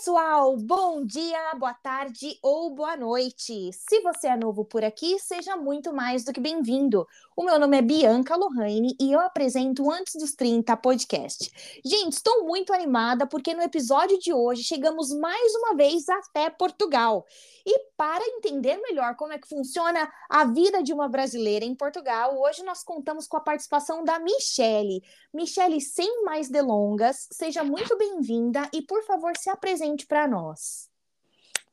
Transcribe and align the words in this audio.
pessoal, 0.00 0.56
bom 0.56 1.04
dia, 1.04 1.54
boa 1.58 1.74
tarde 1.74 2.38
ou 2.42 2.74
boa 2.74 2.96
noite. 2.96 3.70
Se 3.70 4.00
você 4.00 4.28
é 4.28 4.36
novo 4.36 4.64
por 4.64 4.82
aqui, 4.82 5.18
seja 5.18 5.56
muito 5.56 5.92
mais 5.92 6.24
do 6.24 6.32
que 6.32 6.40
bem-vindo. 6.40 7.06
O 7.40 7.42
meu 7.42 7.58
nome 7.58 7.78
é 7.78 7.80
Bianca 7.80 8.36
Lohane 8.36 8.94
e 9.00 9.12
eu 9.12 9.18
apresento 9.18 9.90
Antes 9.90 10.14
dos 10.16 10.34
30 10.34 10.76
podcast. 10.76 11.50
Gente, 11.82 12.12
estou 12.12 12.44
muito 12.44 12.70
animada 12.70 13.26
porque 13.26 13.54
no 13.54 13.62
episódio 13.62 14.18
de 14.18 14.30
hoje 14.30 14.62
chegamos 14.62 15.10
mais 15.10 15.54
uma 15.54 15.74
vez 15.74 16.06
até 16.10 16.50
Portugal. 16.50 17.24
E 17.64 17.78
para 17.96 18.22
entender 18.22 18.76
melhor 18.82 19.16
como 19.16 19.32
é 19.32 19.38
que 19.38 19.48
funciona 19.48 20.06
a 20.28 20.44
vida 20.44 20.82
de 20.82 20.92
uma 20.92 21.08
brasileira 21.08 21.64
em 21.64 21.74
Portugal, 21.74 22.38
hoje 22.38 22.62
nós 22.62 22.84
contamos 22.84 23.26
com 23.26 23.38
a 23.38 23.40
participação 23.40 24.04
da 24.04 24.18
Michele. 24.18 25.02
Michele, 25.32 25.80
sem 25.80 26.22
mais 26.22 26.50
delongas, 26.50 27.26
seja 27.32 27.64
muito 27.64 27.96
bem-vinda 27.96 28.68
e, 28.70 28.82
por 28.82 29.02
favor, 29.04 29.34
se 29.34 29.48
apresente 29.48 30.04
para 30.04 30.28
nós. 30.28 30.90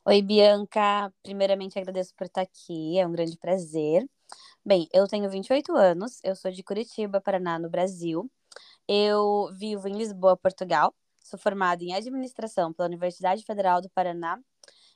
Oi, 0.05 0.21
Bianca. 0.21 1.13
Primeiramente, 1.21 1.77
agradeço 1.77 2.15
por 2.15 2.27
estar 2.27 2.43
aqui, 2.43 2.97
é 2.97 3.05
um 3.05 3.11
grande 3.11 3.37
prazer. 3.37 4.07
Bem, 4.67 4.89
eu 4.91 5.07
tenho 5.07 5.29
28 5.29 5.73
anos, 5.77 6.19
eu 6.25 6.35
sou 6.35 6.51
de 6.51 6.61
Curitiba, 6.61 7.21
Paraná, 7.21 7.57
no 7.57 7.69
Brasil. 7.69 8.29
Eu 8.85 9.49
vivo 9.57 9.87
em 9.87 9.93
Lisboa, 9.93 10.35
Portugal. 10.35 10.93
Sou 11.23 11.39
formada 11.39 11.81
em 11.85 11.93
administração 11.93 12.73
pela 12.73 12.89
Universidade 12.89 13.45
Federal 13.45 13.79
do 13.79 13.89
Paraná 13.89 14.37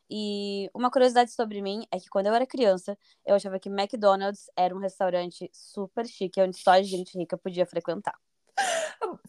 e 0.10 0.70
uma 0.74 0.92
curiosidade 0.92 1.32
sobre 1.32 1.62
mim 1.62 1.86
é 1.90 1.98
que 2.02 2.10
quando 2.10 2.28
eu 2.28 2.34
era 2.34 2.46
criança, 2.46 2.98
eu 3.26 3.34
achava 3.34 3.58
que 3.58 3.70
McDonald's 3.70 4.48
era 4.58 4.76
um 4.76 4.80
restaurante 4.80 5.50
super 5.54 6.06
chique, 6.06 6.42
onde 6.42 6.58
só 6.58 6.84
gente 6.84 7.18
rica 7.18 7.38
podia 7.38 7.66
frequentar. 7.66 8.20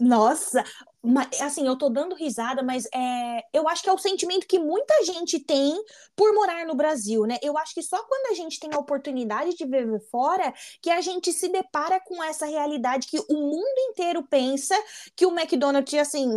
Nossa, 0.01 0.65
assim, 1.41 1.67
eu 1.67 1.77
tô 1.77 1.89
dando 1.89 2.15
risada, 2.15 2.63
mas 2.63 2.87
é, 2.95 3.43
eu 3.53 3.69
acho 3.69 3.83
que 3.83 3.91
é 3.91 3.93
o 3.93 3.99
sentimento 3.99 4.47
que 4.47 4.59
muita 4.59 5.05
gente 5.05 5.41
tem 5.41 5.75
por 6.15 6.33
morar 6.33 6.65
no 6.65 6.75
Brasil, 6.75 7.23
né? 7.25 7.39
Eu 7.43 7.59
acho 7.59 7.75
que 7.75 7.83
só 7.83 8.01
quando 8.05 8.31
a 8.31 8.35
gente 8.35 8.61
tem 8.61 8.71
a 8.73 8.79
oportunidade 8.79 9.57
de 9.57 9.65
viver 9.65 10.01
fora 10.11 10.53
que 10.81 10.91
a 10.91 11.01
gente 11.01 11.33
se 11.33 11.49
depara 11.49 11.99
com 12.01 12.23
essa 12.23 12.47
realidade 12.47 13.09
que 13.09 13.19
o 13.19 13.35
mundo 13.35 13.79
inteiro 13.91 14.23
pensa 14.29 14.75
que 15.17 15.27
o 15.27 15.37
McDonald's, 15.37 15.99
assim, 15.99 16.29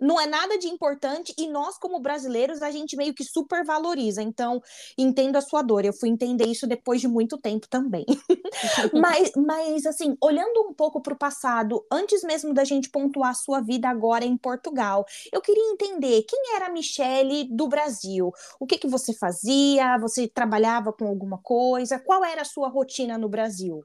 não 0.00 0.18
é 0.20 0.26
nada 0.26 0.58
de 0.58 0.68
importante 0.68 1.34
e 1.38 1.46
nós, 1.46 1.76
como 1.78 2.00
brasileiros, 2.00 2.62
a 2.62 2.70
gente 2.70 2.96
meio 2.96 3.14
que 3.14 3.24
supervaloriza. 3.24 4.22
Então, 4.22 4.62
entendo 4.96 5.36
a 5.36 5.40
sua 5.40 5.62
dor. 5.62 5.84
Eu 5.84 5.92
fui 5.92 6.08
entender 6.08 6.46
isso 6.46 6.66
depois 6.66 7.00
de 7.00 7.08
muito 7.08 7.36
tempo 7.36 7.68
também. 7.68 8.04
mas, 8.92 9.32
mas, 9.36 9.86
assim, 9.86 10.16
olhando 10.22 10.68
um 10.68 10.72
pouco 10.72 11.00
para 11.00 11.14
o 11.14 11.18
passado, 11.18 11.84
antes 11.90 12.22
mesmo 12.22 12.54
da 12.54 12.64
gente 12.64 12.88
pontuar 12.88 13.30
a 13.30 13.34
sua 13.34 13.60
vida 13.60 13.88
agora, 13.88 14.13
agora 14.14 14.24
em 14.24 14.36
Portugal. 14.36 15.04
Eu 15.32 15.40
queria 15.40 15.72
entender 15.72 16.22
quem 16.22 16.54
era 16.54 16.66
a 16.66 16.70
Michele 16.70 17.48
do 17.50 17.68
Brasil. 17.68 18.32
O 18.60 18.66
que, 18.66 18.78
que 18.78 18.86
você 18.86 19.12
fazia? 19.12 19.98
Você 19.98 20.28
trabalhava 20.28 20.92
com 20.92 21.06
alguma 21.06 21.38
coisa? 21.38 21.98
Qual 21.98 22.24
era 22.24 22.42
a 22.42 22.44
sua 22.44 22.68
rotina 22.68 23.18
no 23.18 23.28
Brasil? 23.28 23.84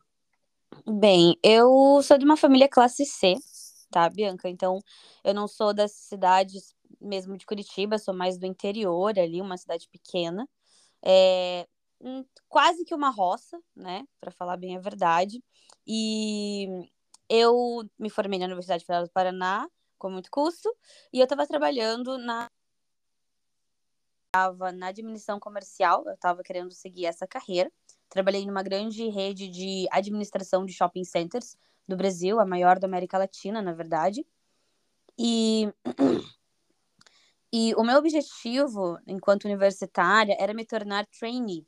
Bem, 0.87 1.35
eu 1.43 2.01
sou 2.03 2.17
de 2.17 2.25
uma 2.25 2.37
família 2.37 2.69
classe 2.69 3.05
C, 3.05 3.35
tá, 3.91 4.07
Bianca? 4.07 4.47
Então, 4.47 4.79
eu 5.23 5.33
não 5.33 5.47
sou 5.47 5.73
das 5.73 5.91
cidades 5.93 6.75
mesmo 7.01 7.37
de 7.37 7.45
Curitiba, 7.45 7.97
sou 7.97 8.13
mais 8.13 8.37
do 8.37 8.45
interior 8.45 9.17
ali, 9.17 9.41
uma 9.41 9.57
cidade 9.57 9.89
pequena. 9.89 10.47
É, 11.03 11.65
quase 12.47 12.85
que 12.85 12.93
uma 12.93 13.09
roça, 13.09 13.59
né? 13.75 14.03
Para 14.21 14.31
falar 14.31 14.57
bem 14.57 14.77
a 14.77 14.79
verdade. 14.79 15.43
E 15.87 16.67
eu 17.27 17.83
me 17.97 18.09
formei 18.09 18.37
na 18.37 18.45
Universidade 18.45 18.85
Federal 18.85 19.05
do 19.05 19.11
Paraná 19.11 19.67
com 19.99 20.09
muito 20.09 20.31
custo, 20.31 20.75
e 21.13 21.19
eu 21.19 21.25
estava 21.25 21.45
trabalhando 21.45 22.17
na 22.17 22.49
estava 24.29 24.71
na 24.71 24.87
administração 24.87 25.39
comercial, 25.39 26.03
eu 26.05 26.13
estava 26.13 26.43
querendo 26.43 26.71
seguir 26.71 27.05
essa 27.05 27.27
carreira. 27.27 27.71
Trabalhei 28.07 28.45
numa 28.45 28.63
grande 28.63 29.07
rede 29.09 29.47
de 29.49 29.87
administração 29.91 30.65
de 30.65 30.73
shopping 30.73 31.03
centers 31.03 31.57
do 31.87 31.97
Brasil, 31.97 32.39
a 32.39 32.45
maior 32.45 32.79
da 32.79 32.87
América 32.87 33.17
Latina, 33.17 33.61
na 33.61 33.73
verdade. 33.73 34.25
E 35.17 35.67
e 37.51 37.73
o 37.75 37.83
meu 37.83 37.97
objetivo, 37.97 38.99
enquanto 39.07 39.45
universitária, 39.45 40.37
era 40.39 40.53
me 40.53 40.65
tornar 40.65 41.07
trainee. 41.07 41.65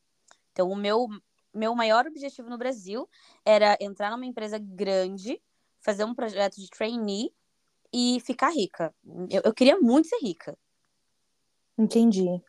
Então, 0.52 0.70
o 0.70 0.76
meu 0.76 1.08
meu 1.54 1.76
maior 1.76 2.08
objetivo 2.08 2.50
no 2.50 2.58
Brasil 2.58 3.10
era 3.44 3.78
entrar 3.82 4.10
numa 4.12 4.26
empresa 4.26 4.58
grande, 4.58 5.42
fazer 5.82 6.06
um 6.06 6.16
projeto 6.16 6.56
de 6.56 6.70
trainee 6.70 7.34
e 7.94 8.20
ficar 8.22 8.50
rica. 8.50 8.94
Eu, 9.30 9.42
eu 9.46 9.54
queria 9.54 9.80
muito 9.80 10.08
ser 10.08 10.20
rica. 10.22 10.58
Entendi. 11.78 12.42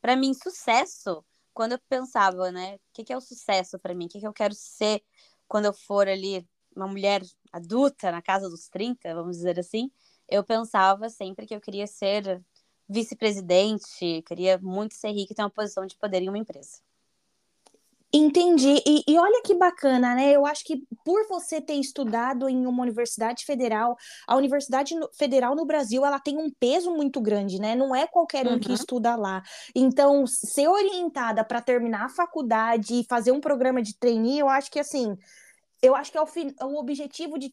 Para 0.00 0.16
mim, 0.16 0.34
sucesso, 0.34 1.24
quando 1.52 1.72
eu 1.72 1.78
pensava, 1.88 2.50
né, 2.52 2.74
o 2.74 2.80
que, 2.92 3.04
que 3.04 3.12
é 3.12 3.16
o 3.16 3.20
sucesso 3.20 3.78
para 3.78 3.94
mim? 3.94 4.06
O 4.06 4.08
que, 4.08 4.20
que 4.20 4.26
eu 4.26 4.32
quero 4.32 4.54
ser 4.54 5.02
quando 5.48 5.66
eu 5.66 5.72
for 5.72 6.08
ali 6.08 6.46
uma 6.74 6.88
mulher 6.88 7.22
adulta, 7.52 8.10
na 8.10 8.20
casa 8.20 8.48
dos 8.50 8.68
30, 8.68 9.14
vamos 9.14 9.36
dizer 9.36 9.58
assim, 9.58 9.90
eu 10.28 10.42
pensava 10.42 11.08
sempre 11.08 11.46
que 11.46 11.54
eu 11.54 11.60
queria 11.60 11.86
ser 11.86 12.42
vice-presidente, 12.88 14.22
queria 14.26 14.58
muito 14.58 14.94
ser 14.94 15.12
rica 15.12 15.32
e 15.32 15.36
ter 15.36 15.42
uma 15.42 15.50
posição 15.50 15.86
de 15.86 15.96
poder 15.96 16.22
em 16.22 16.28
uma 16.28 16.38
empresa. 16.38 16.80
Entendi. 18.16 18.80
E, 18.86 19.02
e, 19.08 19.18
olha 19.18 19.42
que 19.42 19.54
bacana, 19.54 20.14
né? 20.14 20.30
Eu 20.30 20.46
acho 20.46 20.64
que 20.64 20.80
por 21.04 21.26
você 21.26 21.60
ter 21.60 21.74
estudado 21.74 22.48
em 22.48 22.64
uma 22.64 22.80
universidade 22.80 23.44
federal, 23.44 23.96
a 24.24 24.36
Universidade 24.36 24.94
Federal 25.18 25.56
no 25.56 25.66
Brasil, 25.66 26.06
ela 26.06 26.20
tem 26.20 26.38
um 26.38 26.48
peso 26.48 26.92
muito 26.92 27.20
grande, 27.20 27.58
né? 27.58 27.74
Não 27.74 27.92
é 27.92 28.06
qualquer 28.06 28.46
um 28.46 28.52
uhum. 28.52 28.60
que 28.60 28.72
estuda 28.72 29.16
lá. 29.16 29.42
Então, 29.74 30.28
ser 30.28 30.68
orientada 30.68 31.42
para 31.42 31.60
terminar 31.60 32.04
a 32.04 32.08
faculdade 32.08 33.00
e 33.00 33.06
fazer 33.08 33.32
um 33.32 33.40
programa 33.40 33.82
de 33.82 33.98
trainee, 33.98 34.38
eu 34.38 34.48
acho 34.48 34.70
que 34.70 34.78
assim, 34.78 35.16
eu 35.82 35.96
acho 35.96 36.12
que 36.12 36.16
é 36.16 36.22
o, 36.22 36.26
o 36.68 36.78
objetivo 36.78 37.36
de 37.36 37.52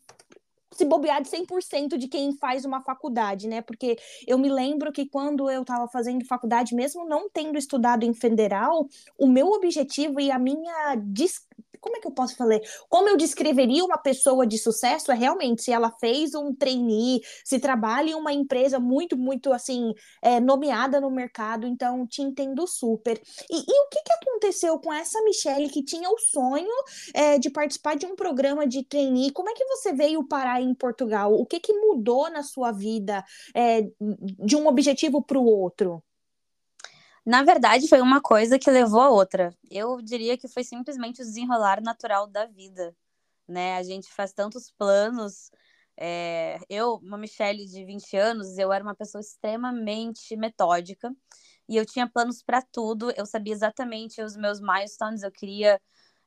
se 0.74 0.86
bobear 0.86 1.22
de 1.22 1.30
100% 1.30 1.98
de 1.98 2.08
quem 2.08 2.36
faz 2.38 2.66
uma 2.66 2.82
faculdade, 2.82 3.48
né? 3.48 3.62
Porque 3.62 3.98
eu 4.26 4.38
me 4.38 4.50
lembro 4.50 4.92
que 4.92 5.06
quando 5.06 5.50
eu 5.50 5.62
estava 5.62 5.88
fazendo 5.88 6.26
faculdade, 6.26 6.74
mesmo 6.74 7.06
não 7.06 7.30
tendo 7.30 7.58
estudado 7.58 8.04
em 8.04 8.14
federal, 8.14 8.88
o 9.18 9.28
meu 9.28 9.48
objetivo 9.48 10.20
e 10.20 10.32
a 10.32 10.40
minha 10.40 10.96
como 11.82 11.98
é 11.98 12.00
que 12.00 12.08
eu 12.08 12.12
posso 12.12 12.36
falar? 12.36 12.60
Como 12.88 13.10
eu 13.10 13.18
descreveria 13.18 13.84
uma 13.84 13.98
pessoa 13.98 14.46
de 14.46 14.58
sucesso 14.58 15.12
é 15.12 15.16
realmente 15.16 15.64
se 15.64 15.72
ela 15.72 15.92
fez 16.00 16.36
um 16.36 16.54
trainee, 16.54 17.22
se 17.44 17.60
trabalha 17.60 18.12
em 18.12 18.16
uma 18.16 18.32
empresa 18.32 18.80
muito, 18.80 19.18
muito 19.18 19.52
assim, 19.52 19.94
é, 20.22 20.40
nomeada 20.40 21.02
no 21.02 21.10
mercado, 21.10 21.66
então 21.66 22.06
te 22.08 22.22
entendo 22.22 22.66
super. 22.68 23.20
E, 23.50 23.58
e, 23.58 23.86
o 23.86 23.90
que, 23.90 24.02
que 24.04 24.14
aconteceu 24.14 24.80
com 24.80 24.94
essa 24.94 25.22
Michelle 25.24 25.70
que 25.70 25.84
tinha 25.84 26.10
o 26.10 26.18
sonho 26.18 26.72
é, 27.14 27.38
de 27.38 27.50
participar 27.50 27.96
de 27.96 28.06
um 28.06 28.16
programa 28.16 28.68
de 28.68 28.84
trainee? 28.84 29.32
Como 29.32 29.50
é 29.50 29.54
que 29.54 29.66
você 29.66 29.92
veio 29.92 30.28
parar 30.28 30.62
em 30.62 30.74
Portugal? 30.74 31.34
O 31.34 31.46
que, 31.46 31.60
que 31.60 31.74
mudou 31.74 32.30
na 32.30 32.44
sua 32.44 32.72
vida 32.72 33.24
é, 33.56 33.88
de 34.40 34.56
um 34.56 34.68
objetivo 34.68 35.22
para 35.22 35.40
o 35.40 35.46
outro? 35.46 36.04
Na 37.26 37.44
verdade, 37.44 37.88
foi 37.88 38.02
uma 38.02 38.20
coisa 38.20 38.58
que 38.58 38.72
levou 38.72 39.00
a 39.00 39.10
outra. 39.10 39.56
Eu 39.70 40.02
diria 40.02 40.38
que 40.38 40.48
foi 40.48 40.64
simplesmente 40.64 41.22
o 41.22 41.26
desenrolar 41.26 41.82
natural 41.82 42.26
da 42.28 42.46
vida, 42.46 42.96
né? 43.48 43.78
A 43.78 43.84
gente 43.84 44.12
faz 44.12 44.34
tantos 44.34 44.72
planos. 44.72 45.52
É... 45.98 46.60
Eu, 46.70 46.96
uma 46.96 47.18
Michelle 47.18 47.66
de 47.68 47.86
20 47.86 48.18
anos, 48.18 48.58
eu 48.58 48.74
era 48.74 48.84
uma 48.84 48.96
pessoa 48.96 49.22
extremamente 49.22 50.36
metódica 50.36 51.14
e 51.70 51.78
eu 51.78 51.86
tinha 51.86 52.10
planos 52.10 52.42
para 52.44 52.62
tudo. 52.62 53.12
Eu 53.12 53.26
sabia 53.26 53.54
exatamente 53.54 54.22
os 54.22 54.36
meus 54.36 54.60
milestones. 54.60 55.22
Eu 55.24 55.32
queria 55.32 55.80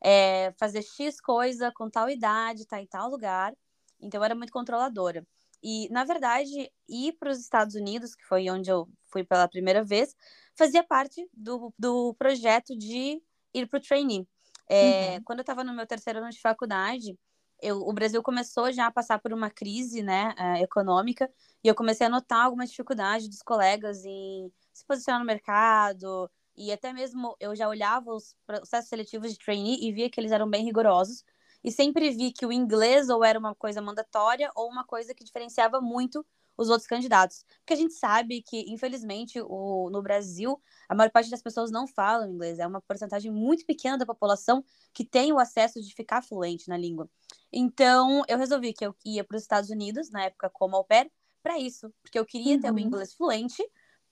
é, 0.02 0.52
fazer 0.58 0.82
X 0.82 1.20
coisa 1.20 1.72
com 1.72 1.90
tal 1.90 2.08
idade, 2.08 2.66
tá 2.66 2.80
em 2.80 2.86
tal 2.86 3.10
lugar. 3.10 3.52
Então, 4.00 4.20
eu 4.20 4.24
era 4.24 4.34
muito 4.34 4.52
controladora. 4.52 5.26
E, 5.62 5.88
na 5.90 6.04
verdade, 6.04 6.70
ir 6.88 7.12
para 7.14 7.30
os 7.30 7.40
Estados 7.40 7.74
Unidos, 7.74 8.14
que 8.14 8.24
foi 8.24 8.50
onde 8.50 8.70
eu 8.70 8.88
fui 9.10 9.24
pela 9.24 9.48
primeira 9.48 9.82
vez, 9.82 10.14
fazia 10.56 10.82
parte 10.82 11.28
do, 11.32 11.72
do 11.78 12.14
projeto 12.14 12.76
de 12.76 13.20
ir 13.52 13.66
para 13.66 13.78
o 13.78 13.82
trainee. 13.82 14.26
É, 14.68 15.16
uhum. 15.16 15.24
Quando 15.24 15.38
eu 15.40 15.42
estava 15.42 15.62
no 15.62 15.74
meu 15.74 15.86
terceiro 15.86 16.20
ano 16.20 16.30
de 16.30 16.40
faculdade, 16.40 17.18
eu, 17.60 17.80
o 17.80 17.92
Brasil 17.92 18.22
começou 18.22 18.72
já 18.72 18.86
a 18.86 18.90
passar 18.90 19.18
por 19.18 19.32
uma 19.32 19.50
crise 19.50 20.02
né, 20.02 20.34
uh, 20.38 20.62
econômica 20.62 21.30
e 21.62 21.68
eu 21.68 21.74
comecei 21.74 22.06
a 22.06 22.10
notar 22.10 22.44
alguma 22.44 22.66
dificuldade 22.66 23.28
dos 23.28 23.42
colegas 23.42 24.04
em 24.04 24.52
se 24.72 24.84
posicionar 24.86 25.20
no 25.20 25.26
mercado 25.26 26.30
e 26.56 26.72
até 26.72 26.92
mesmo 26.92 27.36
eu 27.40 27.54
já 27.54 27.68
olhava 27.68 28.12
os 28.12 28.36
processos 28.46 28.88
seletivos 28.88 29.32
de 29.32 29.38
trainee 29.38 29.86
e 29.86 29.92
via 29.92 30.10
que 30.10 30.20
eles 30.20 30.32
eram 30.32 30.48
bem 30.48 30.64
rigorosos 30.64 31.24
e 31.62 31.70
sempre 31.70 32.10
vi 32.10 32.32
que 32.32 32.44
o 32.44 32.52
inglês 32.52 33.08
ou 33.08 33.24
era 33.24 33.38
uma 33.38 33.54
coisa 33.54 33.80
mandatória 33.80 34.50
ou 34.54 34.68
uma 34.68 34.84
coisa 34.84 35.14
que 35.14 35.24
diferenciava 35.24 35.80
muito 35.80 36.24
os 36.56 36.68
outros 36.68 36.86
candidatos. 36.86 37.44
Porque 37.58 37.72
a 37.72 37.76
gente 37.76 37.94
sabe 37.94 38.42
que, 38.42 38.64
infelizmente, 38.68 39.40
o, 39.40 39.90
no 39.90 40.02
Brasil, 40.02 40.60
a 40.88 40.94
maior 40.94 41.10
parte 41.10 41.30
das 41.30 41.42
pessoas 41.42 41.70
não 41.70 41.86
falam 41.86 42.30
inglês. 42.30 42.58
É 42.58 42.66
uma 42.66 42.80
porcentagem 42.80 43.30
muito 43.30 43.64
pequena 43.66 43.98
da 43.98 44.06
população 44.06 44.64
que 44.92 45.04
tem 45.04 45.32
o 45.32 45.38
acesso 45.38 45.80
de 45.80 45.94
ficar 45.94 46.22
fluente 46.22 46.68
na 46.68 46.76
língua. 46.76 47.08
Então, 47.52 48.22
eu 48.28 48.38
resolvi 48.38 48.72
que 48.72 48.86
eu 48.86 48.94
ia 49.04 49.24
para 49.24 49.36
os 49.36 49.42
Estados 49.42 49.70
Unidos, 49.70 50.10
na 50.10 50.24
época 50.24 50.50
como 50.50 50.76
au 50.76 50.84
pair, 50.84 51.10
para 51.42 51.58
isso. 51.58 51.92
Porque 52.02 52.18
eu 52.18 52.24
queria 52.24 52.54
uhum. 52.54 52.60
ter 52.60 52.70
o 52.70 52.72
uhum. 52.72 52.78
inglês 52.78 53.14
fluente 53.14 53.62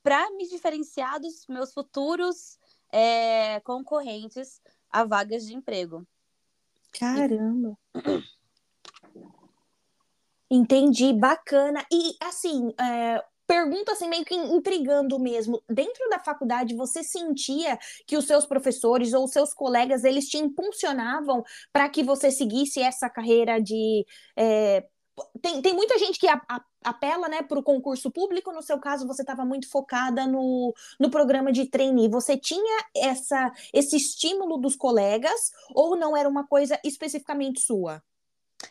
para 0.02 0.30
me 0.32 0.48
diferenciar 0.48 1.20
dos 1.20 1.46
meus 1.48 1.72
futuros 1.72 2.58
é, 2.92 3.60
concorrentes 3.60 4.60
a 4.90 5.04
vagas 5.04 5.46
de 5.46 5.54
emprego. 5.54 6.06
Caramba! 6.92 7.78
E... 7.96 8.31
Entendi, 10.54 11.14
bacana. 11.14 11.82
E 11.90 12.14
assim, 12.20 12.74
é, 12.78 13.24
pergunta 13.46 13.92
assim, 13.92 14.06
meio 14.06 14.22
que 14.22 14.34
intrigando 14.34 15.18
mesmo. 15.18 15.62
Dentro 15.66 16.06
da 16.10 16.18
faculdade, 16.18 16.76
você 16.76 17.02
sentia 17.02 17.78
que 18.06 18.18
os 18.18 18.26
seus 18.26 18.44
professores 18.44 19.14
ou 19.14 19.24
os 19.24 19.30
seus 19.30 19.54
colegas, 19.54 20.04
eles 20.04 20.28
te 20.28 20.36
impulsionavam 20.36 21.42
para 21.72 21.88
que 21.88 22.02
você 22.02 22.30
seguisse 22.30 22.80
essa 22.82 23.08
carreira 23.08 23.62
de... 23.62 24.04
É, 24.36 24.86
tem, 25.40 25.62
tem 25.62 25.72
muita 25.74 25.98
gente 25.98 26.18
que 26.18 26.26
apela 26.84 27.28
né, 27.30 27.42
para 27.42 27.58
o 27.58 27.62
concurso 27.62 28.10
público, 28.10 28.52
no 28.52 28.62
seu 28.62 28.78
caso, 28.78 29.06
você 29.06 29.22
estava 29.22 29.46
muito 29.46 29.70
focada 29.70 30.26
no, 30.26 30.74
no 31.00 31.10
programa 31.10 31.50
de 31.50 31.64
trainee. 31.66 32.10
Você 32.10 32.36
tinha 32.36 32.84
essa, 32.94 33.50
esse 33.72 33.96
estímulo 33.96 34.58
dos 34.58 34.76
colegas 34.76 35.50
ou 35.74 35.96
não 35.96 36.14
era 36.14 36.28
uma 36.28 36.46
coisa 36.46 36.78
especificamente 36.84 37.62
sua? 37.62 38.02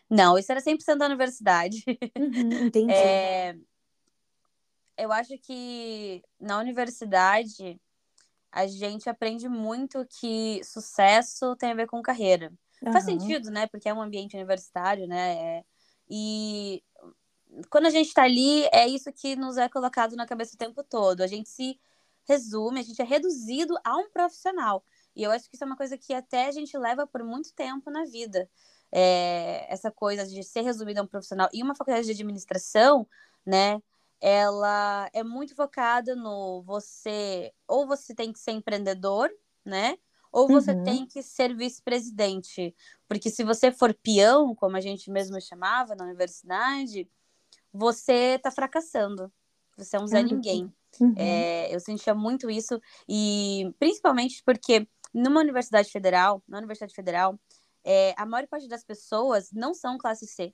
Não, 0.09 0.37
isso 0.37 0.51
era 0.51 0.61
100% 0.61 0.97
da 0.97 1.05
universidade. 1.05 1.83
Uhum, 2.17 2.65
entendi. 2.67 2.91
É, 2.93 3.55
eu 4.97 5.11
acho 5.11 5.37
que 5.39 6.23
na 6.39 6.59
universidade 6.59 7.79
a 8.51 8.67
gente 8.67 9.09
aprende 9.09 9.47
muito 9.47 10.05
que 10.05 10.61
sucesso 10.63 11.55
tem 11.55 11.71
a 11.71 11.75
ver 11.75 11.87
com 11.87 12.01
carreira. 12.01 12.51
Uhum. 12.81 12.91
Faz 12.91 13.05
sentido, 13.05 13.49
né? 13.49 13.67
Porque 13.67 13.87
é 13.87 13.93
um 13.93 14.01
ambiente 14.01 14.35
universitário, 14.35 15.07
né? 15.07 15.57
É... 15.57 15.63
E 16.09 16.83
quando 17.69 17.85
a 17.85 17.89
gente 17.89 18.07
está 18.07 18.23
ali, 18.23 18.67
é 18.71 18.87
isso 18.87 19.11
que 19.13 19.35
nos 19.35 19.57
é 19.57 19.69
colocado 19.69 20.15
na 20.15 20.25
cabeça 20.25 20.55
o 20.55 20.57
tempo 20.57 20.83
todo. 20.83 21.21
A 21.21 21.27
gente 21.27 21.49
se 21.49 21.79
resume, 22.27 22.79
a 22.79 22.83
gente 22.83 23.01
é 23.01 23.05
reduzido 23.05 23.77
a 23.83 23.97
um 23.97 24.09
profissional. 24.09 24.83
E 25.15 25.23
eu 25.23 25.31
acho 25.31 25.49
que 25.49 25.55
isso 25.55 25.63
é 25.63 25.67
uma 25.67 25.75
coisa 25.75 25.97
que 25.97 26.13
até 26.13 26.47
a 26.47 26.51
gente 26.51 26.77
leva 26.77 27.07
por 27.07 27.23
muito 27.23 27.53
tempo 27.53 27.89
na 27.89 28.05
vida. 28.05 28.49
É... 28.91 29.65
essa 29.71 29.89
coisa 29.91 30.25
de 30.27 30.43
ser 30.43 30.61
resumido 30.61 30.99
a 30.99 31.03
um 31.03 31.07
profissional. 31.07 31.49
E 31.53 31.63
uma 31.63 31.75
faculdade 31.75 32.05
de 32.05 32.11
administração, 32.11 33.07
né? 33.45 33.81
ela 34.21 35.09
é 35.13 35.23
muito 35.23 35.55
focada 35.55 36.15
no 36.15 36.61
você 36.61 37.51
ou 37.67 37.87
você 37.87 38.13
tem 38.13 38.31
que 38.31 38.39
ser 38.39 38.51
empreendedor, 38.51 39.31
né? 39.65 39.97
Ou 40.31 40.47
você 40.47 40.71
uhum. 40.71 40.83
tem 40.83 41.05
que 41.05 41.21
ser 41.23 41.53
vice-presidente. 41.55 42.73
Porque 43.07 43.29
se 43.29 43.43
você 43.43 43.71
for 43.71 43.93
peão, 43.93 44.55
como 44.55 44.77
a 44.77 44.79
gente 44.79 45.09
mesmo 45.11 45.41
chamava 45.41 45.95
na 45.95 46.05
universidade, 46.05 47.09
você 47.73 48.39
tá 48.41 48.51
fracassando. 48.51 49.29
Você 49.75 49.97
é 49.97 49.99
um 49.99 50.07
Zé 50.07 50.21
Ninguém. 50.21 50.71
Uhum. 50.99 51.13
É, 51.17 51.73
eu 51.73 51.79
sentia 51.79 52.13
muito 52.13 52.49
isso, 52.49 52.79
e 53.07 53.73
principalmente 53.79 54.43
porque 54.45 54.87
numa 55.13 55.39
universidade 55.39 55.89
federal, 55.89 56.43
na 56.47 56.57
Universidade 56.57 56.93
Federal, 56.93 57.39
é, 57.83 58.13
a 58.17 58.25
maior 58.25 58.47
parte 58.47 58.67
das 58.67 58.83
pessoas 58.83 59.51
não 59.51 59.73
são 59.73 59.97
classe 59.97 60.27
C. 60.27 60.53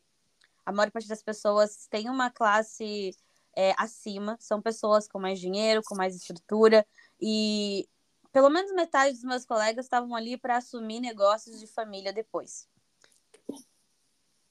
A 0.65 0.71
maior 0.71 0.91
parte 0.91 1.07
das 1.07 1.23
pessoas 1.23 1.87
tem 1.89 2.09
uma 2.09 2.29
classe 2.29 3.15
é, 3.55 3.73
acima, 3.77 4.37
são 4.39 4.61
pessoas 4.61 5.07
com 5.07 5.19
mais 5.19 5.39
dinheiro, 5.39 5.81
com 5.85 5.95
mais 5.95 6.15
estrutura, 6.15 6.85
e 7.19 7.87
pelo 8.31 8.49
menos 8.49 8.71
metade 8.73 9.13
dos 9.13 9.23
meus 9.23 9.45
colegas 9.45 9.85
estavam 9.85 10.15
ali 10.15 10.37
para 10.37 10.57
assumir 10.57 10.99
negócios 10.99 11.59
de 11.59 11.67
família 11.67 12.13
depois. 12.13 12.67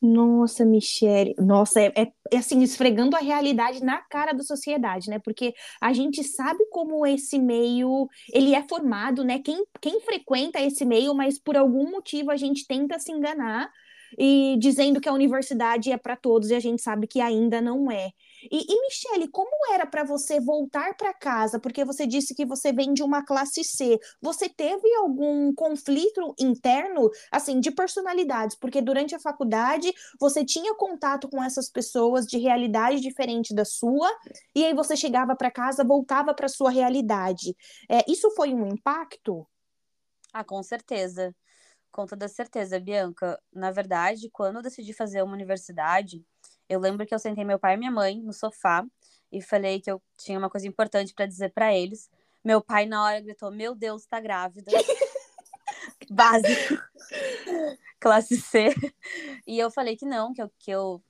Nossa, 0.01 0.65
Michele, 0.65 1.35
nossa, 1.39 1.81
é, 1.81 1.93
é, 1.97 2.13
é, 2.31 2.37
assim, 2.37 2.63
esfregando 2.63 3.17
a 3.17 3.21
realidade 3.21 3.83
na 3.83 3.97
cara 3.99 4.33
da 4.33 4.43
sociedade, 4.43 5.09
né? 5.09 5.19
Porque 5.19 5.55
a 5.81 5.93
gente 5.95 6.23
sabe 6.23 6.67
como 6.71 7.07
esse 7.07 7.39
meio, 7.39 8.07
ele 8.33 8.55
é 8.55 8.63
formado, 8.69 9.25
né? 9.25 9.39
Quem, 9.39 9.65
quem 9.81 10.01
frequenta 10.01 10.61
esse 10.61 10.85
meio, 10.85 11.15
mas 11.15 11.39
por 11.39 11.57
algum 11.57 11.91
motivo 11.91 12.31
a 12.31 12.37
gente 12.37 12.67
tenta 12.67 12.99
se 12.99 13.11
enganar 13.11 13.71
e 14.19 14.57
dizendo 14.59 15.01
que 15.01 15.09
a 15.09 15.13
universidade 15.13 15.91
é 15.91 15.97
para 15.97 16.17
todos 16.17 16.51
e 16.51 16.55
a 16.55 16.61
gente 16.61 16.83
sabe 16.83 17.07
que 17.07 17.21
ainda 17.21 17.61
não 17.61 17.91
é. 17.91 18.11
E, 18.51 18.67
e 18.69 18.81
Michele, 18.83 19.29
como 19.29 19.51
era 19.73 19.87
para 19.87 20.05
você 20.05 20.41
voltar 20.41 20.97
para 20.97 21.13
casa? 21.13 21.59
Porque 21.59 21.85
você 21.85 22.07
disse 22.07 22.35
que 22.35 22.47
você 22.47 22.73
vem 22.73 22.93
de 22.93 23.03
uma 23.03 23.25
classe 23.25 23.63
C. 23.65 23.99
Você 24.21 24.49
teve 24.49 24.93
algum 24.97 25.55
conflito 25.55 26.35
interno, 26.39 27.11
assim, 27.31 27.61
de 27.61 27.71
personalidades? 27.71 28.57
Porque 28.57 28.81
durante 28.81 29.15
a 29.15 29.21
faculdade 29.21 29.93
você 30.21 30.45
tinha 30.45 30.75
contato 30.75 31.29
com 31.29 31.43
essas 31.43 31.69
pessoas 31.71 32.27
de 32.27 32.39
realidade 32.39 33.01
diferente 33.01 33.55
da 33.55 33.65
sua, 33.65 34.11
e 34.55 34.65
aí 34.65 34.75
você 34.75 34.97
chegava 34.97 35.35
para 35.37 35.51
casa, 35.51 35.85
voltava 35.85 36.35
para 36.35 36.49
sua 36.49 36.71
realidade. 36.71 37.57
É, 37.89 38.05
isso 38.11 38.31
foi 38.33 38.53
um 38.55 38.67
impacto? 38.69 39.47
Ah, 40.33 40.45
com 40.45 40.63
certeza. 40.63 41.35
Com 41.91 42.05
toda 42.05 42.29
certeza, 42.29 42.79
Bianca. 42.79 43.41
Na 43.51 43.71
verdade, 43.71 44.29
quando 44.31 44.57
eu 44.57 44.63
decidi 44.63 44.93
fazer 44.93 45.23
uma 45.23 45.33
universidade, 45.33 46.23
eu 46.69 46.81
lembro 46.81 47.07
que 47.07 47.15
eu 47.15 47.19
sentei 47.19 47.45
meu 47.45 47.59
pai 47.59 47.75
e 47.75 47.77
minha 47.77 47.91
mãe 47.91 48.21
no 48.21 48.33
sofá 48.33 48.85
e 49.31 49.41
falei 49.43 49.81
que 49.81 49.91
eu 49.91 50.03
tinha 50.17 50.39
uma 50.39 50.51
coisa 50.51 50.67
importante 50.67 51.15
para 51.15 51.27
dizer 51.27 51.53
para 51.53 51.75
eles. 51.75 52.11
Meu 52.45 52.61
pai, 52.61 52.87
na 52.87 53.03
hora, 53.03 53.21
gritou: 53.21 53.51
Meu 53.51 53.75
Deus, 53.75 54.07
tá 54.07 54.21
grávida. 54.21 54.71
Básico. 56.11 56.75
Classe 57.99 58.37
C. 58.37 58.75
E 59.47 59.59
eu 59.59 59.71
falei 59.71 59.97
que 59.97 60.07
não, 60.07 60.33
que 60.33 60.43
eu, 60.43 60.51
que 60.59 60.71
eu 60.71 61.03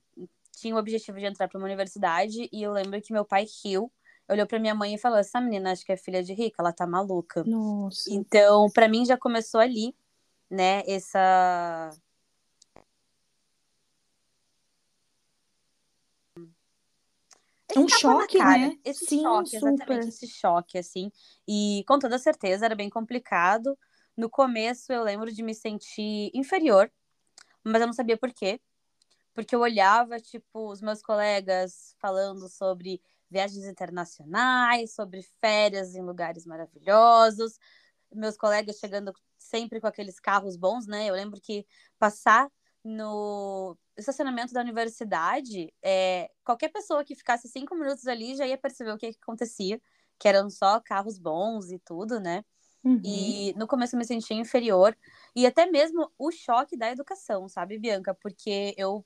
tinha 0.57 0.75
o 0.75 0.79
objetivo 0.79 1.19
de 1.19 1.27
entrar 1.27 1.49
para 1.49 1.59
uma 1.59 1.67
universidade. 1.67 2.49
E 2.53 2.63
eu 2.63 2.73
lembro 2.73 3.01
que 3.03 3.13
meu 3.13 3.25
pai 3.25 3.47
riu, 3.63 3.93
olhou 4.29 4.47
para 4.47 4.59
minha 4.59 4.75
mãe 4.75 4.95
e 4.95 4.99
falou: 4.99 5.19
Essa 5.19 5.41
menina 5.41 5.73
acho 5.73 5.85
que 5.85 5.93
é 5.93 5.97
filha 5.97 6.23
de 6.23 6.33
rica, 6.33 6.57
ela 6.61 6.73
tá 6.73 6.87
maluca. 6.87 7.45
Nossa. 7.45 8.11
Então, 8.13 8.71
para 8.71 8.89
mim 8.89 9.05
já 9.05 9.17
começou 9.17 9.61
ali, 9.61 9.95
né? 10.51 10.83
Essa 10.87 11.91
Um 17.77 17.89
choque, 17.89 18.39
né? 18.39 18.77
Esse 18.85 19.07
Sim, 19.07 19.23
choque, 19.23 19.51
super. 19.51 19.69
exatamente, 19.69 20.09
esse 20.09 20.27
choque, 20.27 20.79
assim. 20.79 21.11
E 21.47 21.85
com 21.87 21.99
toda 21.99 22.19
certeza 22.19 22.65
era 22.65 22.75
bem 22.75 22.89
complicado. 22.89 23.79
No 24.17 24.31
começo 24.31 24.93
eu 24.93 25.03
lembro 25.03 25.31
de 25.33 25.43
me 25.43 25.55
sentir 25.55 26.31
inferior, 26.35 26.91
mas 27.63 27.81
eu 27.81 27.87
não 27.87 27.95
sabia 27.95 28.17
por 28.17 28.33
quê. 28.33 28.61
Porque 29.35 29.55
eu 29.55 29.61
olhava, 29.61 30.19
tipo, 30.19 30.71
os 30.73 30.81
meus 30.81 31.03
colegas 31.03 31.95
falando 32.01 32.49
sobre 32.49 33.03
viagens 33.31 33.67
internacionais, 33.67 34.95
sobre 34.95 35.23
férias 35.41 35.95
em 35.95 36.03
lugares 36.03 36.47
maravilhosos, 36.47 37.59
meus 38.15 38.37
colegas 38.37 38.79
chegando 38.79 39.13
sempre 39.37 39.81
com 39.81 39.87
aqueles 39.87 40.19
carros 40.19 40.57
bons, 40.57 40.87
né? 40.87 41.07
Eu 41.07 41.15
lembro 41.15 41.41
que 41.41 41.67
passar 41.99 42.51
no 42.87 43.77
estacionamento 43.97 44.55
da 44.55 44.61
universidade, 44.61 45.73
é, 45.83 46.31
qualquer 46.45 46.69
pessoa 46.69 47.05
que 47.05 47.17
ficasse 47.17 47.49
cinco 47.49 47.75
minutos 47.75 48.07
ali 48.07 48.37
já 48.37 48.47
ia 48.47 48.57
perceber 48.57 48.93
o 48.93 48.97
que, 48.97 49.13
que 49.13 49.19
acontecia, 49.21 49.81
que 50.19 50.29
eram 50.29 50.49
só 50.49 50.81
carros 50.81 51.19
bons 51.19 51.71
e 51.73 51.79
tudo, 51.81 52.21
né? 52.21 52.45
Uhum. 52.85 53.01
E 53.05 53.53
no 53.57 53.67
começo 53.67 53.97
eu 53.97 53.99
me 53.99 54.05
sentia 54.05 54.37
inferior. 54.37 54.97
E 55.35 55.45
até 55.45 55.67
mesmo 55.67 56.13
o 56.17 56.31
choque 56.31 56.77
da 56.77 56.91
educação, 56.91 57.49
sabe, 57.49 57.79
Bianca? 57.79 58.15
Porque 58.15 58.73
eu 58.79 59.05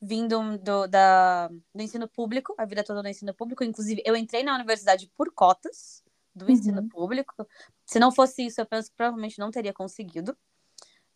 vindo 0.00 0.58
do, 0.58 0.88
da, 0.88 1.46
do 1.46 1.80
ensino 1.80 2.08
público, 2.08 2.52
a 2.58 2.64
vida 2.64 2.82
toda 2.82 3.04
no 3.04 3.08
ensino 3.08 3.32
público, 3.32 3.62
inclusive 3.62 4.02
eu 4.04 4.16
entrei 4.16 4.42
na 4.42 4.56
universidade 4.56 5.08
por 5.16 5.32
cotas 5.32 6.02
do 6.34 6.46
uhum. 6.46 6.50
ensino 6.50 6.88
público. 6.88 7.46
Se 7.86 8.00
não 8.00 8.10
fosse 8.10 8.44
isso, 8.44 8.60
eu 8.60 8.66
penso 8.66 8.90
que 8.90 8.96
provavelmente 8.96 9.38
não 9.38 9.52
teria 9.52 9.72
conseguido. 9.72 10.36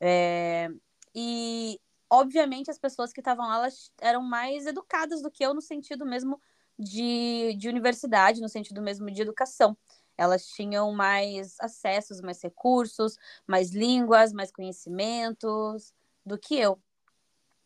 É, 0.01 0.71
e 1.13 1.81
obviamente 2.11 2.71
as 2.71 2.79
pessoas 2.79 3.13
que 3.13 3.21
estavam 3.21 3.47
lá 3.47 3.57
elas 3.57 3.93
eram 4.01 4.23
mais 4.23 4.67
educadas 4.67 5.23
do 5.23 5.31
que 5.31 5.45
eu 5.45 5.55
no 5.55 5.61
sentido 5.61 6.05
mesmo 6.07 6.41
de, 6.79 7.55
de 7.59 7.69
universidade, 7.69 8.41
no 8.41 8.49
sentido 8.49 8.83
mesmo 8.83 9.11
de 9.11 9.23
educação. 9.23 9.77
Elas 10.17 10.47
tinham 10.47 10.93
mais 10.93 11.57
acessos, 11.61 12.21
mais 12.21 12.41
recursos, 12.43 13.19
mais 13.47 13.71
línguas, 13.71 14.33
mais 14.33 14.51
conhecimentos 14.51 15.93
do 16.25 16.39
que 16.39 16.57
eu. 16.59 16.81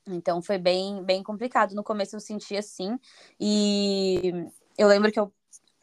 Então 0.06 0.42
foi 0.42 0.58
bem, 0.58 1.02
bem 1.04 1.22
complicado. 1.22 1.74
No 1.74 1.84
começo 1.84 2.16
eu 2.16 2.20
senti 2.20 2.56
assim, 2.56 2.98
e 3.38 4.32
eu 4.76 4.88
lembro 4.88 5.12
que 5.12 5.20
eu, 5.20 5.32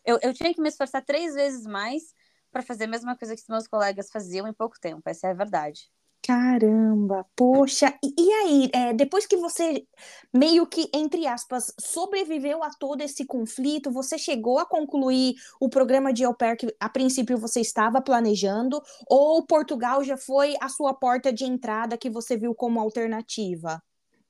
eu, 0.05 0.19
eu 0.21 0.33
tinha 0.33 0.53
que 0.53 0.61
me 0.61 0.69
esforçar 0.69 1.03
três 1.05 1.33
vezes 1.35 1.65
mais 1.65 2.13
para 2.51 2.61
fazer 2.61 2.85
a 2.85 2.87
mesma 2.87 3.15
coisa 3.15 3.35
que 3.35 3.41
os 3.41 3.47
meus 3.47 3.67
colegas 3.67 4.09
faziam 4.09 4.47
em 4.47 4.53
pouco 4.53 4.79
tempo, 4.79 5.01
essa 5.05 5.27
é 5.27 5.31
a 5.31 5.33
verdade. 5.33 5.91
Caramba, 6.27 7.25
poxa. 7.37 7.97
E, 8.03 8.13
e 8.19 8.33
aí, 8.33 8.69
é, 8.73 8.93
depois 8.93 9.25
que 9.25 9.37
você 9.37 9.87
meio 10.33 10.67
que, 10.67 10.89
entre 10.93 11.25
aspas, 11.25 11.73
sobreviveu 11.79 12.61
a 12.61 12.69
todo 12.69 12.99
esse 12.99 13.25
conflito, 13.25 13.89
você 13.89 14.17
chegou 14.17 14.59
a 14.59 14.65
concluir 14.65 15.35
o 15.57 15.69
programa 15.69 16.11
de 16.11 16.25
au 16.25 16.35
pair 16.35 16.57
que 16.57 16.67
a 16.81 16.89
princípio 16.89 17.37
você 17.37 17.61
estava 17.61 18.01
planejando, 18.01 18.81
ou 19.09 19.41
Portugal 19.45 20.03
já 20.03 20.17
foi 20.17 20.55
a 20.59 20.67
sua 20.67 20.93
porta 20.93 21.31
de 21.31 21.45
entrada 21.45 21.97
que 21.97 22.09
você 22.09 22.35
viu 22.35 22.53
como 22.53 22.81
alternativa? 22.81 23.81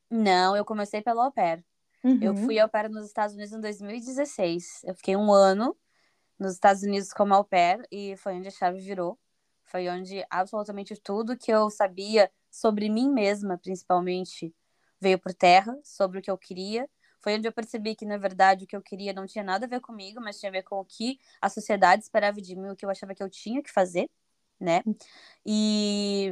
Não, 0.08 0.56
eu 0.56 0.64
comecei 0.64 1.02
pelo 1.02 1.22
au 1.22 1.32
pair. 1.32 1.66
Uhum. 2.04 2.20
Eu 2.22 2.36
fui 2.36 2.60
au 2.60 2.70
pair 2.70 2.92
nos 2.92 3.08
Estados 3.08 3.34
Unidos 3.34 3.54
em 3.54 3.60
2016. 3.60 4.82
Eu 4.84 4.94
fiquei 4.94 5.16
um 5.16 5.34
ano 5.34 5.76
nos 6.38 6.54
Estados 6.54 6.84
Unidos 6.84 7.12
como 7.12 7.34
au 7.34 7.44
pair 7.44 7.82
e 7.92 8.16
foi 8.18 8.36
onde 8.36 8.50
a 8.50 8.52
chave 8.52 8.80
virou. 8.80 9.18
Foi 9.68 9.88
onde 9.90 10.26
absolutamente 10.30 10.96
tudo 10.96 11.38
que 11.38 11.52
eu 11.52 11.70
sabia 11.70 12.32
sobre 12.50 12.90
mim 12.90 13.12
mesma, 13.12 13.58
principalmente, 13.58 14.54
veio 15.00 15.20
por 15.20 15.34
terra, 15.34 15.78
sobre 15.84 16.20
o 16.20 16.22
que 16.22 16.32
eu 16.32 16.38
queria. 16.38 16.90
Foi 17.20 17.36
onde 17.36 17.48
eu 17.48 17.52
percebi 17.52 17.96
que, 17.96 18.06
na 18.06 18.18
verdade, 18.18 18.64
o 18.64 18.68
que 18.68 18.76
eu 18.76 18.82
queria 18.82 19.12
não 19.12 19.26
tinha 19.26 19.44
nada 19.44 19.66
a 19.66 19.70
ver 19.70 19.82
comigo, 19.82 20.22
mas 20.22 20.40
tinha 20.40 20.50
a 20.50 20.54
ver 20.54 20.64
com 20.64 20.80
o 20.80 20.86
que 20.86 21.20
a 21.42 21.50
sociedade 21.50 22.04
esperava 22.04 22.42
de 22.42 22.56
mim, 22.56 22.70
o 22.70 22.76
que 22.76 22.86
eu 22.86 22.90
achava 22.90 23.14
que 23.14 23.22
eu 23.22 23.30
tinha 23.30 23.62
que 23.62 23.72
fazer, 23.72 24.10
né? 24.60 24.82
E 25.46 26.32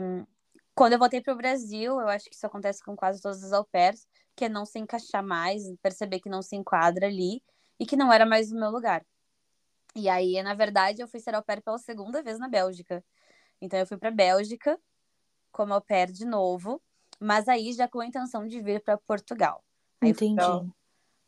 quando 0.74 0.94
eu 0.94 1.00
voltei 1.00 1.22
para 1.22 1.34
o 1.34 1.38
Brasil, 1.38 2.00
eu 2.00 2.08
acho 2.08 2.30
que 2.30 2.36
isso 2.36 2.46
acontece 2.46 2.84
com 2.84 2.96
quase 2.96 3.22
todas 3.22 3.44
as 3.44 3.52
au 3.52 3.66
pairs, 3.66 4.08
que 4.36 4.46
é 4.46 4.50
não 4.50 4.66
se 4.66 4.80
encaixar 4.80 5.24
mais, 5.24 5.64
perceber 5.82 6.20
que 6.20 6.30
não 6.30 6.42
se 6.42 6.56
enquadra 6.56 7.08
ali 7.08 7.44
e 7.80 7.86
que 7.86 7.96
não 7.96 8.12
era 8.12 8.26
mais 8.26 8.52
o 8.52 8.56
meu 8.56 8.70
lugar. 8.70 9.06
E 9.96 10.10
aí, 10.10 10.42
na 10.44 10.54
verdade, 10.54 11.02
eu 11.02 11.08
fui 11.08 11.20
ser 11.20 11.34
au 11.36 11.44
pair 11.44 11.62
pela 11.62 11.78
segunda 11.78 12.22
vez 12.22 12.38
na 12.38 12.50
Bélgica. 12.50 13.04
Então, 13.66 13.80
eu 13.80 13.88
fui 13.88 13.98
para 13.98 14.12
Bélgica 14.12 14.80
como 15.52 15.74
au 15.74 15.82
pair 15.82 16.12
de 16.12 16.26
novo, 16.26 16.82
mas 17.20 17.48
aí 17.48 17.72
já 17.72 17.88
com 17.88 18.02
a 18.02 18.06
intenção 18.06 18.46
de 18.46 18.62
vir 18.62 18.82
para 18.82 18.98
Portugal. 18.98 19.64
Aí 20.02 20.10
Entendi. 20.10 20.42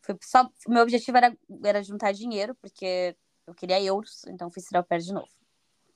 Fui, 0.01 0.15
fui 0.15 0.17
só, 0.21 0.49
meu 0.67 0.83
objetivo 0.83 1.17
era, 1.17 1.35
era 1.63 1.81
juntar 1.81 2.11
dinheiro, 2.11 2.53
porque 2.55 3.15
eu 3.45 3.55
queria 3.55 3.81
euros, 3.81 4.25
então 4.27 4.51
fui 4.51 4.61
ser 4.61 4.75
au 4.75 4.83
pair 4.83 5.01
de 5.01 5.13
novo. 5.13 5.29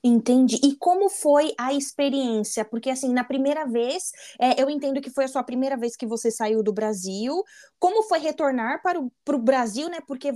Entendi. 0.04 0.60
E 0.64 0.76
como 0.78 1.10
foi 1.10 1.54
a 1.60 1.74
experiência? 1.74 2.66
Porque, 2.66 2.90
assim, 2.90 3.14
na 3.14 3.24
primeira 3.24 3.68
vez, 3.68 4.12
é, 4.40 4.60
eu 4.60 4.68
entendo 4.68 5.00
que 5.00 5.12
foi 5.12 5.26
a 5.26 5.28
sua 5.28 5.44
primeira 5.44 5.78
vez 5.78 5.96
que 5.96 6.08
você 6.08 6.32
saiu 6.32 6.64
do 6.64 6.74
Brasil. 6.74 7.44
Como 7.78 8.02
foi 8.04 8.18
retornar 8.18 8.82
para 8.82 9.00
o, 9.00 9.12
para 9.24 9.36
o 9.36 9.40
Brasil, 9.40 9.90
né? 9.90 10.00
Porque 10.08 10.32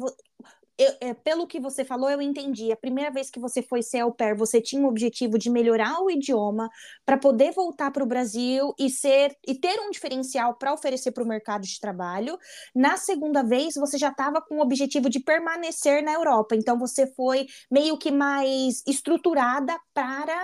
eu, 0.77 0.93
é, 0.99 1.13
pelo 1.13 1.47
que 1.47 1.59
você 1.59 1.85
falou, 1.85 2.09
eu 2.09 2.21
entendi. 2.21 2.71
A 2.71 2.75
primeira 2.75 3.09
vez 3.09 3.29
que 3.29 3.39
você 3.39 3.61
foi 3.61 3.81
ser 3.81 3.99
au 3.99 4.11
pair, 4.11 4.35
você 4.35 4.59
tinha 4.59 4.81
o 4.83 4.87
objetivo 4.87 5.37
de 5.37 5.49
melhorar 5.49 6.01
o 6.01 6.11
idioma 6.11 6.69
para 7.05 7.17
poder 7.17 7.51
voltar 7.53 7.91
para 7.91 8.03
o 8.03 8.07
Brasil 8.07 8.73
e 8.77 8.89
ser 8.89 9.35
e 9.47 9.55
ter 9.55 9.79
um 9.79 9.89
diferencial 9.89 10.55
para 10.57 10.73
oferecer 10.73 11.11
para 11.11 11.23
o 11.23 11.27
mercado 11.27 11.63
de 11.63 11.79
trabalho. 11.79 12.37
Na 12.75 12.97
segunda 12.97 13.41
vez, 13.41 13.75
você 13.75 13.97
já 13.97 14.09
estava 14.09 14.41
com 14.41 14.57
o 14.57 14.61
objetivo 14.61 15.09
de 15.09 15.19
permanecer 15.19 16.03
na 16.03 16.13
Europa. 16.13 16.55
Então, 16.55 16.77
você 16.77 17.07
foi 17.07 17.47
meio 17.71 17.97
que 17.97 18.11
mais 18.11 18.83
estruturada 18.85 19.79
para 19.93 20.37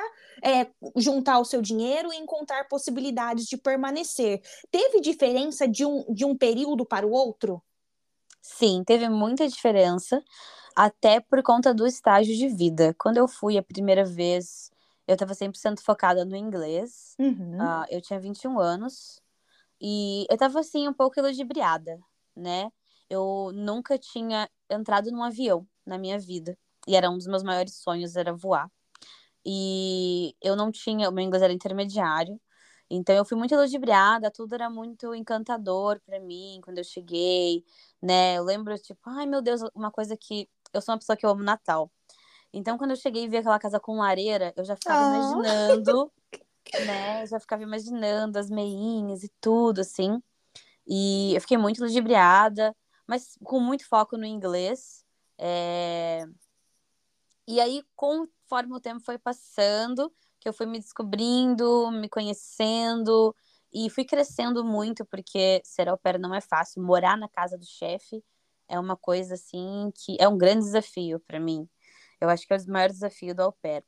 é, 0.44 0.68
juntar 0.96 1.40
o 1.40 1.46
seu 1.46 1.62
dinheiro 1.62 2.12
e 2.14 2.18
encontrar 2.18 2.68
possibilidades 2.70 3.46
de 3.46 3.58
permanecer. 3.58 4.42
Teve 4.72 5.02
diferença 5.02 5.68
de 5.68 5.86
um, 5.86 6.06
de 6.14 6.24
um 6.26 6.38
período 6.38 6.86
para 6.86 7.06
o 7.06 7.12
outro? 7.12 7.62
Sim, 8.42 8.84
teve 8.84 9.08
muita 9.08 9.48
diferença, 9.48 10.24
até 10.76 11.20
por 11.20 11.44
conta 11.44 11.74
do 11.74 11.86
estágio 11.86 12.36
de 12.36 12.48
vida. 12.48 12.96
Quando 12.98 13.18
eu 13.18 13.28
fui 13.28 13.58
a 13.58 13.64
primeira 13.64 14.04
vez, 14.04 14.72
eu 15.08 15.14
estava 15.14 15.34
100% 15.34 15.82
focada 15.84 16.26
no 16.26 16.36
inglês. 16.36 17.16
Uhum. 17.20 17.58
Uh, 17.58 17.86
eu 17.90 18.02
tinha 18.02 18.20
21 18.20 18.60
anos 18.60 19.22
e 19.80 20.26
eu 20.30 20.36
estava 20.36 20.60
assim, 20.60 20.88
um 20.88 20.94
pouco 20.94 21.22
ludibriada, 21.22 22.00
né? 22.36 22.72
Eu 23.10 23.52
nunca 23.54 23.98
tinha 23.98 24.50
entrado 24.70 25.12
num 25.12 25.24
avião 25.24 25.68
na 25.86 25.98
minha 25.98 26.18
vida. 26.18 26.58
E 26.88 26.96
era 26.96 27.10
um 27.10 27.18
dos 27.18 27.28
meus 27.28 27.44
maiores 27.44 27.76
sonhos, 27.76 28.16
era 28.16 28.34
voar. 28.34 28.72
E 29.46 30.36
eu 30.42 30.56
não 30.56 30.72
tinha, 30.72 31.10
o 31.10 31.12
meu 31.12 31.24
inglês 31.24 31.44
era 31.44 31.54
intermediário. 31.54 32.40
Então 32.94 33.16
eu 33.16 33.24
fui 33.24 33.38
muito 33.38 33.56
ludibriada, 33.56 34.30
tudo 34.30 34.54
era 34.54 34.70
muito 34.70 35.16
encantador 35.16 36.02
para 36.06 36.20
mim 36.20 36.60
quando 36.62 36.80
eu 36.80 36.84
cheguei, 36.84 37.64
né? 38.02 38.38
Eu 38.38 38.44
lembro, 38.44 38.78
tipo, 38.78 39.00
ai 39.06 39.26
meu 39.26 39.42
Deus, 39.42 39.62
uma 39.74 39.90
coisa 39.90 40.18
que. 40.18 40.50
Eu 40.74 40.82
sou 40.82 40.94
uma 40.94 41.00
pessoa 41.00 41.16
que 41.16 41.26
eu 41.26 41.30
amo 41.30 41.42
Natal. 41.42 41.90
Então, 42.54 42.78
quando 42.78 42.92
eu 42.92 42.98
cheguei 42.98 43.24
e 43.24 43.28
vi 43.30 43.38
aquela 43.38 43.60
casa 43.60 43.80
com 43.80 43.98
lareira, 43.98 44.54
eu 44.58 44.66
já 44.66 44.76
ficava 44.76 45.10
oh. 45.10 45.16
imaginando, 45.16 46.12
né? 46.86 47.24
Eu 47.24 47.28
já 47.28 47.40
ficava 47.40 47.64
imaginando 47.64 48.38
as 48.38 48.50
meinhas 48.50 49.24
e 49.24 49.32
tudo, 49.40 49.80
assim. 49.80 50.22
E 50.86 51.34
eu 51.34 51.42
fiquei 51.42 51.58
muito 51.58 51.82
ludibriada, 51.82 52.76
mas 53.08 53.38
com 53.44 53.60
muito 53.60 53.88
foco 53.88 54.18
no 54.18 54.26
inglês. 54.26 55.06
É... 55.38 56.26
E 57.48 57.60
aí, 57.62 57.84
conforme 57.96 58.74
o 58.76 58.82
tempo 58.82 59.00
foi 59.02 59.18
passando, 59.18 60.14
que 60.42 60.50
eu 60.50 60.54
fui 60.54 60.66
me 60.66 60.80
descobrindo, 60.80 61.92
me 61.92 62.10
conhecendo 62.10 63.34
e 63.72 63.90
fui 63.90 64.04
crescendo 64.04 64.66
muito, 64.66 65.06
porque 65.06 65.62
ser 65.64 65.88
au 65.88 65.98
pair 65.98 66.20
não 66.20 66.34
é 66.34 66.42
fácil. 66.42 66.82
Morar 66.84 67.16
na 67.16 67.30
casa 67.30 67.58
do 67.58 67.66
chefe 67.66 68.24
é 68.68 68.80
uma 68.80 68.98
coisa 68.98 69.36
assim 69.36 69.92
que 69.96 70.18
é 70.20 70.28
um 70.28 70.38
grande 70.38 70.66
desafio 70.66 71.20
para 71.20 71.40
mim. 71.40 71.70
Eu 72.20 72.28
acho 72.28 72.46
que 72.46 72.54
é 72.54 72.58
o 72.58 72.72
maior 72.72 72.90
desafio 72.90 73.36
do 73.36 73.44
au 73.44 73.54
pair. 73.54 73.84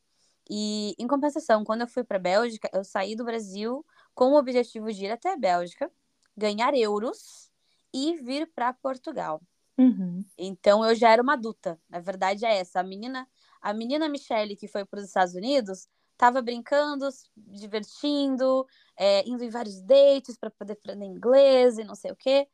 E 0.50 0.96
em 1.00 1.08
compensação, 1.08 1.64
quando 1.64 1.82
eu 1.82 1.88
fui 1.88 2.04
para 2.04 2.20
Bélgica, 2.20 2.70
eu 2.72 2.84
saí 2.84 3.16
do 3.16 3.26
Brasil 3.26 3.86
com 4.14 4.34
o 4.34 4.38
objetivo 4.38 4.92
de 4.92 5.06
ir 5.06 5.12
até 5.12 5.34
a 5.34 5.38
Bélgica, 5.38 5.92
ganhar 6.38 6.74
euros 6.76 7.52
e 7.94 8.16
vir 8.18 8.52
para 8.54 8.74
Portugal. 8.74 9.42
Uhum. 9.78 10.24
Então 10.38 10.86
eu 10.86 10.94
já 10.94 11.10
era 11.10 11.22
uma 11.22 11.34
adulta. 11.34 11.80
A 11.92 12.00
verdade 12.00 12.46
é 12.46 12.60
essa. 12.60 12.80
A 12.80 12.84
menina, 12.84 13.28
a 13.62 13.74
menina 13.74 14.08
Michelle 14.08 14.56
que 14.56 14.68
foi 14.68 14.86
para 14.86 15.00
os 15.00 15.06
Estados 15.06 15.34
Unidos, 15.34 15.88
tava 16.24 16.42
brincando, 16.42 17.10
divertindo, 17.36 18.65
é, 18.96 19.27
indo 19.27 19.44
em 19.44 19.50
vários 19.50 19.82
dates 19.82 20.38
para 20.38 20.50
poder 20.50 20.72
aprender 20.72 21.03
inglês 21.03 21.77
e 21.77 21.84
não 21.84 21.96
sei 21.96 22.13
o 22.13 22.15
quê. 22.15 22.48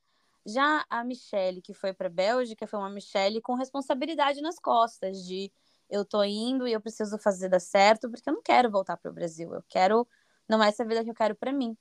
Já 0.43 0.83
a 0.89 1.03
Michelle, 1.03 1.61
que 1.61 1.71
foi 1.71 1.93
para 1.93 2.09
Bélgica, 2.09 2.65
foi 2.65 2.79
uma 2.79 2.89
Michelle 2.89 3.39
com 3.39 3.53
responsabilidade 3.53 4.41
nas 4.41 4.57
costas 4.57 5.23
de 5.23 5.51
eu 5.87 6.03
tô 6.03 6.23
indo 6.23 6.67
e 6.67 6.73
eu 6.73 6.81
preciso 6.81 7.19
fazer 7.19 7.47
dar 7.47 7.59
certo, 7.59 8.09
porque 8.09 8.27
eu 8.27 8.33
não 8.33 8.41
quero 8.41 8.71
voltar 8.71 8.97
para 8.97 9.11
o 9.11 9.13
Brasil. 9.13 9.53
Eu 9.53 9.63
quero 9.69 10.07
não 10.47 10.63
é 10.63 10.69
essa 10.69 10.83
vida 10.83 11.03
que 11.03 11.11
eu 11.11 11.15
quero 11.15 11.35
para 11.35 11.53
mim. 11.53 11.77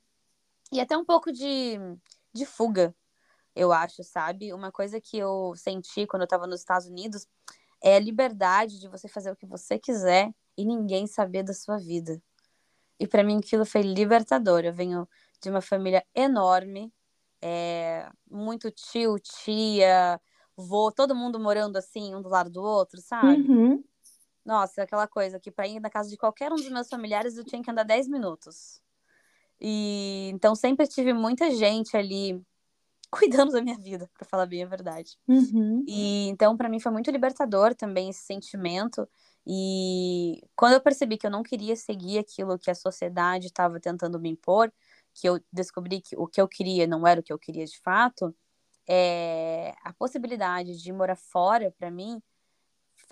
E 0.71 0.79
até 0.79 0.95
um 0.95 1.03
pouco 1.03 1.31
de, 1.31 1.79
de 2.31 2.45
fuga, 2.45 2.93
eu 3.55 3.73
acho, 3.73 4.03
sabe? 4.03 4.53
Uma 4.53 4.71
coisa 4.71 5.01
que 5.01 5.17
eu 5.17 5.55
senti 5.55 6.05
quando 6.05 6.21
eu 6.21 6.25
estava 6.25 6.45
nos 6.45 6.59
Estados 6.59 6.85
Unidos 6.85 7.27
é 7.81 7.95
a 7.95 7.99
liberdade 7.99 8.79
de 8.79 8.87
você 8.87 9.07
fazer 9.07 9.31
o 9.31 9.35
que 9.35 9.47
você 9.47 9.79
quiser 9.79 10.31
e 10.59 10.65
ninguém 10.65 11.07
saber 11.07 11.41
da 11.43 11.53
sua 11.53 11.77
vida. 11.77 12.21
E 12.99 13.07
para 13.07 13.23
mim 13.23 13.37
aquilo 13.37 13.65
foi 13.65 13.81
libertador. 13.81 14.65
Eu 14.65 14.73
venho 14.73 15.07
de 15.41 15.49
uma 15.49 15.61
família 15.61 16.05
enorme, 16.13 16.93
é, 17.41 18.09
muito 18.29 18.69
tio, 18.69 19.17
tia, 19.19 20.19
vô, 20.57 20.91
todo 20.91 21.15
mundo 21.15 21.39
morando 21.39 21.77
assim, 21.77 22.13
um 22.13 22.21
do 22.21 22.27
lado 22.27 22.49
do 22.49 22.61
outro, 22.61 22.99
sabe? 22.99 23.49
Uhum. 23.49 23.81
Nossa, 24.45 24.83
aquela 24.83 25.07
coisa 25.07 25.39
que 25.39 25.49
para 25.49 25.65
ir 25.65 25.79
na 25.79 25.89
casa 25.89 26.09
de 26.09 26.17
qualquer 26.17 26.51
um 26.51 26.57
dos 26.57 26.69
meus 26.69 26.89
familiares 26.89 27.37
eu 27.37 27.45
tinha 27.45 27.63
que 27.63 27.71
andar 27.71 27.83
10 27.83 28.09
minutos. 28.09 28.81
E 29.61 30.29
então 30.33 30.53
sempre 30.55 30.85
tive 30.85 31.13
muita 31.13 31.51
gente 31.51 31.95
ali 31.95 32.43
cuidando 33.09 33.53
da 33.53 33.61
minha 33.61 33.77
vida, 33.77 34.09
para 34.13 34.27
falar 34.27 34.45
bem 34.45 34.61
a 34.63 34.67
verdade. 34.67 35.17
Uhum. 35.25 35.85
E 35.87 36.27
então 36.27 36.57
para 36.57 36.67
mim 36.67 36.81
foi 36.81 36.91
muito 36.91 37.09
libertador 37.09 37.73
também 37.73 38.09
esse 38.09 38.23
sentimento 38.23 39.07
e 39.51 40.43
quando 40.55 40.73
eu 40.73 40.81
percebi 40.81 41.17
que 41.17 41.25
eu 41.25 41.31
não 41.31 41.41
queria 41.41 41.75
seguir 41.75 42.19
aquilo 42.19 42.59
que 42.59 42.69
a 42.69 42.75
sociedade 42.75 43.47
estava 43.47 43.79
tentando 43.79 44.19
me 44.19 44.29
impor, 44.29 44.71
que 45.11 45.27
eu 45.27 45.39
descobri 45.51 46.01
que 46.01 46.15
o 46.15 46.27
que 46.27 46.39
eu 46.39 46.47
queria 46.47 46.85
não 46.85 47.07
era 47.07 47.19
o 47.19 47.23
que 47.23 47.33
eu 47.33 47.39
queria 47.39 47.65
de 47.65 47.79
fato, 47.79 48.35
é... 48.87 49.73
a 49.83 49.91
possibilidade 49.93 50.79
de 50.79 50.93
morar 50.93 51.15
fora, 51.15 51.73
para 51.79 51.89
mim, 51.89 52.21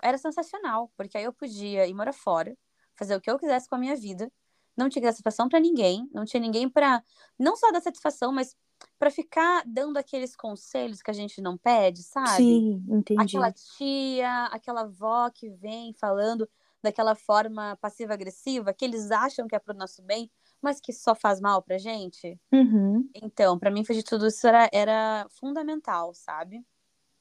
era 0.00 0.16
sensacional, 0.16 0.92
porque 0.96 1.18
aí 1.18 1.24
eu 1.24 1.32
podia 1.32 1.88
ir 1.88 1.94
morar 1.94 2.12
fora, 2.12 2.56
fazer 2.94 3.16
o 3.16 3.20
que 3.20 3.28
eu 3.28 3.36
quisesse 3.36 3.68
com 3.68 3.74
a 3.74 3.78
minha 3.78 3.96
vida, 3.96 4.30
não 4.76 4.88
tinha 4.88 5.10
satisfação 5.10 5.48
para 5.48 5.58
ninguém, 5.58 6.08
não 6.14 6.24
tinha 6.24 6.40
ninguém 6.40 6.70
para 6.70 7.02
não 7.36 7.56
só 7.56 7.72
dar 7.72 7.80
satisfação, 7.80 8.30
mas 8.30 8.56
para 8.98 9.10
ficar 9.10 9.62
dando 9.66 9.96
aqueles 9.96 10.34
conselhos 10.34 11.00
que 11.00 11.10
a 11.10 11.14
gente 11.14 11.40
não 11.40 11.56
pede, 11.56 12.02
sabe? 12.02 12.36
Sim, 12.36 12.84
entendi. 12.88 13.20
Aquela 13.20 13.52
tia, 13.52 14.44
aquela 14.46 14.82
avó 14.82 15.30
que 15.30 15.48
vem 15.48 15.92
falando 15.92 16.48
daquela 16.82 17.14
forma 17.14 17.76
passiva-agressiva, 17.80 18.72
que 18.72 18.84
eles 18.84 19.10
acham 19.10 19.46
que 19.46 19.54
é 19.54 19.58
pro 19.58 19.74
nosso 19.74 20.02
bem, 20.02 20.30
mas 20.60 20.80
que 20.80 20.92
só 20.92 21.14
faz 21.14 21.40
mal 21.40 21.62
pra 21.62 21.78
gente. 21.78 22.38
Uhum. 22.52 23.08
Então, 23.14 23.58
para 23.58 23.70
mim, 23.70 23.82
de 23.82 24.02
tudo 24.02 24.26
isso 24.26 24.46
era, 24.46 24.68
era 24.72 25.26
fundamental, 25.30 26.14
sabe? 26.14 26.64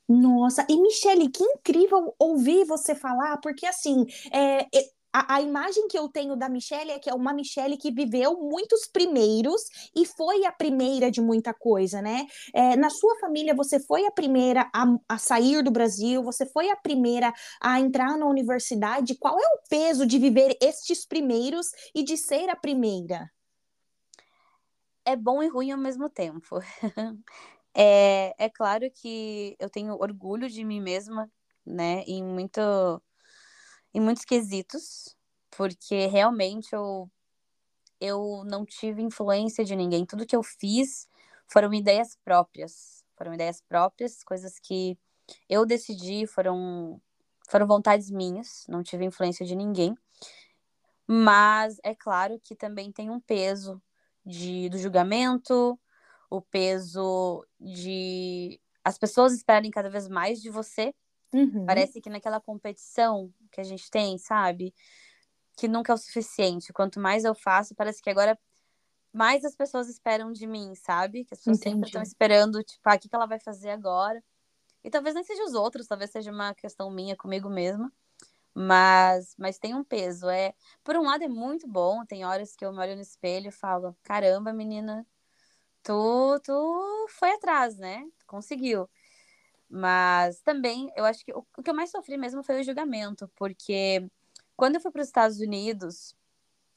Nossa, 0.07 0.65
e 0.69 0.81
Michele, 0.81 1.29
que 1.29 1.43
incrível 1.43 2.15
ouvir 2.17 2.63
você 2.63 2.95
falar, 2.95 3.37
porque 3.37 3.65
assim, 3.65 4.05
é, 4.31 4.65
a, 5.17 5.35
a, 5.35 5.41
imagem 5.41 5.87
que 5.87 5.97
eu 5.97 6.07
tenho 6.07 6.35
da 6.35 6.47
Michelle 6.47 6.91
é 6.91 6.99
que 6.99 7.09
é 7.09 7.13
uma 7.13 7.33
Michelle 7.33 7.75
que 7.75 7.91
viveu 7.91 8.37
muitos 8.39 8.85
primeiros 8.85 9.63
e 9.95 10.05
foi 10.05 10.45
a 10.45 10.51
primeira 10.51 11.09
de 11.09 11.19
muita 11.19 11.55
coisa, 11.55 12.01
né? 12.03 12.27
É, 12.53 12.75
na 12.75 12.91
sua 12.91 13.17
família, 13.19 13.55
você 13.55 13.79
foi 13.79 14.05
a 14.05 14.11
primeira 14.11 14.69
a, 14.71 14.85
a, 15.09 15.17
sair 15.17 15.63
do 15.63 15.71
Brasil, 15.71 16.21
você 16.21 16.45
foi 16.45 16.69
a 16.69 16.75
primeira 16.75 17.33
a 17.59 17.79
entrar 17.79 18.15
na 18.15 18.27
universidade. 18.27 19.17
Qual 19.17 19.39
é 19.39 19.47
o 19.55 19.67
peso 19.67 20.05
de 20.05 20.19
viver 20.19 20.55
estes 20.61 21.03
primeiros 21.03 21.67
e 21.95 22.03
de 22.03 22.15
ser 22.15 22.49
a 22.49 22.55
primeira? 22.55 23.27
É 25.03 25.15
bom 25.15 25.41
e 25.41 25.47
ruim 25.47 25.71
ao 25.71 25.79
mesmo 25.79 26.09
tempo. 26.09 26.59
é, 27.73 28.35
é 28.37 28.49
claro 28.49 28.85
que 28.93 29.55
eu 29.59 29.69
tenho 29.69 29.95
orgulho 29.95 30.47
de 30.47 30.63
mim 30.63 30.79
mesma, 30.79 31.31
né? 31.65 32.03
Em 32.05 32.23
muito 32.23 32.61
em 33.97 33.99
muitos 33.99 34.23
quesitos, 34.23 35.17
porque 35.49 36.05
realmente 36.05 36.71
eu, 36.71 37.09
eu 37.99 38.43
não 38.45 38.63
tive 38.63 39.01
influência 39.01 39.65
de 39.65 39.75
ninguém. 39.75 40.05
Tudo 40.05 40.25
que 40.25 40.35
eu 40.35 40.43
fiz 40.43 41.09
foram 41.47 41.73
ideias 41.73 42.15
próprias. 42.23 43.03
Foram 43.17 43.33
ideias 43.33 43.59
próprias, 43.59 44.23
coisas 44.23 44.59
que 44.59 44.95
eu 45.49 45.65
decidi, 45.65 46.27
foram, 46.27 47.01
foram 47.49 47.65
vontades 47.65 48.11
minhas, 48.11 48.65
não 48.69 48.83
tive 48.83 49.03
influência 49.03 49.43
de 49.43 49.55
ninguém. 49.55 49.97
Mas 51.07 51.79
é 51.83 51.95
claro 51.95 52.39
que 52.43 52.55
também 52.55 52.91
tem 52.91 53.09
um 53.09 53.19
peso 53.19 53.81
de, 54.23 54.69
do 54.69 54.77
julgamento, 54.77 55.79
o 56.29 56.39
peso 56.39 57.43
de 57.59 58.61
as 58.83 58.99
pessoas 58.99 59.33
esperarem 59.33 59.71
cada 59.71 59.89
vez 59.89 60.07
mais 60.07 60.39
de 60.39 60.51
você. 60.51 60.93
Uhum. 61.33 61.65
Parece 61.65 62.01
que 62.01 62.09
naquela 62.09 62.39
competição 62.39 63.33
que 63.51 63.61
a 63.61 63.63
gente 63.63 63.89
tem, 63.89 64.17
sabe? 64.17 64.73
Que 65.55 65.67
nunca 65.67 65.91
é 65.91 65.95
o 65.95 65.97
suficiente. 65.97 66.73
Quanto 66.73 66.99
mais 66.99 67.25
eu 67.25 67.35
faço, 67.35 67.75
parece 67.75 68.01
que 68.01 68.09
agora 68.09 68.37
mais 69.13 69.43
as 69.43 69.55
pessoas 69.55 69.89
esperam 69.89 70.31
de 70.31 70.45
mim, 70.45 70.75
sabe? 70.75 71.25
Que 71.25 71.33
as 71.33 71.39
pessoas 71.39 71.57
Entendi. 71.57 71.75
sempre 71.75 71.87
estão 71.87 72.01
esperando, 72.01 72.63
tipo, 72.63 72.81
ah, 72.87 72.95
o 72.95 72.99
que, 72.99 73.09
que 73.09 73.15
ela 73.15 73.25
vai 73.25 73.39
fazer 73.39 73.69
agora? 73.69 74.23
E 74.83 74.89
talvez 74.89 75.15
nem 75.15 75.23
seja 75.23 75.43
os 75.43 75.53
outros, 75.53 75.87
talvez 75.87 76.11
seja 76.11 76.31
uma 76.31 76.53
questão 76.53 76.89
minha 76.91 77.15
comigo 77.15 77.49
mesma. 77.49 77.91
Mas, 78.53 79.35
mas 79.37 79.59
tem 79.59 79.75
um 79.75 79.83
peso. 79.83 80.29
É, 80.29 80.53
por 80.83 80.95
um 80.95 81.03
lado 81.03 81.23
é 81.23 81.27
muito 81.27 81.67
bom, 81.67 82.05
tem 82.05 82.25
horas 82.25 82.55
que 82.55 82.65
eu 82.65 82.71
me 82.71 82.79
olho 82.79 82.95
no 82.95 83.01
espelho 83.01 83.49
e 83.49 83.51
falo, 83.51 83.95
caramba, 84.03 84.53
menina, 84.53 85.05
tu, 85.83 86.39
tu 86.43 87.07
foi 87.09 87.31
atrás, 87.31 87.77
né? 87.77 88.03
Tu 88.17 88.25
conseguiu. 88.25 88.89
Mas 89.69 90.39
também, 90.41 90.91
eu 90.95 91.03
acho 91.05 91.25
que 91.25 91.33
o, 91.33 91.45
o 91.57 91.63
que 91.63 91.69
eu 91.69 91.75
mais 91.75 91.91
sofri 91.91 92.17
mesmo 92.17 92.43
foi 92.43 92.61
o 92.61 92.63
julgamento, 92.63 93.29
porque 93.35 94.07
quando 94.55 94.75
eu 94.75 94.81
fui 94.81 94.91
para 94.91 95.01
os 95.01 95.07
Estados 95.07 95.39
Unidos, 95.39 96.15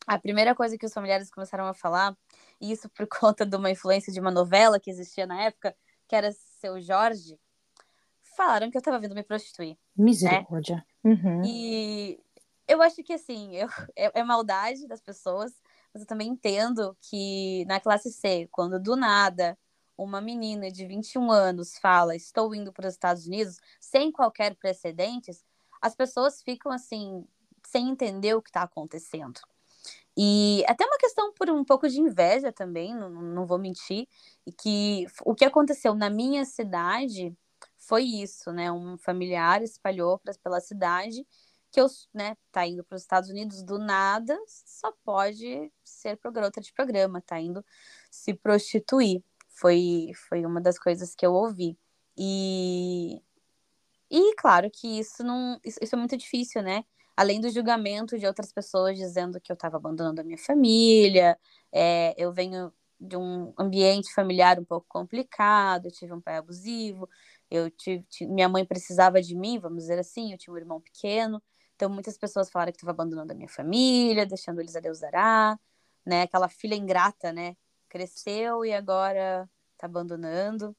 a 0.06 0.18
primeira 0.18 0.54
coisa 0.54 0.76
que 0.76 0.84
os 0.84 0.92
familiares 0.92 1.30
começaram 1.30 1.66
a 1.66 1.74
falar, 1.74 2.16
e 2.60 2.72
isso 2.72 2.88
por 2.90 3.06
conta 3.08 3.46
de 3.46 3.56
uma 3.56 3.70
influência 3.70 4.12
de 4.12 4.20
uma 4.20 4.30
novela 4.30 4.80
que 4.80 4.90
existia 4.90 5.26
na 5.26 5.42
época, 5.42 5.74
que 6.08 6.16
era 6.16 6.32
Seu 6.32 6.80
Jorge, 6.80 7.38
falaram 8.36 8.70
que 8.70 8.76
eu 8.76 8.80
estava 8.80 8.98
vindo 8.98 9.14
me 9.14 9.22
prostituir. 9.22 9.78
Misericórdia. 9.96 10.84
Uhum. 11.04 11.42
E 11.44 12.18
eu 12.66 12.82
acho 12.82 13.02
que, 13.02 13.12
assim, 13.12 13.56
eu, 13.56 13.68
é, 13.96 14.20
é 14.20 14.24
maldade 14.24 14.86
das 14.86 15.00
pessoas, 15.00 15.52
mas 15.92 16.02
eu 16.02 16.08
também 16.08 16.28
entendo 16.28 16.96
que 17.00 17.64
na 17.66 17.80
classe 17.80 18.10
C, 18.10 18.48
quando 18.50 18.80
do 18.80 18.96
nada 18.96 19.58
uma 20.04 20.20
menina 20.20 20.70
de 20.70 20.86
21 20.86 21.30
anos 21.30 21.76
fala 21.78 22.16
estou 22.16 22.54
indo 22.54 22.72
para 22.72 22.88
os 22.88 22.94
Estados 22.94 23.26
Unidos 23.26 23.58
sem 23.78 24.10
qualquer 24.10 24.54
precedentes, 24.56 25.44
as 25.80 25.94
pessoas 25.94 26.42
ficam 26.42 26.72
assim, 26.72 27.24
sem 27.66 27.90
entender 27.90 28.34
o 28.34 28.42
que 28.42 28.50
está 28.50 28.62
acontecendo. 28.62 29.40
E 30.16 30.64
até 30.66 30.84
uma 30.84 30.98
questão 30.98 31.32
por 31.32 31.50
um 31.50 31.64
pouco 31.64 31.88
de 31.88 32.00
inveja 32.00 32.52
também, 32.52 32.94
não, 32.94 33.10
não 33.10 33.46
vou 33.46 33.58
mentir, 33.58 34.06
que 34.60 35.06
o 35.24 35.34
que 35.34 35.44
aconteceu 35.44 35.94
na 35.94 36.10
minha 36.10 36.44
cidade 36.44 37.34
foi 37.76 38.04
isso, 38.04 38.52
né? 38.52 38.70
Um 38.70 38.98
familiar 38.98 39.62
espalhou 39.62 40.18
pra, 40.18 40.32
pela 40.42 40.60
cidade 40.60 41.24
que 41.70 41.80
eu, 41.80 41.86
né, 42.12 42.36
tá 42.50 42.66
indo 42.66 42.82
para 42.84 42.96
os 42.96 43.02
Estados 43.02 43.30
Unidos 43.30 43.62
do 43.62 43.78
nada, 43.78 44.36
só 44.46 44.92
pode 45.04 45.72
ser 45.84 46.18
garota 46.32 46.60
de 46.60 46.72
programa, 46.72 47.22
tá 47.22 47.40
indo 47.40 47.64
se 48.10 48.34
prostituir. 48.34 49.22
Foi, 49.60 50.10
foi 50.28 50.46
uma 50.46 50.60
das 50.60 50.78
coisas 50.78 51.14
que 51.14 51.26
eu 51.26 51.32
ouvi. 51.34 51.78
E, 52.16 53.20
e 54.10 54.34
claro 54.36 54.70
que 54.70 54.98
isso 54.98 55.22
não. 55.22 55.60
Isso, 55.64 55.78
isso 55.82 55.94
é 55.94 55.98
muito 55.98 56.16
difícil, 56.16 56.62
né? 56.62 56.84
Além 57.16 57.40
do 57.40 57.50
julgamento 57.50 58.18
de 58.18 58.26
outras 58.26 58.52
pessoas 58.52 58.96
dizendo 58.98 59.40
que 59.40 59.52
eu 59.52 59.54
estava 59.54 59.76
abandonando 59.76 60.20
a 60.20 60.24
minha 60.24 60.38
família, 60.38 61.38
é, 61.72 62.14
eu 62.16 62.32
venho 62.32 62.72
de 62.98 63.16
um 63.16 63.52
ambiente 63.58 64.12
familiar 64.14 64.58
um 64.58 64.64
pouco 64.64 64.86
complicado, 64.88 65.86
eu 65.86 65.92
tive 65.92 66.12
um 66.12 66.20
pai 66.20 66.36
abusivo, 66.36 67.08
eu 67.50 67.70
tive, 67.70 68.04
minha 68.22 68.48
mãe 68.48 68.64
precisava 68.64 69.20
de 69.22 69.34
mim, 69.34 69.58
vamos 69.58 69.78
dizer 69.84 69.98
assim, 69.98 70.32
eu 70.32 70.38
tinha 70.38 70.54
um 70.54 70.58
irmão 70.58 70.80
pequeno, 70.80 71.42
então 71.76 71.90
muitas 71.90 72.18
pessoas 72.18 72.50
falaram 72.50 72.72
que 72.72 72.78
estava 72.78 72.92
abandonando 72.92 73.32
a 73.32 73.34
minha 73.34 73.48
família, 73.48 74.26
deixando 74.26 74.60
eles 74.60 74.76
a 74.76 74.80
Deus 74.80 75.00
dará, 75.00 75.58
né? 76.06 76.22
Aquela 76.22 76.48
filha 76.48 76.74
ingrata, 76.74 77.32
né? 77.32 77.56
Cresceu 77.90 78.64
e 78.64 78.72
agora 78.72 79.50
está 79.72 79.86
abandonando. 79.86 80.74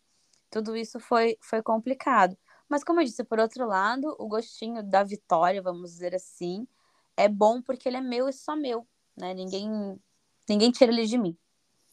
Tudo 0.49 0.75
isso 0.75 0.99
foi, 0.99 1.37
foi 1.41 1.61
complicado. 1.61 2.35
Mas 2.67 2.83
como 2.83 3.01
eu 3.01 3.05
disse, 3.05 3.23
por 3.23 3.39
outro 3.39 3.67
lado, 3.67 4.15
o 4.17 4.27
gostinho 4.27 4.81
da 4.81 5.03
vitória, 5.03 5.61
vamos 5.61 5.91
dizer 5.91 6.15
assim, 6.15 6.67
é 7.17 7.27
bom 7.27 7.61
porque 7.61 7.87
ele 7.87 7.97
é 7.97 8.01
meu 8.01 8.29
e 8.29 8.33
só 8.33 8.55
meu, 8.55 8.87
né? 9.15 9.33
Ninguém 9.33 9.99
ninguém 10.49 10.71
tira 10.71 10.91
ele 10.91 11.05
de 11.05 11.17
mim. 11.17 11.37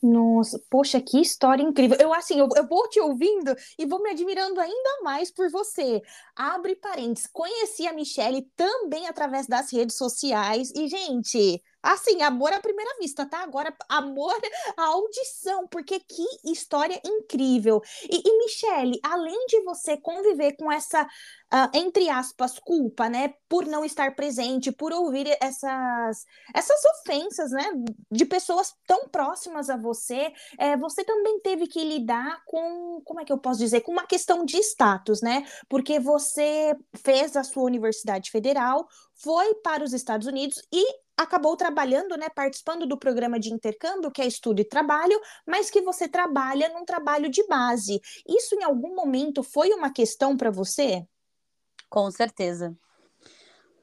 Nossa, 0.01 0.63
poxa, 0.71 1.01
que 1.01 1.21
história 1.21 1.63
incrível. 1.63 1.97
Eu, 1.99 2.15
assim, 2.15 2.39
eu, 2.39 2.49
eu 2.55 2.69
vou 2.69 2.89
te 2.89 3.01
ouvindo 3.01 3.55
e 3.77 3.85
vou 3.85 4.01
me 4.01 4.11
admirando 4.11 4.61
ainda 4.61 5.03
mais 5.03 5.31
por 5.33 5.51
você. 5.51 6.01
Abre 6.37 6.77
parênteses, 6.77 7.29
conheci 7.33 7.87
a 7.87 7.93
Michelle 7.93 8.49
também 8.55 9.09
através 9.09 9.49
das 9.49 9.73
redes 9.73 9.97
sociais. 9.97 10.71
E, 10.77 10.87
gente, 10.87 11.61
Assim, 11.83 12.23
amor 12.23 12.53
à 12.53 12.61
primeira 12.61 12.91
vista, 13.01 13.25
tá? 13.25 13.43
Agora, 13.43 13.73
amor 13.89 14.35
à 14.77 14.85
audição, 14.87 15.67
porque 15.69 16.01
que 16.01 16.25
história 16.45 17.01
incrível. 17.05 17.81
E, 18.11 18.21
e 18.29 18.39
Michele, 18.39 18.99
além 19.03 19.47
de 19.47 19.63
você 19.63 19.97
conviver 19.97 20.57
com 20.57 20.73
essa, 20.73 21.05
uh, 21.05 21.71
entre 21.73 22.09
aspas, 22.11 22.59
culpa, 22.59 23.09
né? 23.09 23.33
Por 23.49 23.65
não 23.65 23.85
estar 23.85 24.17
presente, 24.17 24.73
por 24.73 24.93
ouvir 24.93 25.29
essas, 25.41 26.27
essas 26.53 26.85
ofensas, 26.97 27.53
né? 27.53 27.71
De 28.11 28.27
pessoas 28.27 28.75
tão 28.85 29.09
próximas 29.09 29.71
a 29.71 29.77
você, 29.77 30.33
é, 30.59 30.77
você 30.77 31.05
também 31.05 31.39
teve 31.41 31.69
que 31.69 31.85
lidar 31.85 32.43
com, 32.45 33.01
como 33.05 33.21
é 33.21 33.25
que 33.25 33.33
eu 33.33 33.39
posso 33.39 33.61
dizer? 33.61 33.83
Com 33.83 33.93
uma 33.93 34.07
questão 34.07 34.45
de 34.45 34.59
status, 34.59 35.23
né? 35.23 35.47
Porque 35.69 36.01
você 36.01 36.75
fez 37.05 37.37
a 37.37 37.45
sua 37.45 37.63
universidade 37.63 38.33
federal, 38.33 38.89
foi 39.15 39.55
para 39.57 39.85
os 39.85 39.93
Estados 39.93 40.27
Unidos 40.27 40.61
e 40.73 41.08
acabou 41.19 41.57
trabalhando, 41.57 42.17
né, 42.17 42.29
participando 42.29 42.87
do 42.87 42.97
programa 42.97 43.41
de 43.41 43.53
intercâmbio, 43.53 44.11
que 44.11 44.23
é 44.23 44.27
estudo 44.27 44.61
e 44.61 44.65
trabalho, 44.65 45.21
mas 45.45 45.69
que 45.69 45.83
você 45.83 46.09
trabalha 46.09 46.69
num 46.69 46.85
trabalho 46.85 47.29
de 47.29 47.45
base. 47.49 48.01
Isso 48.27 48.55
em 48.55 48.63
algum 48.63 48.95
momento 48.95 49.43
foi 49.43 49.71
uma 49.73 49.93
questão 49.93 50.37
para 50.37 50.51
você? 50.51 51.05
Com 51.91 52.09
certeza. 52.11 52.77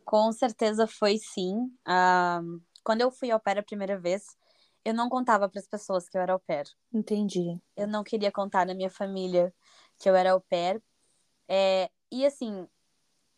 Com 0.05 0.31
certeza 0.31 0.87
foi 0.87 1.17
sim. 1.17 1.57
Uh, 1.85 2.61
quando 2.83 3.01
eu 3.01 3.11
fui 3.11 3.31
ao 3.31 3.39
pé 3.39 3.57
a 3.57 3.63
primeira 3.63 3.99
vez, 3.99 4.23
eu 4.85 4.93
não 4.93 5.09
contava 5.09 5.49
para 5.49 5.59
as 5.59 5.67
pessoas 5.67 6.07
que 6.07 6.17
eu 6.17 6.21
era 6.21 6.33
au 6.33 6.39
pair. 6.39 6.67
Entendi. 6.93 7.59
Eu 7.75 7.87
não 7.87 8.03
queria 8.03 8.31
contar 8.31 8.65
na 8.65 8.73
minha 8.73 8.89
família 8.89 9.53
que 9.99 10.09
eu 10.09 10.15
era 10.15 10.31
au 10.31 10.41
pair. 10.41 10.81
É, 11.49 11.89
e 12.11 12.25
assim, 12.25 12.67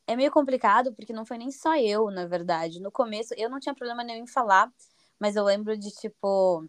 é 0.08 0.16
meio 0.16 0.32
complicado, 0.32 0.94
porque 0.94 1.12
não 1.12 1.26
foi 1.26 1.38
nem 1.38 1.52
só 1.52 1.76
eu, 1.76 2.10
na 2.10 2.26
verdade. 2.26 2.80
No 2.80 2.92
começo, 2.92 3.34
eu 3.38 3.50
não 3.50 3.60
tinha 3.60 3.76
problema 3.76 4.04
nenhum 4.04 4.24
em 4.24 4.28
falar, 4.28 4.72
mas 5.20 5.36
eu 5.36 5.44
lembro 5.44 5.78
de, 5.78 5.92
tipo, 5.92 6.66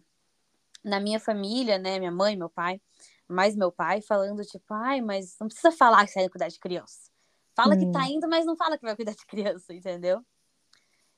na 0.83 0.99
minha 0.99 1.19
família, 1.19 1.77
né, 1.77 1.97
minha 1.99 2.11
mãe, 2.11 2.35
meu 2.35 2.49
pai, 2.49 2.81
mais 3.27 3.55
meu 3.55 3.71
pai, 3.71 4.01
falando, 4.01 4.43
tipo, 4.43 4.73
ai, 4.73 5.01
mas 5.01 5.37
não 5.39 5.47
precisa 5.47 5.71
falar 5.71 6.05
que 6.05 6.11
você 6.11 6.19
vai 6.19 6.29
cuidar 6.29 6.49
de 6.49 6.59
criança. 6.59 7.09
Fala 7.55 7.75
hum. 7.75 7.79
que 7.79 7.91
tá 7.91 8.01
hum. 8.01 8.11
indo, 8.11 8.27
mas 8.27 8.45
não 8.45 8.57
fala 8.57 8.77
que 8.77 8.85
vai 8.85 8.95
cuidar 8.95 9.13
de 9.13 9.25
criança, 9.25 9.73
entendeu? 9.73 10.23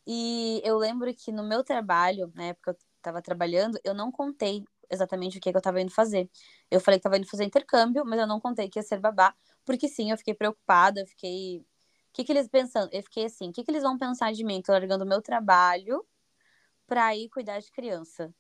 E 0.06 0.62
eu 0.64 0.78
lembro 0.78 1.14
que 1.14 1.32
no 1.32 1.44
meu 1.44 1.64
trabalho, 1.64 2.32
na 2.36 2.46
época 2.46 2.74
que 2.74 2.82
eu 2.82 2.86
tava 3.02 3.22
trabalhando, 3.22 3.80
eu 3.84 3.94
não 3.94 4.12
contei 4.12 4.64
exatamente 4.90 5.38
o 5.38 5.42
que, 5.42 5.52
que 5.52 5.58
eu 5.58 5.62
tava 5.62 5.82
indo 5.82 5.92
fazer. 5.92 6.30
Eu 6.70 6.80
falei 6.80 7.00
que 7.00 7.04
tava 7.04 7.18
indo 7.18 7.28
fazer 7.28 7.46
intercâmbio, 7.46 8.04
mas 8.06 8.20
eu 8.20 8.28
não 8.28 8.40
contei 8.40 8.70
que 8.70 8.78
ia 8.78 8.84
ser 8.84 9.00
babá, 9.00 9.34
porque 9.66 9.88
sim, 9.88 10.12
eu 10.12 10.18
fiquei 10.18 10.34
preocupada, 10.34 11.02
eu 11.02 11.08
fiquei 11.08 11.66
o 12.12 12.14
que, 12.14 12.26
que 12.26 12.32
eles 12.34 12.50
pensando? 12.50 12.90
Eu 12.92 13.02
fiquei 13.04 13.26
assim, 13.26 13.50
o 13.50 13.54
que, 13.54 13.64
que 13.64 13.72
eles 13.72 13.84
vão 13.84 13.98
pensar 13.98 14.34
de 14.34 14.44
mim? 14.44 14.62
Tô 14.62 14.74
largando 14.74 15.06
o 15.06 15.08
meu 15.08 15.22
trabalho 15.22 16.06
pra 16.86 17.16
ir 17.16 17.30
cuidar 17.30 17.60
de 17.60 17.72
criança. 17.72 18.34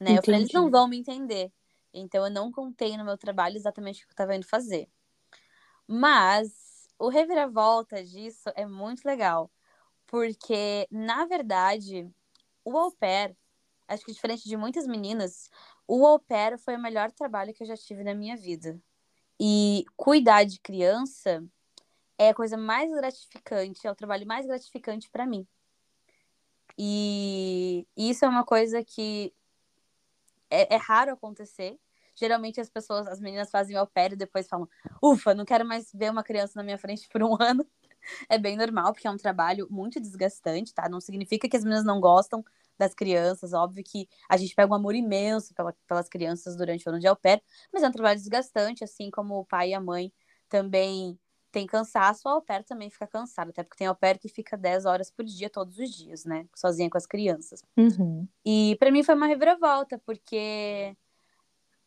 Né? 0.00 0.16
Eu 0.18 0.22
falei, 0.22 0.40
eles 0.40 0.52
não 0.52 0.70
vão 0.70 0.88
me 0.88 0.98
entender. 0.98 1.52
Então 1.92 2.24
eu 2.24 2.32
não 2.32 2.50
contei 2.50 2.96
no 2.96 3.04
meu 3.04 3.18
trabalho 3.18 3.56
exatamente 3.56 4.02
o 4.02 4.06
que 4.06 4.12
eu 4.12 4.16
tava 4.16 4.34
indo 4.34 4.46
fazer. 4.46 4.88
Mas 5.86 6.88
o 6.98 7.10
reviravolta 7.10 8.02
disso 8.02 8.50
é 8.56 8.64
muito 8.64 9.04
legal. 9.04 9.50
Porque, 10.06 10.88
na 10.90 11.26
verdade, 11.26 12.10
o 12.64 12.76
au 12.78 12.90
pair, 12.90 13.36
acho 13.86 14.02
que 14.02 14.12
diferente 14.12 14.48
de 14.48 14.56
muitas 14.56 14.86
meninas, 14.86 15.50
o 15.86 16.06
au 16.06 16.18
pair 16.18 16.58
foi 16.58 16.76
o 16.76 16.82
melhor 16.82 17.12
trabalho 17.12 17.52
que 17.52 17.62
eu 17.62 17.66
já 17.66 17.76
tive 17.76 18.02
na 18.02 18.14
minha 18.14 18.34
vida. 18.34 18.80
E 19.38 19.84
cuidar 19.94 20.44
de 20.44 20.58
criança 20.58 21.44
é 22.18 22.30
a 22.30 22.34
coisa 22.34 22.56
mais 22.56 22.90
gratificante, 22.90 23.86
é 23.86 23.90
o 23.90 23.94
trabalho 23.94 24.26
mais 24.26 24.46
gratificante 24.46 25.10
para 25.10 25.26
mim. 25.26 25.46
E 26.78 27.86
isso 27.96 28.24
é 28.24 28.28
uma 28.28 28.44
coisa 28.44 28.82
que 28.82 29.32
é, 30.50 30.74
é, 30.74 30.76
raro 30.76 31.12
acontecer. 31.12 31.78
Geralmente 32.14 32.60
as 32.60 32.70
pessoas, 32.70 33.06
as 33.08 33.20
meninas 33.20 33.50
fazem 33.50 33.76
o 33.78 33.86
pé 33.86 34.06
e 34.12 34.16
depois 34.16 34.48
falam: 34.48 34.68
Ufa, 35.02 35.34
não 35.34 35.44
quero 35.44 35.64
mais 35.64 35.90
ver 35.92 36.10
uma 36.10 36.22
criança 36.22 36.52
na 36.56 36.62
minha 36.62 36.78
frente 36.78 37.08
por 37.08 37.22
um 37.22 37.36
ano. 37.40 37.66
é 38.28 38.38
bem 38.38 38.56
normal, 38.56 38.92
porque 38.92 39.06
é 39.06 39.10
um 39.10 39.16
trabalho 39.16 39.66
muito 39.70 40.00
desgastante, 40.00 40.74
tá? 40.74 40.88
Não 40.88 41.00
significa 41.00 41.48
que 41.48 41.56
as 41.56 41.64
meninas 41.64 41.84
não 41.84 42.00
gostam 42.00 42.44
das 42.78 42.94
crianças, 42.94 43.52
óbvio 43.52 43.84
que 43.84 44.08
a 44.28 44.36
gente 44.36 44.54
pega 44.54 44.70
um 44.72 44.74
amor 44.74 44.94
imenso 44.94 45.54
pela, 45.54 45.72
pelas 45.86 46.08
crianças 46.08 46.56
durante 46.56 46.86
o 46.86 46.90
ano 46.90 46.98
de 46.98 47.06
au 47.06 47.16
pair, 47.16 47.42
mas 47.72 47.82
é 47.82 47.88
um 47.88 47.92
trabalho 47.92 48.18
desgastante, 48.18 48.82
assim 48.82 49.10
como 49.10 49.38
o 49.38 49.44
pai 49.44 49.70
e 49.70 49.74
a 49.74 49.80
mãe 49.80 50.12
também 50.48 51.18
tem 51.54 51.68
cansaço, 51.68 52.26
o 52.26 52.32
au 52.32 52.42
pair 52.42 52.64
também 52.64 52.90
fica 52.90 53.06
cansado, 53.06 53.50
até 53.50 53.62
porque 53.62 53.78
tem 53.78 53.86
au 53.86 53.94
pair 53.94 54.18
que 54.18 54.28
fica 54.28 54.56
10 54.56 54.86
horas 54.86 55.08
por 55.08 55.24
dia, 55.24 55.48
todos 55.48 55.78
os 55.78 55.88
dias, 55.88 56.24
né? 56.24 56.48
Sozinha 56.52 56.90
com 56.90 56.98
as 56.98 57.06
crianças. 57.06 57.62
Uhum. 57.76 58.26
E 58.44 58.76
para 58.80 58.90
mim 58.90 59.04
foi 59.04 59.14
uma 59.14 59.28
reviravolta, 59.28 59.96
porque 60.04 60.96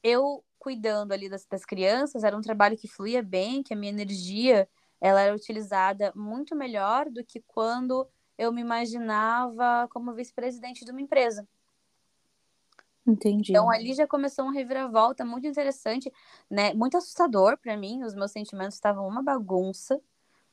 eu 0.02 0.42
cuidando 0.58 1.12
ali 1.12 1.28
das, 1.28 1.46
das 1.46 1.66
crianças, 1.66 2.24
era 2.24 2.38
um 2.38 2.42
trabalho 2.42 2.78
que 2.78 2.88
fluía 2.88 3.22
bem, 3.22 3.62
que 3.62 3.74
a 3.74 3.78
minha 3.78 3.92
energia 3.92 4.70
ela 5.02 5.20
era 5.20 5.36
utilizada 5.36 6.14
muito 6.16 6.56
melhor 6.56 7.10
do 7.10 7.22
que 7.22 7.44
quando 7.46 8.08
eu 8.38 8.54
me 8.54 8.62
imaginava 8.62 9.86
como 9.92 10.14
vice-presidente 10.14 10.86
de 10.86 10.92
uma 10.92 11.02
empresa. 11.02 11.46
Entendi. 13.08 13.52
Então 13.52 13.70
ali 13.70 13.94
já 13.94 14.06
começou 14.06 14.46
uma 14.46 14.54
reviravolta 14.54 15.24
muito 15.24 15.48
interessante, 15.48 16.12
né? 16.50 16.74
Muito 16.74 16.98
assustador 16.98 17.58
para 17.58 17.78
mim. 17.78 18.04
Os 18.04 18.14
meus 18.14 18.32
sentimentos 18.32 18.76
estavam 18.76 19.08
uma 19.08 19.24
bagunça, 19.24 20.00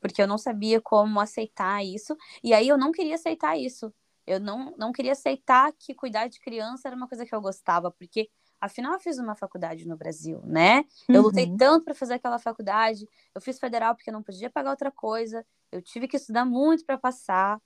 porque 0.00 0.22
eu 0.22 0.28
não 0.28 0.38
sabia 0.38 0.80
como 0.80 1.20
aceitar 1.20 1.84
isso. 1.84 2.16
E 2.42 2.54
aí 2.54 2.68
eu 2.68 2.78
não 2.78 2.92
queria 2.92 3.16
aceitar 3.16 3.56
isso. 3.56 3.92
Eu 4.26 4.38
não, 4.40 4.74
não 4.78 4.92
queria 4.92 5.12
aceitar 5.12 5.72
que 5.78 5.94
cuidar 5.94 6.28
de 6.28 6.40
criança 6.40 6.88
era 6.88 6.96
uma 6.96 7.08
coisa 7.08 7.26
que 7.26 7.34
eu 7.34 7.40
gostava, 7.40 7.90
porque 7.90 8.30
Afinal, 8.64 8.94
eu 8.94 8.98
fiz 8.98 9.18
uma 9.18 9.34
faculdade 9.34 9.86
no 9.86 9.94
Brasil, 9.94 10.40
né? 10.42 10.86
Eu 11.06 11.16
uhum. 11.16 11.22
lutei 11.26 11.54
tanto 11.54 11.84
para 11.84 11.94
fazer 11.94 12.14
aquela 12.14 12.38
faculdade. 12.38 13.06
Eu 13.34 13.40
fiz 13.42 13.58
federal 13.58 13.94
porque 13.94 14.10
não 14.10 14.22
podia 14.22 14.48
pagar 14.48 14.70
outra 14.70 14.90
coisa. 14.90 15.44
Eu 15.70 15.82
tive 15.82 16.08
que 16.08 16.16
estudar 16.16 16.46
muito 16.46 16.82
para 16.86 16.96
passar. 16.96 17.60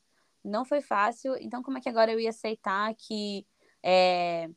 Não 0.44 0.64
foi 0.64 0.80
fácil. 0.80 1.36
Então, 1.40 1.62
como 1.62 1.78
é 1.78 1.80
que 1.80 1.88
agora 1.88 2.10
eu 2.10 2.18
ia 2.18 2.30
aceitar 2.30 2.92
que 2.96 3.46
é, 3.80 4.50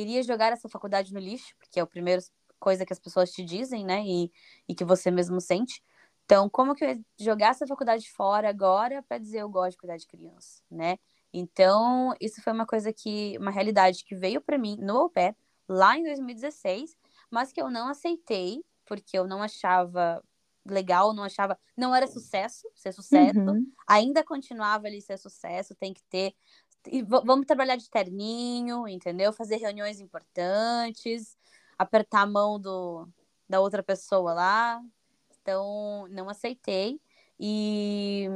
iria 0.00 0.22
jogar 0.22 0.52
essa 0.52 0.68
faculdade 0.68 1.12
no 1.12 1.20
lixo? 1.20 1.54
Porque 1.58 1.78
é 1.78 1.82
a 1.82 1.86
primeira 1.86 2.22
coisa 2.58 2.84
que 2.84 2.92
as 2.92 2.98
pessoas 2.98 3.30
te 3.30 3.44
dizem, 3.44 3.84
né? 3.84 4.02
E, 4.04 4.30
e 4.68 4.74
que 4.74 4.84
você 4.84 5.10
mesmo 5.10 5.40
sente. 5.40 5.82
Então, 6.24 6.48
como 6.48 6.74
que 6.74 6.84
eu 6.84 6.88
ia 6.88 7.00
jogar 7.18 7.48
essa 7.48 7.66
faculdade 7.66 8.10
fora 8.10 8.48
agora 8.48 9.02
para 9.02 9.18
dizer 9.18 9.40
eu 9.40 9.48
gosto 9.48 9.72
de 9.72 9.76
cuidar 9.78 9.96
de 9.96 10.06
criança, 10.06 10.62
né? 10.70 10.98
Então, 11.32 12.14
isso 12.20 12.40
foi 12.42 12.52
uma 12.52 12.64
coisa 12.64 12.92
que, 12.92 13.36
uma 13.38 13.50
realidade 13.50 14.04
que 14.04 14.14
veio 14.14 14.40
para 14.40 14.56
mim 14.56 14.76
no 14.80 14.96
au 14.96 15.10
pair, 15.10 15.36
lá 15.68 15.98
em 15.98 16.04
2016, 16.04 16.96
mas 17.30 17.52
que 17.52 17.60
eu 17.60 17.70
não 17.70 17.88
aceitei, 17.88 18.64
porque 18.86 19.18
eu 19.18 19.26
não 19.26 19.42
achava 19.42 20.22
legal, 20.66 21.12
não 21.12 21.24
achava, 21.24 21.58
não 21.76 21.94
era 21.94 22.06
sucesso, 22.06 22.66
ser 22.74 22.92
sucesso, 22.92 23.38
uhum. 23.38 23.70
ainda 23.86 24.24
continuava 24.24 24.86
ali 24.86 25.00
ser 25.02 25.18
sucesso, 25.18 25.74
tem 25.74 25.92
que 25.92 26.02
ter 26.04 26.34
e 26.86 27.02
vamos 27.02 27.46
trabalhar 27.46 27.76
de 27.76 27.88
terninho, 27.90 28.86
entendeu? 28.88 29.32
Fazer 29.32 29.56
reuniões 29.56 30.00
importantes, 30.00 31.36
apertar 31.78 32.22
a 32.22 32.26
mão 32.26 32.60
do, 32.60 33.08
da 33.48 33.60
outra 33.60 33.82
pessoa 33.82 34.32
lá. 34.32 34.82
Então, 35.40 36.06
não 36.10 36.28
aceitei. 36.28 37.00
E 37.38 38.28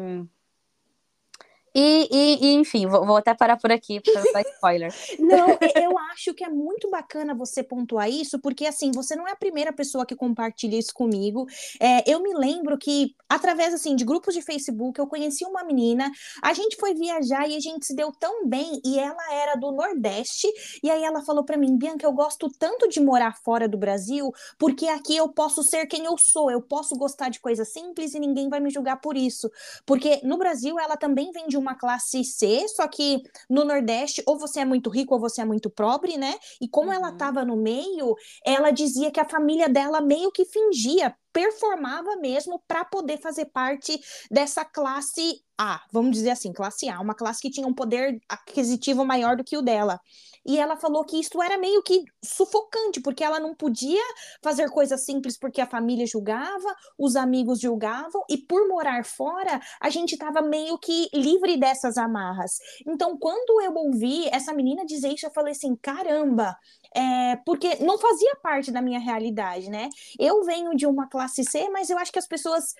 e, 1.80 2.08
e, 2.10 2.38
e, 2.44 2.54
enfim, 2.54 2.88
vou, 2.88 3.06
vou, 3.06 3.16
até 3.16 3.32
parar 3.32 3.56
por 3.56 3.70
aqui 3.70 4.00
para 4.00 4.20
não 4.20 4.32
dar 4.32 4.42
spoiler. 4.42 4.92
Não, 5.20 5.50
eu 5.80 5.96
acho 6.10 6.34
que 6.34 6.42
é 6.42 6.48
muito 6.48 6.90
bacana 6.90 7.36
você 7.36 7.62
pontuar 7.62 8.10
isso, 8.10 8.40
porque 8.40 8.66
assim, 8.66 8.90
você 8.90 9.14
não 9.14 9.28
é 9.28 9.32
a 9.32 9.36
primeira 9.36 9.72
pessoa 9.72 10.04
que 10.04 10.16
compartilha 10.16 10.76
isso 10.76 10.92
comigo. 10.92 11.46
É, 11.78 12.10
eu 12.10 12.20
me 12.20 12.34
lembro 12.34 12.76
que, 12.78 13.14
através 13.28 13.72
assim, 13.72 13.94
de 13.94 14.04
grupos 14.04 14.34
de 14.34 14.42
Facebook, 14.42 14.98
eu 14.98 15.06
conheci 15.06 15.44
uma 15.44 15.62
menina, 15.62 16.10
a 16.42 16.52
gente 16.52 16.76
foi 16.76 16.94
viajar 16.94 17.48
e 17.48 17.54
a 17.54 17.60
gente 17.60 17.86
se 17.86 17.94
deu 17.94 18.10
tão 18.10 18.46
bem, 18.46 18.80
e 18.84 18.98
ela 18.98 19.32
era 19.32 19.54
do 19.54 19.70
Nordeste, 19.70 20.48
e 20.82 20.90
aí 20.90 21.04
ela 21.04 21.22
falou 21.22 21.44
para 21.44 21.56
mim, 21.56 21.76
Bianca, 21.76 22.04
eu 22.04 22.12
gosto 22.12 22.48
tanto 22.58 22.88
de 22.88 23.00
morar 23.00 23.36
fora 23.44 23.68
do 23.68 23.78
Brasil, 23.78 24.32
porque 24.58 24.88
aqui 24.88 25.16
eu 25.16 25.28
posso 25.28 25.62
ser 25.62 25.86
quem 25.86 26.04
eu 26.04 26.18
sou, 26.18 26.50
eu 26.50 26.60
posso 26.60 26.96
gostar 26.96 27.28
de 27.28 27.38
coisas 27.38 27.68
simples 27.68 28.14
e 28.14 28.20
ninguém 28.20 28.48
vai 28.48 28.58
me 28.58 28.70
julgar 28.70 29.00
por 29.00 29.16
isso. 29.16 29.50
Porque 29.86 30.20
no 30.24 30.38
Brasil 30.38 30.78
ela 30.78 30.96
também 30.96 31.30
vem 31.30 31.46
de 31.46 31.56
uma 31.56 31.67
classe 31.74 32.24
C, 32.24 32.66
só 32.68 32.86
que 32.88 33.22
no 33.48 33.64
Nordeste 33.64 34.22
ou 34.26 34.38
você 34.38 34.60
é 34.60 34.64
muito 34.64 34.90
rico 34.90 35.14
ou 35.14 35.20
você 35.20 35.40
é 35.40 35.44
muito 35.44 35.70
pobre, 35.70 36.16
né? 36.16 36.34
E 36.60 36.68
como 36.68 36.88
uhum. 36.88 36.94
ela 36.94 37.10
estava 37.10 37.44
no 37.44 37.56
meio, 37.56 38.14
ela 38.44 38.70
dizia 38.70 39.10
que 39.10 39.20
a 39.20 39.28
família 39.28 39.68
dela 39.68 40.00
meio 40.00 40.30
que 40.30 40.44
fingia 40.44 41.14
performava 41.32 42.16
mesmo 42.16 42.62
para 42.66 42.84
poder 42.84 43.20
fazer 43.20 43.46
parte 43.46 44.00
dessa 44.30 44.64
classe 44.64 45.42
A, 45.56 45.82
vamos 45.92 46.12
dizer 46.12 46.30
assim, 46.30 46.52
classe 46.52 46.88
A, 46.88 47.00
uma 47.00 47.14
classe 47.14 47.40
que 47.40 47.50
tinha 47.50 47.66
um 47.66 47.74
poder 47.74 48.20
aquisitivo 48.28 49.04
maior 49.04 49.36
do 49.36 49.44
que 49.44 49.56
o 49.56 49.62
dela. 49.62 50.00
E 50.46 50.58
ela 50.58 50.76
falou 50.76 51.04
que 51.04 51.20
isso 51.20 51.42
era 51.42 51.58
meio 51.58 51.82
que 51.82 52.04
sufocante, 52.24 53.00
porque 53.02 53.22
ela 53.22 53.38
não 53.38 53.54
podia 53.54 54.02
fazer 54.42 54.70
coisas 54.70 55.04
simples 55.04 55.38
porque 55.38 55.60
a 55.60 55.66
família 55.66 56.06
julgava, 56.06 56.74
os 56.98 57.16
amigos 57.16 57.60
julgavam, 57.60 58.24
e 58.30 58.38
por 58.38 58.66
morar 58.66 59.04
fora, 59.04 59.60
a 59.80 59.90
gente 59.90 60.12
estava 60.12 60.40
meio 60.40 60.78
que 60.78 61.08
livre 61.12 61.58
dessas 61.58 61.98
amarras. 61.98 62.58
Então, 62.86 63.18
quando 63.18 63.60
eu 63.60 63.74
ouvi 63.74 64.26
essa 64.28 64.54
menina 64.54 64.86
dizer 64.86 65.12
isso, 65.12 65.26
eu 65.26 65.30
falei 65.30 65.52
assim: 65.52 65.76
caramba, 65.76 66.56
é, 66.94 67.36
porque 67.44 67.76
não 67.84 67.98
fazia 67.98 68.36
parte 68.42 68.70
da 68.70 68.80
minha 68.80 68.98
realidade, 68.98 69.68
né? 69.68 69.90
Eu 70.18 70.44
venho 70.44 70.74
de 70.74 70.86
uma 70.86 71.06
classe 71.08 71.17
C, 71.26 71.68
mas 71.70 71.90
eu 71.90 71.98
acho 71.98 72.12
que 72.12 72.18
as 72.18 72.28
pessoas 72.28 72.74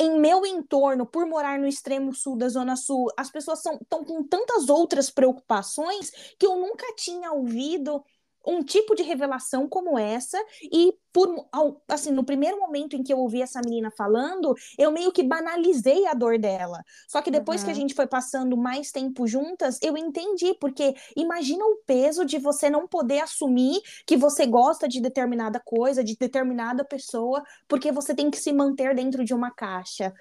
em 0.00 0.18
meu 0.18 0.44
entorno, 0.44 1.06
por 1.06 1.26
morar 1.26 1.58
no 1.58 1.66
extremo 1.66 2.12
sul 2.14 2.36
da 2.36 2.48
Zona 2.48 2.74
Sul, 2.74 3.08
as 3.16 3.30
pessoas 3.30 3.58
estão 3.58 4.04
com 4.04 4.24
tantas 4.24 4.68
outras 4.68 5.10
preocupações 5.10 6.10
que 6.38 6.46
eu 6.46 6.56
nunca 6.56 6.86
tinha 6.96 7.30
ouvido 7.32 8.02
um 8.46 8.62
tipo 8.62 8.94
de 8.94 9.02
revelação 9.02 9.68
como 9.68 9.98
essa 9.98 10.38
e 10.62 10.94
por 11.12 11.48
assim 11.88 12.10
no 12.10 12.24
primeiro 12.24 12.58
momento 12.58 12.96
em 12.96 13.02
que 13.02 13.12
eu 13.12 13.18
ouvi 13.18 13.40
essa 13.40 13.60
menina 13.64 13.90
falando 13.90 14.54
eu 14.78 14.90
meio 14.90 15.12
que 15.12 15.22
banalizei 15.22 16.06
a 16.06 16.14
dor 16.14 16.38
dela 16.38 16.82
só 17.08 17.22
que 17.22 17.30
depois 17.30 17.60
uhum. 17.60 17.66
que 17.66 17.70
a 17.70 17.74
gente 17.74 17.94
foi 17.94 18.06
passando 18.06 18.56
mais 18.56 18.90
tempo 18.90 19.26
juntas 19.26 19.78
eu 19.82 19.96
entendi 19.96 20.54
porque 20.60 20.94
imagina 21.16 21.64
o 21.64 21.76
peso 21.86 22.24
de 22.24 22.38
você 22.38 22.68
não 22.68 22.86
poder 22.86 23.20
assumir 23.20 23.80
que 24.06 24.16
você 24.16 24.46
gosta 24.46 24.88
de 24.88 25.00
determinada 25.00 25.60
coisa 25.64 26.02
de 26.02 26.16
determinada 26.16 26.84
pessoa 26.84 27.42
porque 27.68 27.92
você 27.92 28.14
tem 28.14 28.30
que 28.30 28.38
se 28.38 28.52
manter 28.52 28.94
dentro 28.94 29.24
de 29.24 29.32
uma 29.32 29.50
caixa 29.50 30.12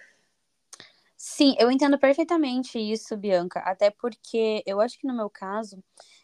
Sim, 1.25 1.55
eu 1.57 1.71
entendo 1.71 1.97
perfeitamente 1.97 2.77
isso, 2.77 3.15
Bianca. 3.15 3.61
Até 3.61 3.89
porque 3.89 4.61
eu 4.65 4.81
acho 4.81 4.99
que 4.99 5.07
no 5.07 5.15
meu 5.15 5.29
caso, 5.29 5.81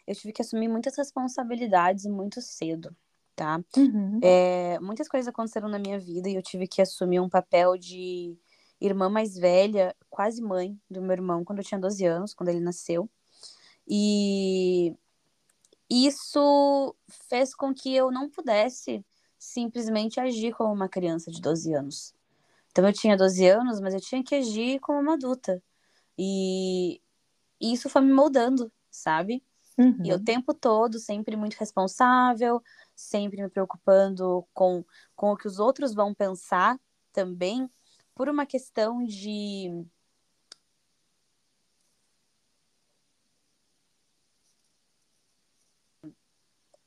eu 0.10 0.15
tive 0.15 0.34
que 0.34 0.41
assumir 0.41 0.67
muitas 0.67 0.98
responsabilidades 0.98 2.08
muito 2.08 2.41
cedo, 2.41 2.95
tá? 3.36 3.63
Uhum. 3.78 4.19
É, 4.24 4.80
muitas 4.80 5.08
coisas 5.08 5.28
aconteceram 5.28 5.69
na 5.69 5.78
minha 5.78 6.00
vida 6.00 6.28
e 6.28 6.34
eu 6.34 6.41
tive 6.41 6.67
que 6.67 6.82
assumir 6.82 7.19
um 7.19 7.30
papel 7.30 7.78
de 7.78 8.36
irmã 8.82 9.08
mais 9.08 9.36
velha, 9.36 9.95
quase 10.10 10.41
mãe 10.41 10.76
do 10.89 11.00
meu 11.00 11.12
irmão, 11.12 11.45
quando 11.45 11.60
eu 11.60 11.63
tinha 11.63 11.80
12 11.80 12.04
anos, 12.08 12.34
quando 12.34 12.50
ele 12.50 12.60
nasceu. 12.60 13.08
E 13.88 14.95
isso 15.88 16.95
fez 17.30 17.54
com 17.54 17.72
que 17.72 17.95
eu 17.95 18.10
não 18.10 18.28
pudesse 18.32 19.06
simplesmente 19.38 20.19
agir 20.19 20.56
como 20.56 20.74
uma 20.74 20.89
criança 20.89 21.30
de 21.30 21.39
12 21.39 21.72
anos. 21.72 22.15
Então 22.72 22.84
eu 22.88 22.93
tinha 22.93 23.15
12 23.15 23.48
anos, 23.48 23.80
mas 23.80 23.93
eu 23.93 24.02
tinha 24.02 24.24
que 24.24 24.34
agir 24.34 24.80
como 24.80 25.00
uma 25.00 25.13
adulta. 25.13 25.62
E 26.17 27.00
isso 27.62 27.88
foi 27.89 28.02
me 28.02 28.12
moldando, 28.12 28.72
sabe? 28.89 29.43
Uhum. 29.80 29.98
E 30.04 30.12
o 30.13 30.20
tempo 30.22 30.54
todo, 30.54 31.00
sempre 31.00 31.38
muito 31.38 31.56
responsável, 31.56 32.62
sempre 32.96 33.42
me 33.42 33.50
preocupando 33.50 34.46
com, 34.54 34.84
com 35.15 35.32
o 35.32 35.38
que 35.38 35.48
os 35.48 35.58
outros 35.58 35.94
vão 35.96 36.13
pensar 36.13 36.78
também, 37.13 37.70
por 38.13 38.28
uma 38.28 38.46
questão 38.46 39.04
de. 39.06 39.86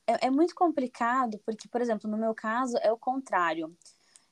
É, 0.06 0.26
é 0.26 0.30
muito 0.30 0.54
complicado, 0.54 1.38
porque, 1.46 1.68
por 1.68 1.80
exemplo, 1.80 2.10
no 2.10 2.18
meu 2.18 2.34
caso 2.34 2.76
é 2.82 2.92
o 2.92 2.98
contrário. 2.98 3.74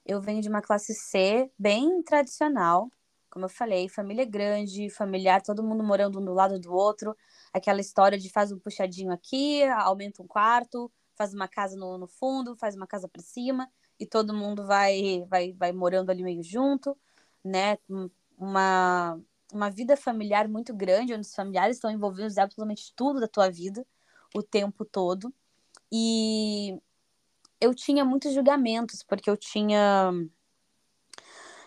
Eu 0.07 0.20
venho 0.20 0.42
de 0.42 0.49
uma 0.49 0.62
classe 0.62 0.94
C 0.94 1.51
bem 1.59 2.03
tradicional, 2.03 2.90
como 3.31 3.46
eu 3.46 3.51
falei, 3.51 3.88
família 3.88 4.25
grande, 4.25 4.90
familiar, 4.90 5.42
todo 5.42 5.62
mundo 5.62 5.85
morando 5.85 6.20
um 6.20 6.25
do 6.25 6.35
lado 6.35 6.59
do 6.61 6.73
outro. 6.73 7.16
Aquela 7.53 7.81
história 7.81 8.19
de 8.19 8.31
faz 8.31 8.53
um 8.53 8.59
puxadinho 8.59 9.13
aqui, 9.13 9.65
aumenta 9.65 10.23
um 10.23 10.27
quarto, 10.27 10.91
faz 11.17 11.35
uma 11.35 11.49
casa 11.49 11.77
no, 11.77 11.99
no 11.99 12.07
fundo, 12.07 12.57
faz 12.57 12.77
uma 12.77 12.87
casa 12.87 13.09
para 13.09 13.23
cima 13.23 13.71
e 13.99 14.07
todo 14.07 14.33
mundo 14.33 14.67
vai, 14.67 15.25
vai, 15.29 15.53
vai 15.53 15.73
morando 15.73 16.11
ali 16.11 16.23
meio 16.23 16.43
junto, 16.43 16.97
né? 17.45 17.77
Uma, 18.39 19.21
uma 19.53 19.71
vida 19.71 19.97
familiar 19.97 20.49
muito 20.49 20.75
grande, 20.75 21.13
onde 21.13 21.27
os 21.27 21.35
familiares 21.35 21.77
estão 21.77 21.91
envolvidos 21.91 22.37
em 22.37 22.41
absolutamente 22.41 22.93
tudo 22.97 23.21
da 23.21 23.29
tua 23.29 23.51
vida, 23.51 23.87
o 24.35 24.43
tempo 24.43 24.85
todo. 24.85 25.33
E 25.93 26.81
eu 27.61 27.75
tinha 27.75 28.05
muitos 28.05 28.33
julgamentos, 28.33 29.03
porque 29.03 29.29
eu 29.29 29.37
tinha 29.37 30.13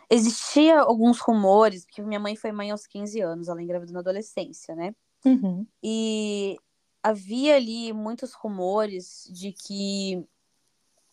existia 0.09 0.79
alguns 0.79 1.19
rumores, 1.19 1.85
porque 1.85 2.01
minha 2.01 2.19
mãe 2.19 2.35
foi 2.35 2.51
mãe 2.51 2.71
aos 2.71 2.87
15 2.87 3.19
anos, 3.21 3.47
ela 3.47 3.61
engravidou 3.61 3.93
na 3.93 3.99
adolescência, 3.99 4.75
né? 4.75 4.95
Uhum. 5.25 5.65
E 5.81 6.57
havia 7.01 7.55
ali 7.55 7.91
muitos 7.93 8.33
rumores 8.33 9.27
de 9.31 9.51
que 9.51 10.27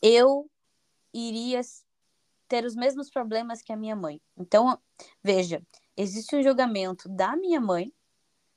eu 0.03 0.51
iria 1.13 1.61
ter 2.49 2.65
os 2.65 2.75
mesmos 2.75 3.11
problemas 3.11 3.63
que 3.63 3.73
a 3.73 3.77
minha 3.77 3.95
mãe. 3.95 4.21
Então, 4.37 4.79
veja, 5.23 5.63
existe 5.97 6.35
um 6.35 6.43
julgamento 6.43 7.09
da 7.09 7.37
minha 7.37 7.61
mãe, 7.61 7.93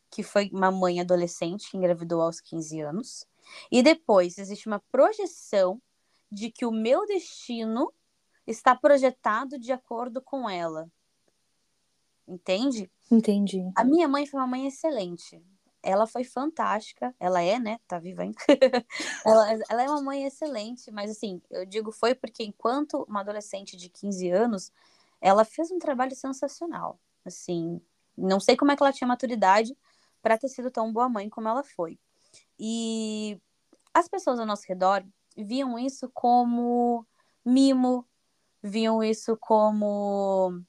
que 0.09 0.23
foi 0.23 0.49
uma 0.51 0.71
mãe 0.71 0.99
adolescente 0.99 1.69
que 1.69 1.77
engravidou 1.77 2.21
aos 2.21 2.39
15 2.39 2.81
anos, 2.81 3.27
e 3.71 3.83
depois 3.83 4.37
existe 4.37 4.67
uma 4.67 4.81
projeção 4.91 5.81
de 6.31 6.49
que 6.49 6.65
o 6.65 6.71
meu 6.71 7.05
destino 7.05 7.93
está 8.47 8.75
projetado 8.75 9.59
de 9.59 9.71
acordo 9.71 10.21
com 10.21 10.49
ela. 10.49 10.89
Entende? 12.27 12.89
Entendi. 13.13 13.71
A 13.76 13.84
minha 13.84 14.08
mãe 14.08 14.26
foi 14.26 14.39
uma 14.39 14.47
mãe 14.47 14.65
excelente. 14.65 15.39
Ela 15.84 16.08
foi 16.08 16.23
fantástica. 16.23 17.13
Ela 17.19 17.41
é, 17.41 17.60
né? 17.60 17.80
Tá 17.88 17.99
viva 17.99 18.23
ainda. 18.23 18.38
ela, 19.26 19.52
ela 19.69 19.84
é 19.84 19.89
uma 19.89 20.02
mãe 20.02 20.26
excelente, 20.26 20.89
mas 20.91 21.12
assim, 21.12 21.41
eu 21.52 21.65
digo 21.65 21.91
foi 21.91 22.15
porque 22.15 22.43
enquanto 22.43 23.06
uma 23.08 23.19
adolescente 23.19 23.78
de 23.78 23.89
15 23.89 24.30
anos, 24.30 24.71
ela 25.21 25.45
fez 25.45 25.69
um 25.71 25.78
trabalho 25.78 26.15
sensacional. 26.15 26.99
Assim, 27.23 27.80
não 28.17 28.39
sei 28.39 28.58
como 28.58 28.71
é 28.71 28.76
que 28.76 28.82
ela 28.82 28.91
tinha 28.91 29.08
maturidade 29.08 29.78
para 30.21 30.38
ter 30.38 30.47
sido 30.47 30.71
tão 30.71 30.91
boa 30.91 31.08
mãe 31.08 31.30
como 31.30 31.47
ela 31.47 31.63
foi. 31.63 31.99
E 32.60 33.39
as 33.93 34.08
pessoas 34.08 34.39
ao 34.39 34.45
nosso 34.45 34.65
redor 34.67 35.06
viam 35.38 35.78
isso 35.78 36.10
como 36.13 37.06
mimo, 37.45 38.08
viam 38.62 39.04
isso 39.04 39.38
como 39.38 40.63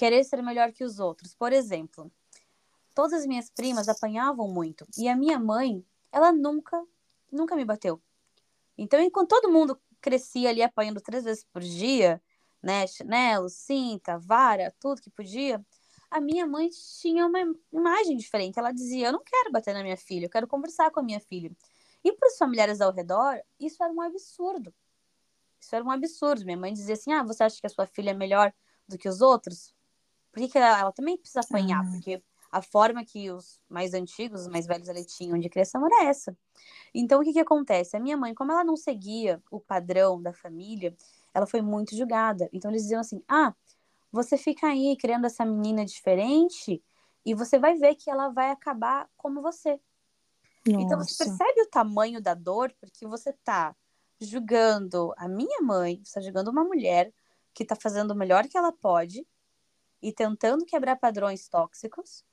querer 0.00 0.24
ser 0.24 0.42
melhor 0.42 0.72
que 0.72 0.82
os 0.82 0.98
outros. 0.98 1.34
Por 1.34 1.52
exemplo, 1.52 2.10
todas 2.94 3.12
as 3.20 3.26
minhas 3.26 3.50
primas 3.50 3.86
apanhavam 3.86 4.48
muito 4.48 4.86
e 4.96 5.06
a 5.06 5.14
minha 5.14 5.38
mãe, 5.38 5.84
ela 6.10 6.32
nunca, 6.32 6.82
nunca 7.30 7.54
me 7.54 7.66
bateu. 7.66 8.00
Então, 8.78 8.98
enquanto 8.98 9.28
todo 9.28 9.52
mundo 9.52 9.78
crescia 10.00 10.48
ali 10.48 10.62
apanhando 10.62 11.02
três 11.02 11.24
vezes 11.24 11.44
por 11.44 11.60
dia, 11.60 12.18
né, 12.62 12.86
chinelo, 12.86 13.50
cinta, 13.50 14.18
vara, 14.18 14.74
tudo 14.80 15.02
que 15.02 15.10
podia, 15.10 15.62
a 16.10 16.18
minha 16.18 16.46
mãe 16.46 16.70
tinha 16.98 17.26
uma 17.26 17.40
imagem 17.70 18.16
diferente. 18.16 18.58
Ela 18.58 18.72
dizia: 18.72 19.08
Eu 19.08 19.12
não 19.12 19.22
quero 19.22 19.52
bater 19.52 19.74
na 19.74 19.82
minha 19.82 19.98
filha, 19.98 20.24
eu 20.24 20.30
quero 20.30 20.48
conversar 20.48 20.90
com 20.90 21.00
a 21.00 21.02
minha 21.02 21.20
filha. 21.20 21.54
E 22.02 22.10
para 22.10 22.26
os 22.26 22.38
familiares 22.38 22.80
ao 22.80 22.90
redor, 22.90 23.38
isso 23.60 23.84
era 23.84 23.92
um 23.92 24.00
absurdo. 24.00 24.72
Isso 25.60 25.76
era 25.76 25.84
um 25.84 25.90
absurdo. 25.90 26.46
Minha 26.46 26.56
mãe 26.56 26.72
dizia 26.72 26.94
assim: 26.94 27.12
Ah, 27.12 27.22
você 27.22 27.44
acha 27.44 27.60
que 27.60 27.66
a 27.66 27.70
sua 27.70 27.84
filha 27.84 28.12
é 28.12 28.14
melhor 28.14 28.50
do 28.88 28.96
que 28.96 29.06
os 29.06 29.20
outros? 29.20 29.74
Por 30.32 30.48
que 30.48 30.58
ela, 30.58 30.78
ela 30.78 30.92
também 30.92 31.16
precisa 31.16 31.40
apanhar? 31.40 31.84
Uhum. 31.84 31.92
Porque 31.92 32.22
a 32.50 32.60
forma 32.60 33.04
que 33.04 33.30
os 33.30 33.60
mais 33.68 33.94
antigos, 33.94 34.42
os 34.42 34.48
mais 34.48 34.66
velhos 34.66 34.88
ali 34.88 35.04
tinham 35.04 35.38
de 35.38 35.48
criação 35.48 35.84
era 35.86 36.04
essa. 36.08 36.36
Então, 36.92 37.20
o 37.20 37.24
que, 37.24 37.32
que 37.32 37.40
acontece? 37.40 37.96
A 37.96 38.00
minha 38.00 38.16
mãe, 38.16 38.34
como 38.34 38.50
ela 38.50 38.64
não 38.64 38.76
seguia 38.76 39.40
o 39.50 39.60
padrão 39.60 40.20
da 40.20 40.32
família, 40.32 40.94
ela 41.32 41.46
foi 41.46 41.62
muito 41.62 41.96
julgada. 41.96 42.48
Então, 42.52 42.70
eles 42.70 42.82
diziam 42.82 43.00
assim: 43.00 43.22
Ah, 43.28 43.54
você 44.10 44.36
fica 44.36 44.66
aí 44.66 44.96
criando 44.96 45.26
essa 45.26 45.44
menina 45.44 45.84
diferente 45.84 46.82
e 47.24 47.34
você 47.34 47.58
vai 47.58 47.74
ver 47.76 47.94
que 47.94 48.10
ela 48.10 48.28
vai 48.28 48.50
acabar 48.50 49.08
como 49.16 49.40
você. 49.40 49.80
Nossa. 50.66 50.80
Então, 50.82 50.98
você 50.98 51.24
percebe 51.24 51.62
o 51.62 51.70
tamanho 51.70 52.20
da 52.20 52.34
dor 52.34 52.74
porque 52.80 53.06
você 53.06 53.32
tá 53.44 53.74
julgando 54.20 55.14
a 55.16 55.28
minha 55.28 55.62
mãe, 55.62 55.96
você 55.96 56.10
está 56.10 56.20
julgando 56.20 56.50
uma 56.50 56.64
mulher 56.64 57.12
que 57.54 57.62
está 57.62 57.74
fazendo 57.74 58.10
o 58.10 58.14
melhor 58.14 58.46
que 58.46 58.58
ela 58.58 58.72
pode 58.72 59.26
e 60.02 60.12
tentando 60.12 60.64
quebrar 60.64 60.96
padrões 60.96 61.48
tóxicos, 61.48 62.24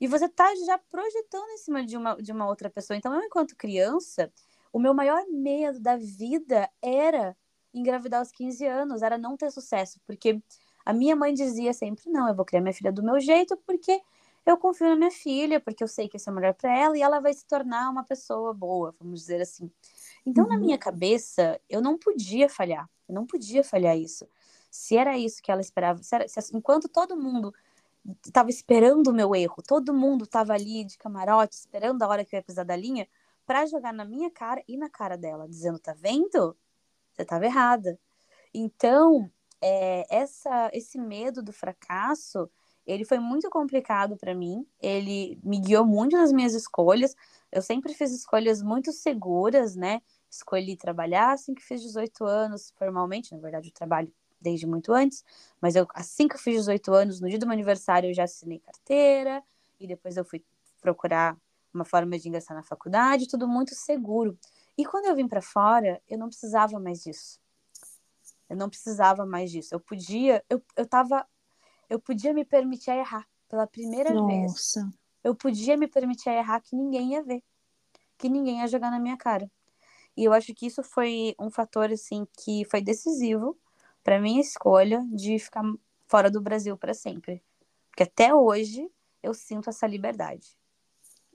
e 0.00 0.06
você 0.06 0.26
está 0.26 0.52
já 0.66 0.76
projetando 0.78 1.48
em 1.50 1.58
cima 1.58 1.84
de 1.84 1.96
uma, 1.96 2.14
de 2.16 2.32
uma 2.32 2.46
outra 2.46 2.68
pessoa. 2.68 2.96
Então, 2.96 3.14
eu, 3.14 3.22
enquanto 3.22 3.56
criança, 3.56 4.30
o 4.72 4.78
meu 4.78 4.92
maior 4.92 5.24
medo 5.30 5.78
da 5.80 5.96
vida 5.96 6.68
era 6.82 7.36
engravidar 7.72 8.20
aos 8.20 8.30
15 8.32 8.66
anos, 8.66 9.02
era 9.02 9.16
não 9.16 9.36
ter 9.36 9.50
sucesso, 9.50 10.00
porque 10.06 10.42
a 10.84 10.92
minha 10.92 11.16
mãe 11.16 11.32
dizia 11.32 11.72
sempre: 11.72 12.10
não, 12.10 12.28
eu 12.28 12.34
vou 12.34 12.44
criar 12.44 12.60
minha 12.60 12.74
filha 12.74 12.92
do 12.92 13.02
meu 13.02 13.20
jeito, 13.20 13.56
porque 13.66 14.00
eu 14.44 14.56
confio 14.58 14.88
na 14.88 14.96
minha 14.96 15.10
filha, 15.10 15.58
porque 15.58 15.82
eu 15.82 15.88
sei 15.88 16.08
que 16.08 16.16
isso 16.16 16.28
é 16.28 16.32
melhor 16.32 16.54
para 16.54 16.76
ela 16.76 16.96
e 16.98 17.02
ela 17.02 17.18
vai 17.20 17.32
se 17.32 17.46
tornar 17.46 17.88
uma 17.88 18.04
pessoa 18.04 18.52
boa, 18.52 18.94
vamos 19.00 19.20
dizer 19.20 19.40
assim. 19.40 19.70
Então, 20.26 20.44
uhum. 20.44 20.50
na 20.50 20.58
minha 20.58 20.76
cabeça, 20.76 21.58
eu 21.68 21.80
não 21.80 21.96
podia 21.96 22.48
falhar. 22.48 22.88
Eu 23.08 23.14
não 23.14 23.26
podia 23.26 23.62
falhar 23.64 23.96
isso. 23.96 24.26
Se 24.74 24.96
era 24.96 25.16
isso 25.16 25.40
que 25.40 25.52
ela 25.52 25.60
esperava, 25.60 26.02
se 26.02 26.14
era, 26.14 26.26
se, 26.26 26.56
enquanto 26.56 26.88
todo 26.88 27.16
mundo 27.16 27.54
estava 28.26 28.50
esperando 28.50 29.08
o 29.08 29.14
meu 29.14 29.32
erro, 29.32 29.62
todo 29.64 29.94
mundo 29.94 30.24
estava 30.24 30.52
ali 30.52 30.84
de 30.84 30.98
camarote, 30.98 31.54
esperando 31.54 32.02
a 32.02 32.08
hora 32.08 32.24
que 32.24 32.34
eu 32.34 32.38
ia 32.38 32.42
pisar 32.42 32.64
da 32.64 32.74
linha, 32.74 33.08
para 33.46 33.66
jogar 33.66 33.92
na 33.92 34.04
minha 34.04 34.28
cara 34.32 34.62
e 34.66 34.76
na 34.76 34.90
cara 34.90 35.16
dela, 35.16 35.48
dizendo: 35.48 35.78
tá 35.78 35.94
vendo? 35.94 36.56
Você 37.12 37.22
estava 37.22 37.44
errada. 37.46 37.98
Então, 38.52 39.30
é, 39.60 40.04
essa, 40.10 40.70
esse 40.72 40.98
medo 40.98 41.40
do 41.40 41.52
fracasso, 41.52 42.50
ele 42.84 43.04
foi 43.04 43.20
muito 43.20 43.48
complicado 43.50 44.16
para 44.16 44.34
mim. 44.34 44.66
Ele 44.80 45.38
me 45.44 45.60
guiou 45.60 45.86
muito 45.86 46.16
nas 46.16 46.32
minhas 46.32 46.52
escolhas. 46.52 47.14
Eu 47.52 47.62
sempre 47.62 47.94
fiz 47.94 48.10
escolhas 48.10 48.60
muito 48.60 48.92
seguras, 48.92 49.76
né? 49.76 50.02
escolhi 50.34 50.76
trabalhar 50.76 51.32
assim 51.32 51.54
que 51.54 51.62
fiz 51.62 51.80
18 51.80 52.24
anos, 52.24 52.72
formalmente, 52.76 53.32
na 53.32 53.40
verdade, 53.40 53.68
eu 53.68 53.72
trabalho 53.72 54.12
desde 54.44 54.66
muito 54.66 54.92
antes, 54.92 55.24
mas 55.60 55.74
eu, 55.74 55.88
assim 55.94 56.28
que 56.28 56.34
eu 56.34 56.38
fiz 56.38 56.56
18 56.56 56.92
anos, 56.92 57.20
no 57.20 57.28
dia 57.28 57.38
do 57.38 57.46
meu 57.46 57.54
aniversário, 57.54 58.10
eu 58.10 58.14
já 58.14 58.24
assinei 58.24 58.60
carteira, 58.60 59.42
e 59.80 59.86
depois 59.86 60.16
eu 60.16 60.24
fui 60.24 60.44
procurar 60.80 61.36
uma 61.72 61.84
forma 61.84 62.18
de 62.18 62.28
ingressar 62.28 62.56
na 62.56 62.62
faculdade, 62.62 63.26
tudo 63.26 63.48
muito 63.48 63.74
seguro. 63.74 64.38
E 64.76 64.84
quando 64.84 65.06
eu 65.06 65.16
vim 65.16 65.26
para 65.26 65.40
fora, 65.40 66.00
eu 66.06 66.18
não 66.18 66.28
precisava 66.28 66.78
mais 66.78 67.02
disso. 67.02 67.40
Eu 68.48 68.56
não 68.56 68.68
precisava 68.68 69.24
mais 69.24 69.50
disso. 69.50 69.74
Eu 69.74 69.80
podia, 69.80 70.44
eu, 70.48 70.62
eu 70.76 70.86
tava, 70.86 71.26
eu 71.88 71.98
podia 71.98 72.32
me 72.32 72.44
permitir 72.44 72.90
errar 72.90 73.26
pela 73.48 73.66
primeira 73.66 74.12
Nossa. 74.12 74.80
vez. 74.80 74.94
Eu 75.24 75.34
podia 75.34 75.76
me 75.76 75.88
permitir 75.88 76.28
errar 76.28 76.60
que 76.60 76.76
ninguém 76.76 77.12
ia 77.12 77.22
ver, 77.22 77.42
que 78.18 78.28
ninguém 78.28 78.60
ia 78.60 78.68
jogar 78.68 78.90
na 78.90 79.00
minha 79.00 79.16
cara. 79.16 79.50
E 80.16 80.22
eu 80.22 80.32
acho 80.32 80.54
que 80.54 80.66
isso 80.66 80.82
foi 80.82 81.34
um 81.40 81.50
fator 81.50 81.90
assim 81.90 82.26
que 82.38 82.64
foi 82.66 82.80
decisivo 82.80 83.58
para 84.04 84.20
minha 84.20 84.40
escolha 84.40 85.04
de 85.10 85.38
ficar 85.38 85.64
fora 86.06 86.30
do 86.30 86.40
Brasil 86.40 86.76
para 86.76 86.94
sempre. 86.94 87.42
Porque 87.90 88.04
até 88.04 88.34
hoje 88.34 88.88
eu 89.22 89.34
sinto 89.34 89.70
essa 89.70 89.86
liberdade. 89.86 90.56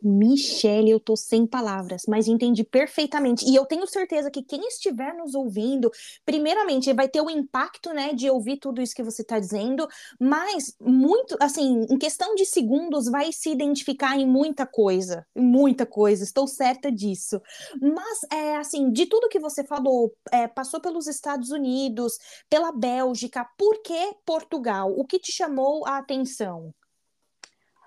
Michelle, 0.01 0.89
eu 0.89 0.99
tô 0.99 1.15
sem 1.15 1.45
palavras, 1.45 2.03
mas 2.07 2.27
entendi 2.27 2.63
perfeitamente. 2.63 3.45
E 3.49 3.55
eu 3.55 3.65
tenho 3.65 3.85
certeza 3.87 4.31
que 4.31 4.43
quem 4.43 4.61
estiver 4.67 5.13
nos 5.15 5.35
ouvindo, 5.35 5.91
primeiramente, 6.25 6.93
vai 6.93 7.07
ter 7.07 7.21
o 7.21 7.29
impacto, 7.29 7.93
né, 7.93 8.13
de 8.13 8.29
ouvir 8.29 8.57
tudo 8.57 8.81
isso 8.81 8.95
que 8.95 9.03
você 9.03 9.23
tá 9.23 9.39
dizendo, 9.39 9.87
mas 10.19 10.75
muito, 10.79 11.35
assim, 11.41 11.85
em 11.89 11.97
questão 11.97 12.35
de 12.35 12.45
segundos, 12.45 13.05
vai 13.09 13.31
se 13.31 13.49
identificar 13.51 14.17
em 14.17 14.25
muita 14.25 14.65
coisa, 14.65 15.25
muita 15.35 15.85
coisa, 15.85 16.23
estou 16.23 16.47
certa 16.47 16.91
disso. 16.91 17.41
Mas, 17.81 18.19
é, 18.31 18.55
assim, 18.57 18.91
de 18.91 19.05
tudo 19.05 19.29
que 19.29 19.39
você 19.39 19.63
falou, 19.63 20.13
é, 20.31 20.47
passou 20.47 20.79
pelos 20.79 21.07
Estados 21.07 21.49
Unidos, 21.51 22.17
pela 22.49 22.71
Bélgica, 22.71 23.45
por 23.57 23.81
que 23.81 24.13
Portugal? 24.25 24.91
O 24.97 25.05
que 25.05 25.19
te 25.19 25.31
chamou 25.31 25.85
a 25.85 25.97
atenção? 25.97 26.73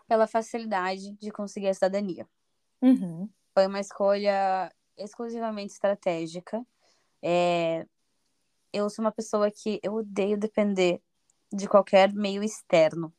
Pela 0.07 0.27
facilidade 0.27 1.13
de 1.13 1.31
conseguir 1.31 1.69
a 1.69 1.75
cidadania. 1.75 2.29
Uhum. 2.81 3.29
Foi 3.55 3.67
uma 3.67 3.81
escolha 3.81 4.73
exclusivamente 4.97 5.73
estratégica. 5.73 6.65
É... 7.23 7.87
Eu 8.73 8.89
sou 8.89 9.05
uma 9.05 9.13
pessoa 9.13 9.51
que 9.51 9.79
eu 9.83 9.95
odeio 9.95 10.39
depender 10.39 11.01
de 11.53 11.69
qualquer 11.69 12.13
meio 12.13 12.43
externo. 12.43 13.13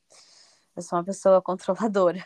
Eu 0.75 0.81
sou 0.81 0.97
uma 0.97 1.05
pessoa 1.05 1.41
controladora. 1.43 2.25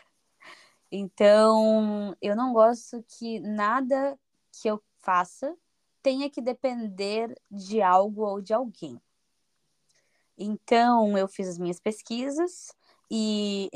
Então, 0.91 2.15
eu 2.21 2.35
não 2.35 2.53
gosto 2.53 3.03
que 3.03 3.39
nada 3.39 4.17
que 4.53 4.69
eu 4.69 4.81
faça 4.99 5.55
tenha 6.01 6.29
que 6.29 6.41
depender 6.41 7.35
de 7.51 7.81
algo 7.81 8.23
ou 8.23 8.41
de 8.41 8.53
alguém. 8.53 9.01
Então, 10.37 11.17
eu 11.17 11.27
fiz 11.27 11.49
as 11.49 11.57
minhas 11.57 11.79
pesquisas 11.79 12.73
e 13.11 13.69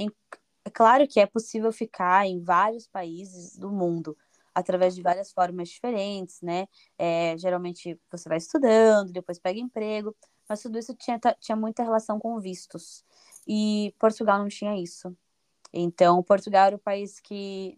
é 0.66 0.70
claro 0.70 1.08
que 1.08 1.20
é 1.20 1.26
possível 1.26 1.72
ficar 1.72 2.26
em 2.26 2.42
vários 2.42 2.88
países 2.88 3.58
do 3.58 3.72
mundo 3.72 4.18
através 4.54 4.96
de 4.96 5.02
várias 5.02 5.32
formas 5.32 5.70
diferentes, 5.70 6.42
né? 6.42 6.68
É, 6.98 7.38
geralmente 7.38 8.00
você 8.12 8.28
vai 8.28 8.38
estudando, 8.38 9.12
depois 9.12 9.40
pega 9.40 9.60
emprego, 9.60 10.16
mas 10.48 10.62
tudo 10.62 10.78
isso 10.78 10.94
tinha, 10.96 11.20
tinha 11.40 11.56
muita 11.56 11.84
relação 11.84 12.20
com 12.20 12.40
vistos. 12.40 13.04
E 13.48 13.96
Portugal 13.98 14.40
não 14.40 14.50
tinha 14.50 14.76
isso. 14.78 15.16
Então, 15.74 16.22
Portugal 16.22 16.68
era 16.68 16.76
o 16.76 16.80
país 16.80 17.20
que 17.20 17.78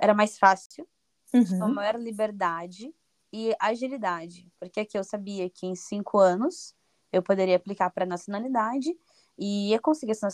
era 0.00 0.14
mais 0.14 0.38
fácil, 0.38 0.88
uhum. 1.34 1.44
tinha 1.44 1.68
maior 1.68 1.96
liberdade 1.96 2.94
e 3.32 3.54
agilidade, 3.60 4.50
porque 4.58 4.80
aqui 4.80 4.96
eu 4.96 5.04
sabia 5.04 5.50
que 5.50 5.66
em 5.66 5.74
cinco 5.74 6.18
anos 6.18 6.74
eu 7.12 7.22
poderia 7.22 7.56
aplicar 7.56 7.90
para 7.90 8.06
nacionalidade 8.06 8.88
e 9.38 9.70
ia 9.70 9.80
conseguir 9.80 10.12
essa 10.12 10.30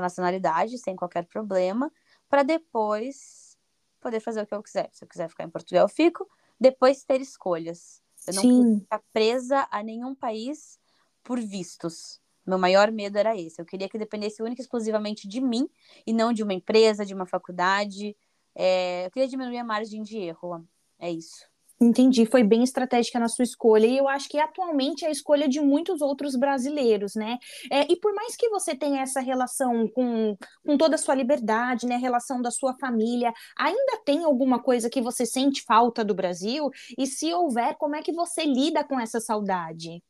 nacionalidade 0.00 0.78
sem 0.78 0.94
qualquer 0.94 1.26
problema, 1.26 1.90
para 2.28 2.42
depois 2.42 3.56
poder 4.00 4.20
fazer 4.20 4.42
o 4.42 4.46
que 4.46 4.54
eu 4.54 4.62
quiser. 4.62 4.90
Se 4.92 5.04
eu 5.04 5.08
quiser 5.08 5.28
ficar 5.28 5.44
em 5.44 5.50
Portugal, 5.50 5.84
eu 5.84 5.88
fico, 5.88 6.28
depois 6.60 7.04
ter 7.04 7.20
escolhas. 7.20 8.02
Eu 8.26 8.34
não 8.34 8.42
queria 8.42 8.80
ficar 8.80 9.02
presa 9.12 9.68
a 9.70 9.82
nenhum 9.82 10.14
país 10.14 10.78
por 11.22 11.40
vistos. 11.40 12.20
Meu 12.46 12.58
maior 12.58 12.90
medo 12.90 13.18
era 13.18 13.36
esse. 13.36 13.60
Eu 13.60 13.66
queria 13.66 13.88
que 13.88 13.98
dependesse 13.98 14.42
única 14.42 14.60
e 14.60 14.64
exclusivamente 14.64 15.28
de 15.28 15.40
mim 15.40 15.68
e 16.06 16.12
não 16.12 16.32
de 16.32 16.42
uma 16.42 16.54
empresa, 16.54 17.04
de 17.04 17.14
uma 17.14 17.26
faculdade. 17.26 18.16
É... 18.54 19.06
Eu 19.06 19.10
queria 19.10 19.28
diminuir 19.28 19.58
a 19.58 19.64
margem 19.64 20.02
de 20.02 20.18
erro. 20.18 20.66
É 20.98 21.10
isso. 21.10 21.47
Entendi, 21.80 22.26
foi 22.26 22.42
bem 22.42 22.64
estratégica 22.64 23.20
na 23.20 23.28
sua 23.28 23.44
escolha, 23.44 23.86
e 23.86 23.96
eu 23.96 24.08
acho 24.08 24.28
que 24.28 24.36
atualmente 24.36 25.04
é 25.04 25.08
a 25.08 25.12
escolha 25.12 25.48
de 25.48 25.60
muitos 25.60 26.00
outros 26.00 26.34
brasileiros, 26.34 27.14
né? 27.14 27.38
É, 27.70 27.90
e 27.90 27.94
por 28.00 28.12
mais 28.12 28.34
que 28.34 28.48
você 28.48 28.74
tenha 28.74 29.00
essa 29.00 29.20
relação 29.20 29.86
com, 29.86 30.36
com 30.66 30.76
toda 30.76 30.96
a 30.96 30.98
sua 30.98 31.14
liberdade, 31.14 31.86
né? 31.86 31.96
Relação 31.96 32.42
da 32.42 32.50
sua 32.50 32.74
família, 32.80 33.32
ainda 33.56 33.96
tem 34.04 34.24
alguma 34.24 34.60
coisa 34.60 34.90
que 34.90 35.00
você 35.00 35.24
sente 35.24 35.62
falta 35.62 36.04
do 36.04 36.16
Brasil? 36.16 36.68
E 36.98 37.06
se 37.06 37.32
houver, 37.32 37.76
como 37.76 37.94
é 37.94 38.02
que 38.02 38.12
você 38.12 38.44
lida 38.44 38.82
com 38.82 38.98
essa 38.98 39.20
saudade? 39.20 40.02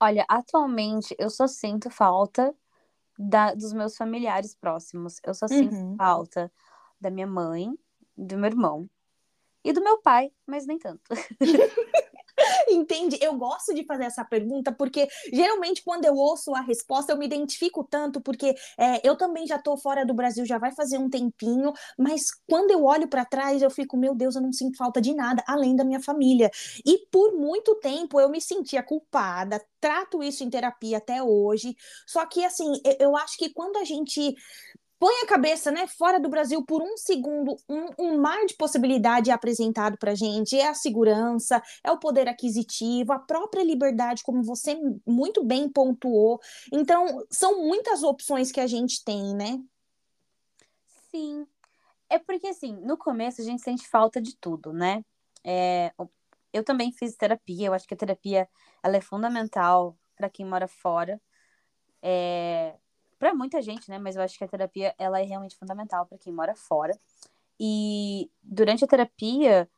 Olha, 0.00 0.24
atualmente 0.28 1.14
eu 1.16 1.30
só 1.30 1.46
sinto 1.46 1.88
falta 1.90 2.52
da, 3.16 3.54
dos 3.54 3.72
meus 3.72 3.96
familiares 3.96 4.56
próximos. 4.56 5.20
Eu 5.24 5.32
só 5.32 5.46
sinto 5.46 5.76
uhum. 5.76 5.94
falta 5.96 6.50
da 7.00 7.08
minha 7.08 7.26
mãe, 7.26 7.72
do 8.16 8.36
meu 8.36 8.50
irmão 8.50 8.90
e 9.64 9.72
do 9.72 9.82
meu 9.82 10.00
pai, 10.02 10.30
mas 10.46 10.66
nem 10.66 10.78
tanto. 10.78 11.02
Entende? 12.68 13.18
Eu 13.20 13.34
gosto 13.36 13.74
de 13.74 13.84
fazer 13.84 14.04
essa 14.04 14.24
pergunta 14.24 14.72
porque 14.72 15.08
geralmente 15.32 15.82
quando 15.82 16.04
eu 16.04 16.14
ouço 16.14 16.54
a 16.54 16.60
resposta 16.60 17.12
eu 17.12 17.18
me 17.18 17.26
identifico 17.26 17.84
tanto 17.84 18.20
porque 18.20 18.54
é, 18.78 19.06
eu 19.06 19.16
também 19.16 19.46
já 19.46 19.56
estou 19.56 19.76
fora 19.76 20.04
do 20.04 20.14
Brasil 20.14 20.44
já 20.46 20.58
vai 20.58 20.72
fazer 20.72 20.98
um 20.98 21.10
tempinho, 21.10 21.72
mas 21.98 22.30
quando 22.48 22.70
eu 22.70 22.84
olho 22.84 23.08
para 23.08 23.24
trás 23.24 23.62
eu 23.62 23.70
fico 23.70 23.96
meu 23.96 24.14
Deus 24.14 24.36
eu 24.36 24.42
não 24.42 24.52
sinto 24.52 24.76
falta 24.76 25.00
de 25.00 25.14
nada 25.14 25.42
além 25.46 25.76
da 25.76 25.84
minha 25.84 26.00
família 26.00 26.50
e 26.84 27.06
por 27.10 27.32
muito 27.32 27.74
tempo 27.76 28.20
eu 28.20 28.28
me 28.28 28.40
sentia 28.40 28.82
culpada, 28.82 29.62
trato 29.80 30.22
isso 30.22 30.44
em 30.44 30.50
terapia 30.50 30.98
até 30.98 31.22
hoje, 31.22 31.76
só 32.06 32.24
que 32.26 32.44
assim 32.44 32.72
eu 32.98 33.16
acho 33.16 33.36
que 33.36 33.50
quando 33.50 33.76
a 33.76 33.84
gente 33.84 34.34
põe 35.00 35.14
a 35.22 35.26
cabeça 35.26 35.72
né, 35.72 35.86
fora 35.86 36.20
do 36.20 36.28
Brasil 36.28 36.62
por 36.62 36.82
um 36.82 36.94
segundo, 36.94 37.56
um, 37.66 37.86
um 37.98 38.20
mar 38.20 38.44
de 38.44 38.54
possibilidade 38.54 39.30
é 39.30 39.32
apresentado 39.32 39.96
para 39.96 40.14
gente. 40.14 40.60
É 40.60 40.68
a 40.68 40.74
segurança, 40.74 41.62
é 41.82 41.90
o 41.90 41.98
poder 41.98 42.28
aquisitivo, 42.28 43.10
a 43.10 43.18
própria 43.18 43.64
liberdade, 43.64 44.22
como 44.22 44.42
você 44.42 44.78
muito 45.06 45.42
bem 45.42 45.70
pontuou. 45.70 46.38
Então, 46.70 47.24
são 47.30 47.64
muitas 47.64 48.02
opções 48.02 48.52
que 48.52 48.60
a 48.60 48.66
gente 48.66 49.02
tem, 49.02 49.34
né? 49.34 49.58
Sim. 51.10 51.46
É 52.10 52.18
porque, 52.18 52.48
assim, 52.48 52.76
no 52.82 52.98
começo 52.98 53.40
a 53.40 53.44
gente 53.44 53.62
sente 53.62 53.88
falta 53.88 54.20
de 54.20 54.36
tudo, 54.36 54.70
né? 54.70 55.02
É, 55.42 55.94
eu 56.52 56.62
também 56.62 56.92
fiz 56.92 57.16
terapia, 57.16 57.68
eu 57.68 57.72
acho 57.72 57.88
que 57.88 57.94
a 57.94 57.96
terapia 57.96 58.46
ela 58.82 58.98
é 58.98 59.00
fundamental 59.00 59.96
para 60.14 60.28
quem 60.28 60.44
mora 60.44 60.68
fora. 60.68 61.18
É, 62.02 62.74
para 63.20 63.34
muita 63.34 63.60
gente, 63.60 63.88
né? 63.90 63.98
Mas 63.98 64.16
eu 64.16 64.22
acho 64.22 64.38
que 64.38 64.42
a 64.42 64.48
terapia 64.48 64.94
ela 64.98 65.20
é 65.20 65.24
realmente 65.24 65.54
fundamental 65.54 66.06
para 66.06 66.16
quem 66.16 66.32
mora 66.32 66.56
fora. 66.56 66.98
E 67.60 68.30
durante 68.42 68.82
a 68.82 68.88
terapia, 68.88 69.70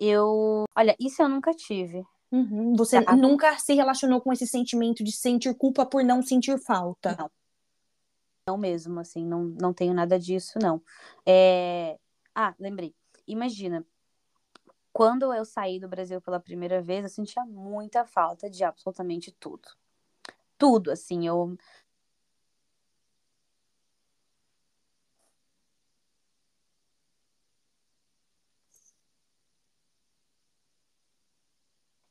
eu. 0.00 0.64
Olha, 0.74 0.96
isso 0.98 1.22
eu 1.22 1.28
nunca 1.28 1.52
tive. 1.52 2.02
Uhum. 2.32 2.74
Você 2.74 3.02
tá? 3.02 3.14
nunca 3.14 3.58
se 3.58 3.74
relacionou 3.74 4.22
com 4.22 4.32
esse 4.32 4.46
sentimento 4.46 5.04
de 5.04 5.12
sentir 5.12 5.54
culpa 5.54 5.84
por 5.84 6.02
não 6.02 6.22
sentir 6.22 6.58
falta? 6.58 7.14
Não. 7.18 7.30
Não 8.48 8.56
mesmo, 8.56 8.98
assim, 8.98 9.22
não, 9.26 9.44
não 9.44 9.74
tenho 9.74 9.92
nada 9.92 10.18
disso, 10.18 10.58
não. 10.60 10.82
É... 11.26 11.98
Ah, 12.34 12.54
lembrei. 12.58 12.94
Imagina, 13.26 13.84
quando 14.90 15.34
eu 15.34 15.44
saí 15.44 15.78
do 15.78 15.88
Brasil 15.88 16.22
pela 16.22 16.40
primeira 16.40 16.80
vez, 16.80 17.04
eu 17.04 17.10
sentia 17.10 17.44
muita 17.44 18.06
falta 18.06 18.48
de 18.48 18.64
absolutamente 18.64 19.30
tudo. 19.32 19.68
Tudo, 20.56 20.90
assim, 20.90 21.26
eu 21.26 21.58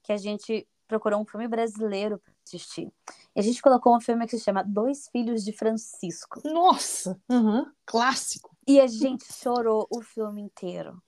que 0.07 0.13
a 0.13 0.17
gente 0.17 0.65
procurou 0.87 1.21
um 1.21 1.25
filme 1.25 1.49
brasileiro 1.49 2.17
para 2.17 2.33
assistir. 2.45 2.89
E 3.35 3.39
a 3.41 3.43
gente 3.43 3.61
colocou 3.61 3.93
um 3.93 3.99
filme 3.99 4.25
que 4.25 4.37
se 4.37 4.43
chama 4.45 4.63
Dois 4.63 5.09
Filhos 5.09 5.43
de 5.43 5.51
Francisco. 5.51 6.41
Nossa! 6.45 7.19
Uhum, 7.29 7.69
clássico! 7.85 8.55
E 8.65 8.79
a 8.79 8.87
gente 8.87 9.25
chorou 9.33 9.85
o 9.91 10.01
filme 10.01 10.41
inteiro. 10.41 11.03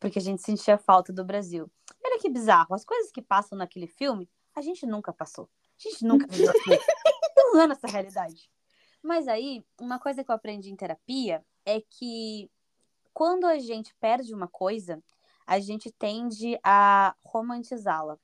Porque 0.00 0.18
a 0.18 0.22
gente 0.22 0.42
sentia 0.42 0.76
falta 0.76 1.12
do 1.12 1.24
Brasil. 1.24 1.70
Olha 2.04 2.18
que 2.18 2.28
bizarro. 2.28 2.74
As 2.74 2.84
coisas 2.84 3.12
que 3.12 3.22
passam 3.22 3.56
naquele 3.56 3.86
filme, 3.86 4.28
a 4.56 4.60
gente 4.60 4.84
nunca 4.84 5.12
passou. 5.12 5.48
A 5.78 5.88
gente 5.88 6.04
nunca 6.04 6.26
viveu 6.26 6.50
aquilo. 6.50 6.76
Não 7.54 7.60
é 7.60 7.66
nossa 7.68 7.86
realidade. 7.86 8.50
Mas 9.00 9.28
aí, 9.28 9.64
uma 9.80 10.00
coisa 10.00 10.24
que 10.24 10.30
eu 10.32 10.34
aprendi 10.34 10.68
em 10.68 10.76
terapia 10.76 11.44
é 11.64 11.80
que 11.80 12.50
quando 13.14 13.44
a 13.44 13.56
gente 13.60 13.94
perde 14.00 14.34
uma 14.34 14.48
coisa, 14.48 15.00
a 15.46 15.60
gente 15.60 15.90
tende 15.92 16.58
a 16.62 17.14
romantizá-la. 17.24 18.18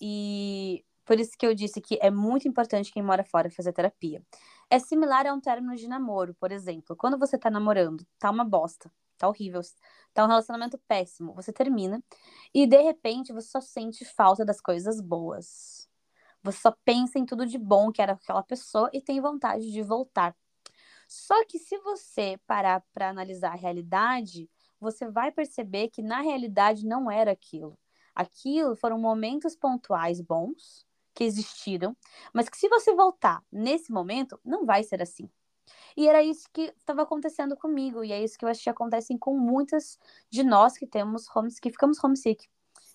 E 0.00 0.84
por 1.04 1.18
isso 1.18 1.36
que 1.38 1.46
eu 1.46 1.54
disse 1.54 1.80
que 1.80 1.98
é 2.02 2.10
muito 2.10 2.46
importante 2.46 2.92
quem 2.92 3.02
mora 3.02 3.24
fora 3.24 3.50
fazer 3.50 3.72
terapia. 3.72 4.22
É 4.70 4.78
similar 4.78 5.26
a 5.26 5.32
um 5.32 5.40
término 5.40 5.74
de 5.74 5.88
namoro, 5.88 6.34
por 6.34 6.52
exemplo. 6.52 6.94
Quando 6.94 7.18
você 7.18 7.38
tá 7.38 7.50
namorando, 7.50 8.06
tá 8.18 8.30
uma 8.30 8.44
bosta, 8.44 8.92
tá 9.16 9.26
horrível, 9.26 9.62
tá 10.12 10.24
um 10.24 10.28
relacionamento 10.28 10.78
péssimo, 10.86 11.34
você 11.34 11.52
termina 11.52 12.02
e 12.52 12.66
de 12.66 12.80
repente 12.82 13.32
você 13.32 13.48
só 13.48 13.60
sente 13.60 14.04
falta 14.04 14.44
das 14.44 14.60
coisas 14.60 15.00
boas. 15.00 15.88
Você 16.42 16.58
só 16.60 16.76
pensa 16.84 17.18
em 17.18 17.24
tudo 17.26 17.46
de 17.46 17.58
bom 17.58 17.90
que 17.90 18.02
era 18.02 18.12
aquela 18.12 18.42
pessoa 18.42 18.90
e 18.92 19.00
tem 19.00 19.20
vontade 19.20 19.72
de 19.72 19.82
voltar. 19.82 20.36
Só 21.08 21.42
que 21.46 21.58
se 21.58 21.78
você 21.78 22.38
parar 22.46 22.84
para 22.92 23.08
analisar 23.08 23.52
a 23.52 23.56
realidade, 23.56 24.48
você 24.80 25.08
vai 25.10 25.32
perceber 25.32 25.88
que 25.88 26.02
na 26.02 26.20
realidade 26.20 26.86
não 26.86 27.10
era 27.10 27.30
aquilo. 27.32 27.78
Aquilo 28.14 28.76
foram 28.76 28.98
momentos 28.98 29.54
pontuais 29.54 30.20
bons 30.20 30.86
que 31.14 31.24
existiram, 31.24 31.96
mas 32.32 32.48
que 32.48 32.56
se 32.56 32.68
você 32.68 32.94
voltar 32.94 33.42
nesse 33.50 33.92
momento, 33.92 34.38
não 34.44 34.64
vai 34.64 34.82
ser 34.82 35.02
assim. 35.02 35.28
E 35.96 36.08
era 36.08 36.22
isso 36.22 36.48
que 36.52 36.72
estava 36.78 37.02
acontecendo 37.02 37.56
comigo, 37.56 38.04
e 38.04 38.12
é 38.12 38.22
isso 38.22 38.38
que 38.38 38.44
eu 38.44 38.48
acho 38.48 38.62
que 38.62 38.70
acontece 38.70 39.16
com 39.18 39.36
muitas 39.36 39.98
de 40.30 40.42
nós 40.42 40.78
que 40.78 40.86
temos 40.86 41.26
homes, 41.34 41.58
que 41.58 41.70
ficamos 41.70 42.02
homesick. 42.02 42.48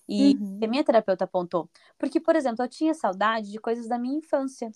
E 0.08 0.34
uhum. 0.34 0.60
a 0.62 0.66
minha 0.66 0.84
terapeuta 0.84 1.24
apontou. 1.24 1.68
Porque, 1.98 2.20
por 2.20 2.36
exemplo, 2.36 2.64
eu 2.64 2.68
tinha 2.68 2.94
saudade 2.94 3.50
de 3.50 3.58
coisas 3.58 3.88
da 3.88 3.98
minha 3.98 4.18
infância. 4.18 4.70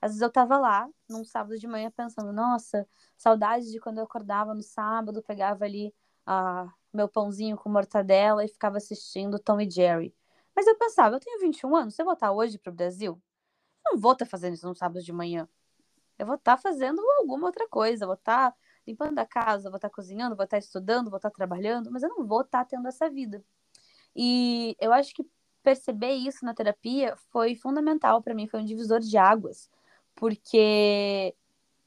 Às 0.00 0.12
vezes 0.12 0.20
eu 0.20 0.30
tava 0.30 0.58
lá, 0.58 0.88
num 1.08 1.24
sábado 1.24 1.58
de 1.58 1.66
manhã, 1.66 1.90
pensando, 1.90 2.32
nossa, 2.32 2.86
saudade 3.16 3.70
de 3.70 3.80
quando 3.80 3.98
eu 3.98 4.04
acordava 4.04 4.52
no 4.54 4.62
sábado, 4.62 5.22
pegava 5.22 5.64
ali 5.64 5.94
a 6.26 6.72
meu 6.92 7.08
pãozinho 7.08 7.56
com 7.56 7.68
mortadela 7.68 8.44
e 8.44 8.48
ficava 8.48 8.76
assistindo 8.78 9.38
Tom 9.38 9.60
e 9.60 9.70
Jerry. 9.70 10.14
Mas 10.54 10.66
eu 10.66 10.76
pensava, 10.78 11.16
eu 11.16 11.20
tenho 11.20 11.40
21 11.40 11.76
anos, 11.76 11.94
se 11.94 12.02
eu 12.02 12.06
voltar 12.06 12.32
hoje 12.32 12.58
para 12.58 12.70
o 12.70 12.74
Brasil, 12.74 13.20
não 13.84 13.98
vou 13.98 14.12
estar 14.12 14.24
tá 14.24 14.30
fazendo 14.30 14.54
isso 14.54 14.66
no 14.66 14.74
sábado 14.74 15.02
de 15.02 15.12
manhã. 15.12 15.48
Eu 16.18 16.26
vou 16.26 16.36
estar 16.36 16.56
tá 16.56 16.62
fazendo 16.62 17.00
alguma 17.18 17.46
outra 17.46 17.68
coisa, 17.68 18.06
vou 18.06 18.14
estar 18.14 18.52
tá 18.52 18.56
limpando 18.86 19.18
a 19.18 19.26
casa, 19.26 19.70
vou 19.70 19.76
estar 19.76 19.90
cozinhando, 19.90 20.36
vou 20.36 20.44
estar 20.44 20.58
estudando, 20.58 21.10
vou 21.10 21.16
estar 21.16 21.30
trabalhando, 21.30 21.90
mas 21.90 22.02
eu 22.02 22.08
não 22.10 22.26
vou 22.26 22.42
estar 22.42 22.64
tendo 22.64 22.86
essa 22.88 23.10
vida. 23.10 23.44
E 24.14 24.76
eu 24.80 24.92
acho 24.92 25.14
que 25.14 25.26
perceber 25.62 26.12
isso 26.14 26.44
na 26.44 26.54
terapia 26.54 27.16
foi 27.30 27.56
fundamental 27.56 28.22
para 28.22 28.34
mim, 28.34 28.46
foi 28.46 28.60
um 28.60 28.64
divisor 28.64 29.00
de 29.00 29.16
águas, 29.16 29.70
porque 30.14 31.34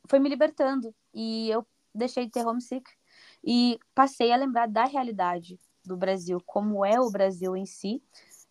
foi 0.09 0.19
me 0.19 0.29
libertando 0.29 0.93
e 1.13 1.49
eu 1.49 1.65
deixei 1.93 2.25
de 2.25 2.31
ter 2.31 2.45
homesick 2.45 2.89
e 3.49 3.79
passei 3.95 4.33
a 4.33 4.35
lembrar 4.35 4.67
da 4.67 4.83
realidade 4.83 5.57
do 5.85 5.95
Brasil, 5.95 6.37
como 6.45 6.85
é 6.85 6.99
o 6.99 7.09
Brasil 7.09 7.55
em 7.55 7.65
si, 7.65 8.03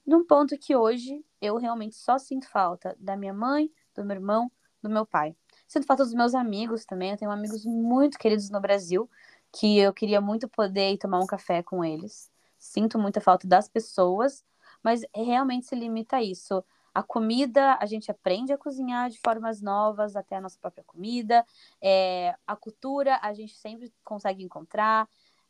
num 0.07 0.25
ponto 0.25 0.57
que 0.57 0.75
hoje 0.75 1.23
eu 1.39 1.59
realmente 1.59 1.95
só 1.97 2.17
sinto 2.17 2.49
falta 2.49 2.97
da 2.99 3.15
minha 3.15 3.35
mãe, 3.35 3.71
do 3.95 4.03
meu 4.03 4.17
irmão, 4.17 4.51
do 4.83 4.89
meu 4.89 5.05
pai. 5.05 5.37
Sinto 5.69 5.87
falta 5.87 6.03
dos 6.03 6.15
meus 6.15 6.35
amigos 6.35 6.87
também, 6.87 7.11
eu 7.11 7.17
tenho 7.19 7.31
amigos 7.31 7.67
muito 7.67 8.19
queridos 8.19 8.49
no 8.49 8.59
Brasil, 8.59 9.11
que 9.53 9.79
eu 9.79 9.93
queria 9.93 10.19
muito 10.19 10.49
poder 10.49 10.95
ir 10.95 10.99
tomar 10.99 11.21
um 11.21 11.27
café 11.27 11.63
com 11.63 11.85
eles. 11.85 12.31
Sinto 12.59 12.99
muita 12.99 13.21
falta 13.21 13.47
das 13.47 13.69
pessoas, 13.69 14.43
mas 14.83 15.03
realmente 15.15 15.67
se 15.67 15.75
limita 15.75 16.17
a 16.17 16.23
isso. 16.23 16.65
A 16.97 17.03
comida, 17.03 17.77
a 17.79 17.85
gente 17.85 18.11
aprende 18.11 18.55
a 18.55 18.57
cozinhar 18.57 19.11
de 19.11 19.21
formas 19.21 19.61
novas, 19.61 20.17
até 20.17 20.37
a 20.37 20.41
nossa 20.41 20.59
própria 20.59 20.83
comida. 20.83 21.45
É, 21.79 22.35
a 22.47 22.57
cultura, 22.57 23.19
a 23.21 23.35
gente 23.35 23.55
sempre 23.55 23.93
consegue 24.03 24.43
encontrar. 24.43 25.07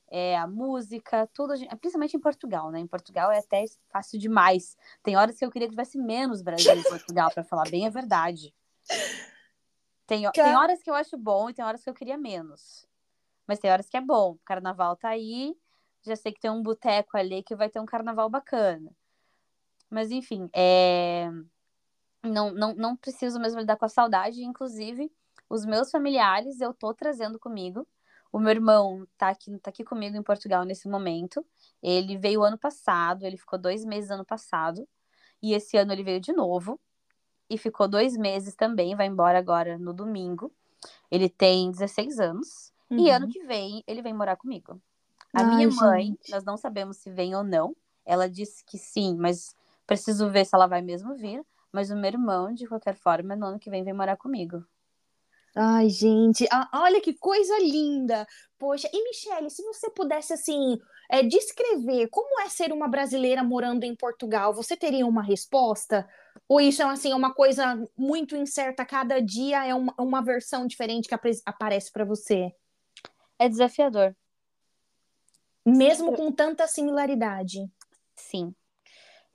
é, 0.08 0.36
a 0.36 0.46
música, 0.46 1.28
tudo, 1.32 1.54
principalmente 1.78 2.16
em 2.16 2.20
Portugal, 2.20 2.72
né? 2.72 2.80
Em 2.80 2.86
Portugal 2.86 3.30
é 3.30 3.38
até 3.38 3.64
fácil 3.92 4.18
demais. 4.18 4.76
Tem 5.04 5.16
horas 5.16 5.38
que 5.38 5.44
eu 5.44 5.50
queria 5.50 5.68
que 5.68 5.72
tivesse 5.72 5.96
menos 5.98 6.42
Brasil 6.42 6.74
em 6.74 6.82
Portugal, 6.82 7.30
para 7.32 7.44
falar 7.44 7.68
bem 7.70 7.86
a 7.86 7.90
verdade. 7.90 8.52
Tem, 10.04 10.28
tem 10.32 10.56
horas 10.56 10.82
que 10.82 10.90
eu 10.90 10.94
acho 10.94 11.16
bom 11.16 11.48
e 11.48 11.54
tem 11.54 11.64
horas 11.64 11.84
que 11.84 11.90
eu 11.90 11.94
queria 11.94 12.18
menos. 12.18 12.88
Mas 13.46 13.60
tem 13.60 13.70
horas 13.70 13.88
que 13.88 13.96
é 13.96 14.00
bom. 14.00 14.32
O 14.32 14.40
carnaval 14.44 14.96
tá 14.96 15.10
aí, 15.10 15.56
já 16.02 16.16
sei 16.16 16.32
que 16.32 16.40
tem 16.40 16.50
um 16.50 16.62
boteco 16.62 17.16
ali 17.16 17.40
que 17.44 17.54
vai 17.54 17.68
ter 17.68 17.78
um 17.78 17.86
carnaval 17.86 18.28
bacana. 18.28 18.90
Mas 19.90 20.10
enfim, 20.10 20.48
é... 20.52 21.30
não, 22.22 22.52
não, 22.52 22.74
não 22.74 22.96
preciso 22.96 23.38
mesmo 23.38 23.60
lidar 23.60 23.76
com 23.76 23.84
a 23.84 23.88
saudade. 23.88 24.44
Inclusive, 24.44 25.10
os 25.48 25.64
meus 25.64 25.90
familiares 25.90 26.60
eu 26.60 26.74
tô 26.74 26.92
trazendo 26.92 27.38
comigo. 27.38 27.86
O 28.32 28.38
meu 28.38 28.50
irmão 28.50 29.06
tá 29.16 29.28
aqui, 29.28 29.56
tá 29.58 29.70
aqui 29.70 29.84
comigo 29.84 30.16
em 30.16 30.22
Portugal 30.22 30.64
nesse 30.64 30.88
momento. 30.88 31.44
Ele 31.82 32.18
veio 32.18 32.42
ano 32.42 32.58
passado, 32.58 33.24
ele 33.24 33.36
ficou 33.36 33.58
dois 33.58 33.84
meses 33.84 34.10
ano 34.10 34.24
passado. 34.24 34.86
E 35.42 35.54
esse 35.54 35.76
ano 35.76 35.92
ele 35.92 36.02
veio 36.02 36.20
de 36.20 36.32
novo. 36.32 36.78
E 37.48 37.56
ficou 37.56 37.86
dois 37.86 38.16
meses 38.16 38.54
também, 38.54 38.96
vai 38.96 39.06
embora 39.06 39.38
agora 39.38 39.78
no 39.78 39.92
domingo. 39.94 40.52
Ele 41.10 41.28
tem 41.28 41.70
16 41.70 42.18
anos. 42.18 42.72
Uhum. 42.90 42.98
E 42.98 43.10
ano 43.10 43.28
que 43.28 43.42
vem 43.44 43.82
ele 43.86 44.02
vem 44.02 44.12
morar 44.12 44.36
comigo. 44.36 44.80
A 45.32 45.40
Ai, 45.40 45.56
minha 45.56 45.68
mãe, 45.70 46.06
gente. 46.06 46.30
nós 46.30 46.44
não 46.44 46.56
sabemos 46.56 46.98
se 46.98 47.10
vem 47.10 47.34
ou 47.34 47.42
não. 47.42 47.74
Ela 48.04 48.28
disse 48.28 48.64
que 48.64 48.78
sim, 48.78 49.16
mas 49.16 49.55
preciso 49.86 50.30
ver 50.30 50.44
se 50.44 50.54
ela 50.54 50.66
vai 50.66 50.82
mesmo 50.82 51.14
vir. 51.14 51.42
Mas 51.72 51.90
o 51.90 51.96
meu 51.96 52.06
irmão, 52.06 52.52
de 52.52 52.66
qualquer 52.66 52.96
forma, 52.96 53.36
no 53.36 53.46
ano 53.46 53.58
que 53.58 53.70
vem 53.70 53.84
vem 53.84 53.92
morar 53.92 54.16
comigo. 54.16 54.64
Ai, 55.54 55.88
gente, 55.88 56.46
olha 56.72 57.00
que 57.00 57.14
coisa 57.14 57.58
linda! 57.58 58.26
Poxa, 58.58 58.88
e 58.92 59.04
Michele, 59.04 59.48
se 59.48 59.62
você 59.62 59.90
pudesse, 59.90 60.34
assim, 60.34 60.78
é, 61.10 61.22
descrever 61.22 62.08
como 62.08 62.40
é 62.40 62.48
ser 62.48 62.72
uma 62.72 62.88
brasileira 62.88 63.42
morando 63.42 63.84
em 63.84 63.96
Portugal, 63.96 64.54
você 64.54 64.76
teria 64.76 65.06
uma 65.06 65.22
resposta? 65.22 66.06
Ou 66.46 66.60
isso 66.60 66.82
é, 66.82 66.84
assim, 66.84 67.12
uma 67.14 67.32
coisa 67.32 67.82
muito 67.96 68.36
incerta, 68.36 68.84
cada 68.84 69.20
dia 69.20 69.66
é 69.66 69.74
uma, 69.74 69.94
uma 69.98 70.22
versão 70.22 70.66
diferente 70.66 71.08
que 71.08 71.40
aparece 71.44 71.90
para 71.90 72.04
você? 72.04 72.52
É 73.38 73.48
desafiador. 73.48 74.14
Mesmo 75.64 76.14
com 76.14 76.30
tanta 76.30 76.66
similaridade. 76.66 77.66
Sim. 78.14 78.54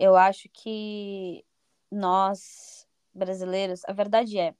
Eu 0.01 0.15
acho 0.15 0.49
que 0.51 1.45
nós, 1.91 2.87
brasileiros, 3.13 3.83
a 3.85 3.93
verdade 3.93 4.39
é, 4.39 4.55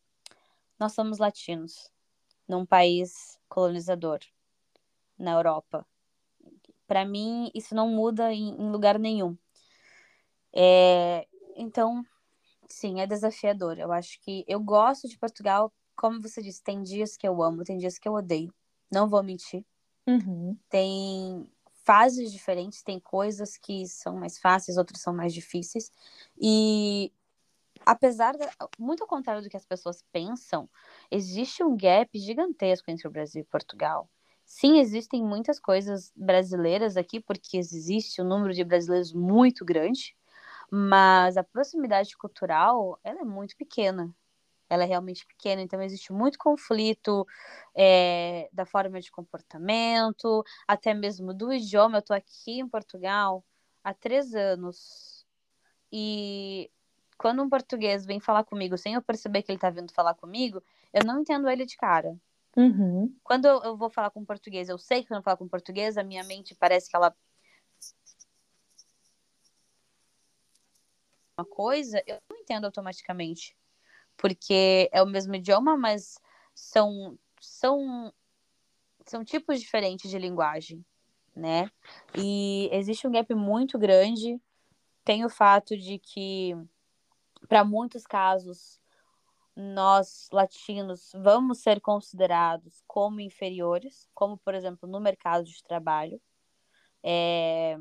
nós 0.80 0.94
somos 0.94 1.18
latinos, 1.18 1.92
num 2.48 2.64
país 2.64 3.40
colonizador, 3.50 4.20
na 5.18 5.32
Europa. 5.32 5.84
Para 6.86 7.04
mim, 7.06 7.50
isso 7.56 7.74
não 7.74 7.90
muda 7.90 8.32
em, 8.32 8.50
em 8.50 8.70
lugar 8.70 9.00
nenhum. 9.00 9.36
É, 10.54 11.28
então, 11.56 12.06
sim, 12.70 13.02
é 13.02 13.08
desafiador. 13.08 13.80
Eu 13.80 13.92
acho 13.92 14.22
que 14.22 14.46
eu 14.48 14.60
gosto 14.60 15.08
de 15.08 15.18
Portugal, 15.18 15.74
como 15.96 16.22
você 16.22 16.40
disse, 16.40 16.62
tem 16.62 16.84
dias 16.84 17.18
que 17.18 17.28
eu 17.28 17.42
amo, 17.42 17.64
tem 17.64 17.80
dias 17.80 17.98
que 17.98 18.08
eu 18.08 18.14
odeio. 18.14 18.54
Não 18.92 19.10
vou 19.10 19.24
mentir. 19.24 19.66
Uhum. 20.06 20.56
Tem 20.70 21.50
fases 21.86 22.32
diferentes, 22.32 22.84
tem 22.84 23.00
coisas 23.00 23.58
que 23.58 23.88
são 23.88 24.16
mais 24.16 24.38
fáceis, 24.40 24.78
outras 24.78 25.02
são 25.02 25.14
mais 25.14 25.34
difíceis. 25.34 25.92
E 26.40 27.12
apesar 27.86 28.34
de, 28.34 28.48
muito 28.78 29.04
ao 29.04 29.08
contrário 29.08 29.42
do 29.42 29.50
que 29.50 29.58
as 29.58 29.66
pessoas 29.66 30.04
pensam, 30.12 30.70
existe 31.10 31.64
um 31.64 31.76
gap 31.76 32.18
gigantesco 32.18 32.90
entre 32.92 33.08
o 33.08 33.12
Brasil 33.12 33.42
e 33.42 33.46
Portugal. 33.46 34.10
Sim, 34.46 34.80
existem 34.80 35.24
muitas 35.24 35.60
coisas 35.60 36.12
brasileiras 36.16 36.98
aqui, 36.98 37.20
porque 37.20 37.58
existe 37.58 38.22
um 38.22 38.26
número 38.26 38.54
de 38.54 38.64
brasileiros 38.64 39.14
muito 39.14 39.64
grande, 39.64 40.16
mas 40.70 41.38
a 41.38 41.44
proximidade 41.44 42.18
cultural 42.18 43.00
ela 43.04 43.22
é 43.22 43.26
muito 43.26 43.56
pequena. 43.56 44.14
Ela 44.72 44.84
é 44.84 44.88
realmente 44.88 45.26
pequena, 45.26 45.62
então 45.62 45.82
existe 45.82 46.14
muito 46.14 46.40
conflito 46.40 47.28
é, 47.76 48.48
da 48.54 48.66
forma 48.66 49.02
de 49.02 49.12
comportamento, 49.12 50.46
até 50.66 50.94
mesmo 50.94 51.34
do 51.34 51.52
idioma. 51.52 51.98
Eu 51.98 52.00
estou 52.00 52.16
aqui 52.16 52.62
em 52.62 52.70
Portugal 52.70 53.44
há 53.84 53.94
três 53.94 54.34
anos 54.34 55.26
e 55.92 56.72
quando 57.18 57.44
um 57.44 57.50
português 57.50 58.06
vem 58.06 58.22
falar 58.22 58.46
comigo 58.46 58.78
sem 58.78 58.94
eu 58.94 59.02
perceber 59.02 59.42
que 59.44 59.52
ele 59.52 59.58
está 59.58 59.70
vindo 59.70 59.92
falar 59.94 60.14
comigo, 60.14 60.64
eu 60.94 61.04
não 61.04 61.20
entendo 61.20 61.50
ele 61.50 61.66
de 61.66 61.76
cara. 61.76 62.18
Uhum. 62.56 63.14
Quando 63.26 63.46
eu, 63.46 63.62
eu, 63.64 63.76
vou 63.76 63.90
falar 63.90 64.10
com 64.10 64.22
um 64.22 64.26
português, 64.26 64.70
eu 64.70 64.78
sei 64.78 65.02
que 65.02 65.10
quando 65.10 65.20
eu 65.20 65.24
falar 65.24 65.36
com 65.36 65.50
português, 65.50 65.98
a 65.98 66.04
minha 66.04 66.24
mente 66.24 66.56
parece 66.56 66.90
que 66.90 66.96
ela. 66.96 67.14
Uma 71.38 71.46
coisa, 71.46 72.02
eu 72.08 72.20
não 72.30 72.38
entendo 72.38 72.64
automaticamente. 72.64 73.54
Porque 74.22 74.88
é 74.94 75.02
o 75.02 75.08
mesmo 75.08 75.36
idioma, 75.36 75.76
mas 75.76 76.20
são, 76.54 77.18
são, 77.40 78.14
são 79.06 79.26
tipos 79.26 79.60
diferentes 79.60 80.10
de 80.10 80.20
linguagem, 80.20 80.86
né? 81.36 81.72
E 82.16 82.70
existe 82.72 83.08
um 83.08 83.12
gap 83.12 83.34
muito 83.34 83.80
grande. 83.80 84.40
Tem 85.04 85.26
o 85.26 85.30
fato 85.30 85.76
de 85.76 85.98
que 85.98 86.56
para 87.48 87.64
muitos 87.64 88.06
casos, 88.06 88.80
nós 89.56 90.30
latinos 90.32 91.12
vamos 91.16 91.60
ser 91.60 91.82
considerados 91.82 92.82
como 92.88 93.20
inferiores, 93.20 94.08
como 94.14 94.38
por 94.38 94.54
exemplo 94.54 94.88
no 94.88 95.00
mercado 95.00 95.44
de 95.44 95.64
trabalho. 95.64 96.22
É... 97.04 97.78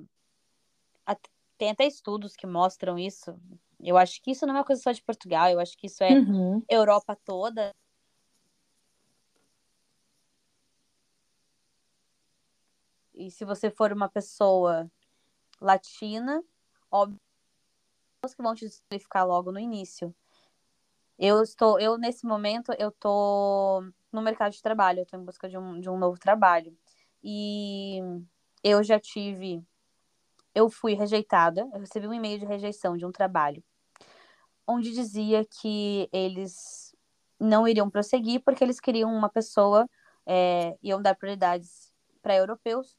Tem 1.56 1.70
até 1.70 1.86
estudos 1.86 2.34
que 2.34 2.46
mostram 2.46 2.98
isso. 2.98 3.38
Eu 3.82 3.96
acho 3.96 4.22
que 4.22 4.30
isso 4.30 4.46
não 4.46 4.54
é 4.54 4.58
uma 4.58 4.64
coisa 4.64 4.82
só 4.82 4.92
de 4.92 5.02
Portugal, 5.02 5.48
eu 5.50 5.60
acho 5.60 5.76
que 5.76 5.86
isso 5.86 6.02
é 6.04 6.14
uhum. 6.14 6.62
Europa 6.68 7.16
toda. 7.24 7.74
E 13.14 13.30
se 13.30 13.44
você 13.44 13.70
for 13.70 13.92
uma 13.92 14.08
pessoa 14.08 14.90
latina, 15.60 16.42
óbvio 16.90 17.18
que 18.34 18.42
vão 18.42 18.54
te 18.54 18.66
desqualificar 18.66 19.26
logo 19.26 19.50
no 19.50 19.58
início. 19.58 20.14
Eu 21.18 21.42
estou, 21.42 21.78
eu 21.78 21.98
nesse 21.98 22.26
momento, 22.26 22.72
eu 22.78 22.88
estou 22.88 23.82
no 24.10 24.22
mercado 24.22 24.52
de 24.52 24.62
trabalho, 24.62 25.00
eu 25.00 25.02
estou 25.02 25.20
em 25.20 25.24
busca 25.24 25.48
de 25.48 25.58
um, 25.58 25.80
de 25.80 25.88
um 25.90 25.98
novo 25.98 26.18
trabalho. 26.18 26.76
E 27.22 27.98
eu 28.64 28.82
já 28.82 28.98
tive, 28.98 29.62
eu 30.54 30.70
fui 30.70 30.94
rejeitada, 30.94 31.68
eu 31.72 31.80
recebi 31.80 32.06
um 32.06 32.14
e-mail 32.14 32.38
de 32.38 32.46
rejeição 32.46 32.96
de 32.96 33.04
um 33.04 33.12
trabalho, 33.12 33.62
onde 34.70 34.92
dizia 34.92 35.44
que 35.44 36.08
eles 36.12 36.94
não 37.38 37.66
iriam 37.66 37.90
prosseguir 37.90 38.40
porque 38.44 38.62
eles 38.62 38.78
queriam 38.78 39.12
uma 39.12 39.28
pessoa, 39.28 39.88
é, 40.24 40.76
iam 40.82 41.02
dar 41.02 41.16
prioridades 41.16 41.92
para 42.22 42.36
europeus 42.36 42.96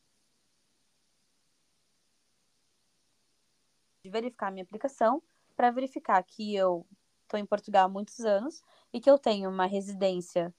de 4.04 4.10
verificar 4.10 4.48
a 4.48 4.52
minha 4.52 4.64
aplicação 4.64 5.22
para 5.56 5.72
verificar 5.72 6.22
que 6.24 6.56
eu 6.56 6.86
estou 7.24 7.40
em 7.40 7.46
Portugal 7.46 7.86
há 7.86 7.90
muitos 7.90 8.20
anos 8.22 8.62
e 8.92 9.00
que 9.00 9.10
eu 9.10 9.18
tenho 9.18 9.50
uma 9.50 9.66
residência, 9.66 10.54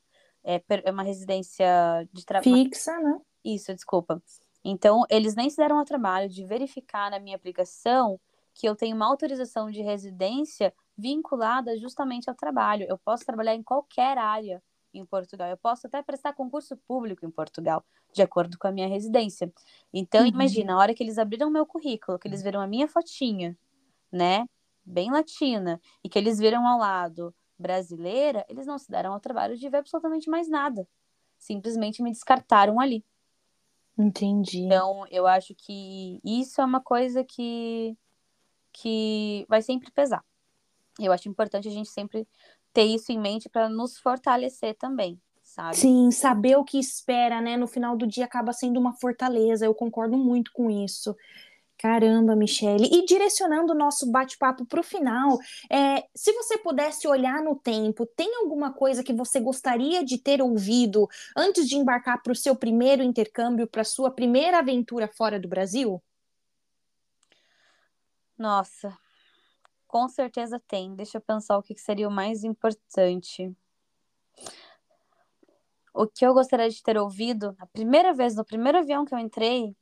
é, 0.44 0.62
uma 0.90 1.02
residência 1.02 1.66
de 2.12 2.24
trabalho. 2.24 2.54
Fixa, 2.54 2.98
né? 3.00 3.20
Isso, 3.44 3.74
desculpa. 3.74 4.22
Então, 4.64 5.04
eles 5.10 5.34
nem 5.34 5.50
se 5.50 5.56
deram 5.56 5.78
ao 5.78 5.84
trabalho 5.84 6.28
de 6.28 6.46
verificar 6.46 7.10
na 7.10 7.18
minha 7.18 7.34
aplicação 7.34 8.18
que 8.54 8.68
eu 8.68 8.76
tenho 8.76 8.94
uma 8.94 9.06
autorização 9.06 9.70
de 9.70 9.82
residência 9.82 10.74
vinculada 10.96 11.76
justamente 11.78 12.28
ao 12.28 12.36
trabalho. 12.36 12.86
Eu 12.88 12.98
posso 12.98 13.24
trabalhar 13.24 13.54
em 13.54 13.62
qualquer 13.62 14.18
área 14.18 14.62
em 14.92 15.04
Portugal. 15.04 15.48
Eu 15.48 15.56
posso 15.56 15.86
até 15.86 16.02
prestar 16.02 16.34
concurso 16.34 16.76
público 16.76 17.24
em 17.24 17.30
Portugal, 17.30 17.84
de 18.12 18.22
acordo 18.22 18.58
com 18.58 18.66
a 18.66 18.72
minha 18.72 18.88
residência. 18.88 19.52
Então, 19.92 20.22
uhum. 20.22 20.28
imagina, 20.28 20.74
a 20.74 20.78
hora 20.78 20.94
que 20.94 21.02
eles 21.02 21.18
abriram 21.18 21.50
meu 21.50 21.64
currículo, 21.64 22.18
que 22.18 22.28
eles 22.28 22.42
viram 22.42 22.60
a 22.60 22.66
minha 22.66 22.86
fotinha, 22.86 23.56
né, 24.10 24.46
bem 24.84 25.10
latina, 25.10 25.80
e 26.04 26.08
que 26.08 26.18
eles 26.18 26.38
viram 26.38 26.66
ao 26.66 26.78
lado 26.78 27.34
brasileira, 27.58 28.44
eles 28.48 28.66
não 28.66 28.76
se 28.76 28.90
deram 28.90 29.12
ao 29.12 29.20
trabalho 29.20 29.56
de 29.56 29.68
ver 29.68 29.78
absolutamente 29.78 30.28
mais 30.28 30.48
nada. 30.48 30.86
Simplesmente 31.38 32.02
me 32.02 32.10
descartaram 32.10 32.78
ali. 32.80 33.04
Entendi. 33.96 34.60
Então, 34.60 35.06
eu 35.10 35.26
acho 35.26 35.54
que 35.54 36.20
isso 36.24 36.60
é 36.60 36.64
uma 36.64 36.80
coisa 36.80 37.22
que, 37.24 37.96
que 38.72 39.44
vai 39.48 39.62
sempre 39.62 39.90
pesar. 39.90 40.24
Eu 40.98 41.12
acho 41.12 41.28
importante 41.28 41.68
a 41.68 41.70
gente 41.70 41.88
sempre 41.88 42.26
ter 42.72 42.84
isso 42.84 43.12
em 43.12 43.18
mente 43.18 43.48
para 43.48 43.68
nos 43.68 43.98
fortalecer 43.98 44.76
também, 44.76 45.20
sabe? 45.42 45.76
Sim, 45.76 46.10
saber 46.10 46.56
o 46.56 46.64
que 46.64 46.78
espera, 46.78 47.40
né? 47.40 47.56
No 47.56 47.66
final 47.66 47.96
do 47.96 48.06
dia 48.06 48.24
acaba 48.24 48.52
sendo 48.52 48.78
uma 48.78 48.92
fortaleza. 48.94 49.66
Eu 49.66 49.74
concordo 49.74 50.16
muito 50.16 50.50
com 50.52 50.70
isso. 50.70 51.14
Caramba, 51.82 52.36
Michele. 52.36 52.88
E 52.92 53.04
direcionando 53.04 53.72
o 53.72 53.76
nosso 53.76 54.08
bate-papo 54.08 54.64
para 54.64 54.78
o 54.78 54.84
final, 54.84 55.36
é, 55.68 56.04
se 56.14 56.32
você 56.32 56.56
pudesse 56.56 57.08
olhar 57.08 57.42
no 57.42 57.56
tempo, 57.56 58.06
tem 58.06 58.36
alguma 58.36 58.72
coisa 58.72 59.02
que 59.02 59.12
você 59.12 59.40
gostaria 59.40 60.04
de 60.04 60.16
ter 60.16 60.40
ouvido 60.40 61.08
antes 61.36 61.68
de 61.68 61.76
embarcar 61.76 62.22
para 62.22 62.32
o 62.32 62.36
seu 62.36 62.54
primeiro 62.54 63.02
intercâmbio, 63.02 63.66
para 63.66 63.82
sua 63.82 64.12
primeira 64.12 64.60
aventura 64.60 65.08
fora 65.08 65.40
do 65.40 65.48
Brasil? 65.48 66.00
Nossa, 68.42 68.98
com 69.86 70.08
certeza 70.08 70.58
tem. 70.58 70.96
Deixa 70.96 71.18
eu 71.18 71.22
pensar 71.22 71.56
o 71.56 71.62
que 71.62 71.78
seria 71.78 72.08
o 72.08 72.10
mais 72.10 72.42
importante. 72.42 73.56
O 75.94 76.08
que 76.08 76.26
eu 76.26 76.34
gostaria 76.34 76.68
de 76.68 76.82
ter 76.82 76.98
ouvido, 76.98 77.54
a 77.60 77.66
primeira 77.66 78.12
vez, 78.12 78.34
no 78.34 78.44
primeiro 78.44 78.78
avião 78.78 79.04
que 79.04 79.14
eu 79.14 79.18
entrei, 79.20 79.76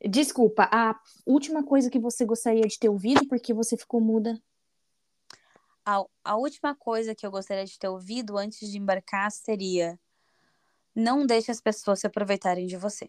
Desculpa, 0.00 0.68
a 0.70 0.98
última 1.24 1.64
coisa 1.64 1.90
que 1.90 1.98
você 1.98 2.24
gostaria 2.24 2.62
de 2.62 2.78
ter 2.78 2.88
ouvido, 2.88 3.26
porque 3.28 3.54
você 3.54 3.76
ficou 3.76 4.00
muda. 4.00 4.40
A, 5.84 6.04
a 6.24 6.36
última 6.36 6.74
coisa 6.74 7.14
que 7.14 7.26
eu 7.26 7.30
gostaria 7.30 7.64
de 7.64 7.78
ter 7.78 7.88
ouvido 7.88 8.36
antes 8.36 8.70
de 8.70 8.78
embarcar 8.78 9.30
seria: 9.30 9.98
não 10.94 11.26
deixe 11.26 11.50
as 11.50 11.60
pessoas 11.60 12.00
se 12.00 12.06
aproveitarem 12.06 12.66
de 12.66 12.76
você. 12.76 13.08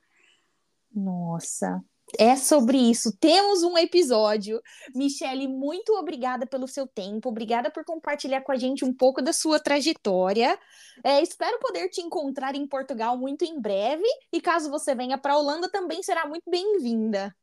Nossa, 0.93 1.83
é 2.17 2.35
sobre 2.35 2.77
isso. 2.77 3.11
Temos 3.17 3.63
um 3.63 3.77
episódio. 3.77 4.61
Michele, 4.95 5.47
muito 5.47 5.93
obrigada 5.93 6.45
pelo 6.45 6.67
seu 6.67 6.87
tempo. 6.87 7.29
Obrigada 7.29 7.69
por 7.69 7.83
compartilhar 7.83 8.41
com 8.41 8.51
a 8.51 8.57
gente 8.57 8.85
um 8.85 8.93
pouco 8.93 9.21
da 9.21 9.33
sua 9.33 9.59
trajetória. 9.59 10.57
É, 11.03 11.21
espero 11.21 11.59
poder 11.59 11.89
te 11.89 11.99
encontrar 11.99 12.55
em 12.55 12.65
Portugal 12.65 13.17
muito 13.17 13.43
em 13.43 13.59
breve. 13.59 14.07
E 14.31 14.39
caso 14.39 14.69
você 14.69 14.95
venha 14.95 15.17
para 15.17 15.33
a 15.33 15.37
Holanda, 15.37 15.69
também 15.69 16.01
será 16.01 16.25
muito 16.25 16.49
bem-vinda. 16.49 17.35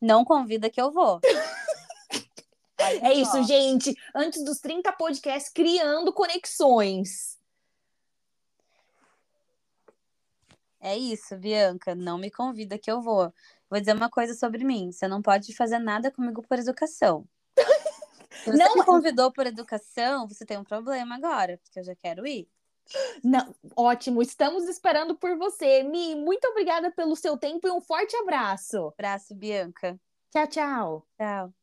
Não 0.00 0.24
convida 0.24 0.70
que 0.70 0.80
eu 0.80 0.92
vou. 0.92 1.20
é 3.02 3.12
isso, 3.12 3.42
gente. 3.42 3.94
Antes 4.14 4.44
dos 4.44 4.60
30 4.60 4.92
podcasts, 4.92 5.52
criando 5.52 6.12
conexões. 6.12 7.38
É 10.80 10.96
isso, 10.96 11.36
Bianca. 11.36 11.94
Não 11.94 12.16
me 12.16 12.30
convida 12.30 12.78
que 12.78 12.90
eu 12.90 13.02
vou. 13.02 13.32
Vou 13.70 13.78
dizer 13.78 13.94
uma 13.94 14.10
coisa 14.10 14.34
sobre 14.34 14.64
mim. 14.64 14.90
Você 14.90 15.06
não 15.06 15.22
pode 15.22 15.54
fazer 15.54 15.78
nada 15.78 16.10
comigo 16.10 16.42
por 16.42 16.58
educação. 16.58 17.24
Se 18.44 18.50
você 18.50 18.56
não 18.56 18.74
me 18.74 18.84
convidou 18.84 19.32
por 19.32 19.46
educação, 19.46 20.26
você 20.26 20.44
tem 20.44 20.58
um 20.58 20.64
problema 20.64 21.14
agora, 21.14 21.58
porque 21.62 21.78
eu 21.78 21.84
já 21.84 21.94
quero 21.94 22.26
ir. 22.26 22.48
Não, 23.22 23.54
ótimo, 23.76 24.22
estamos 24.22 24.68
esperando 24.68 25.14
por 25.14 25.36
você. 25.36 25.82
Mi, 25.82 26.16
muito 26.16 26.46
obrigada 26.48 26.90
pelo 26.90 27.14
seu 27.14 27.36
tempo 27.36 27.68
e 27.68 27.70
um 27.70 27.80
forte 27.80 28.16
abraço. 28.16 28.88
Abraço, 28.98 29.34
Bianca. 29.34 30.00
Tchau, 30.32 30.46
tchau. 30.46 31.06
Tchau. 31.16 31.59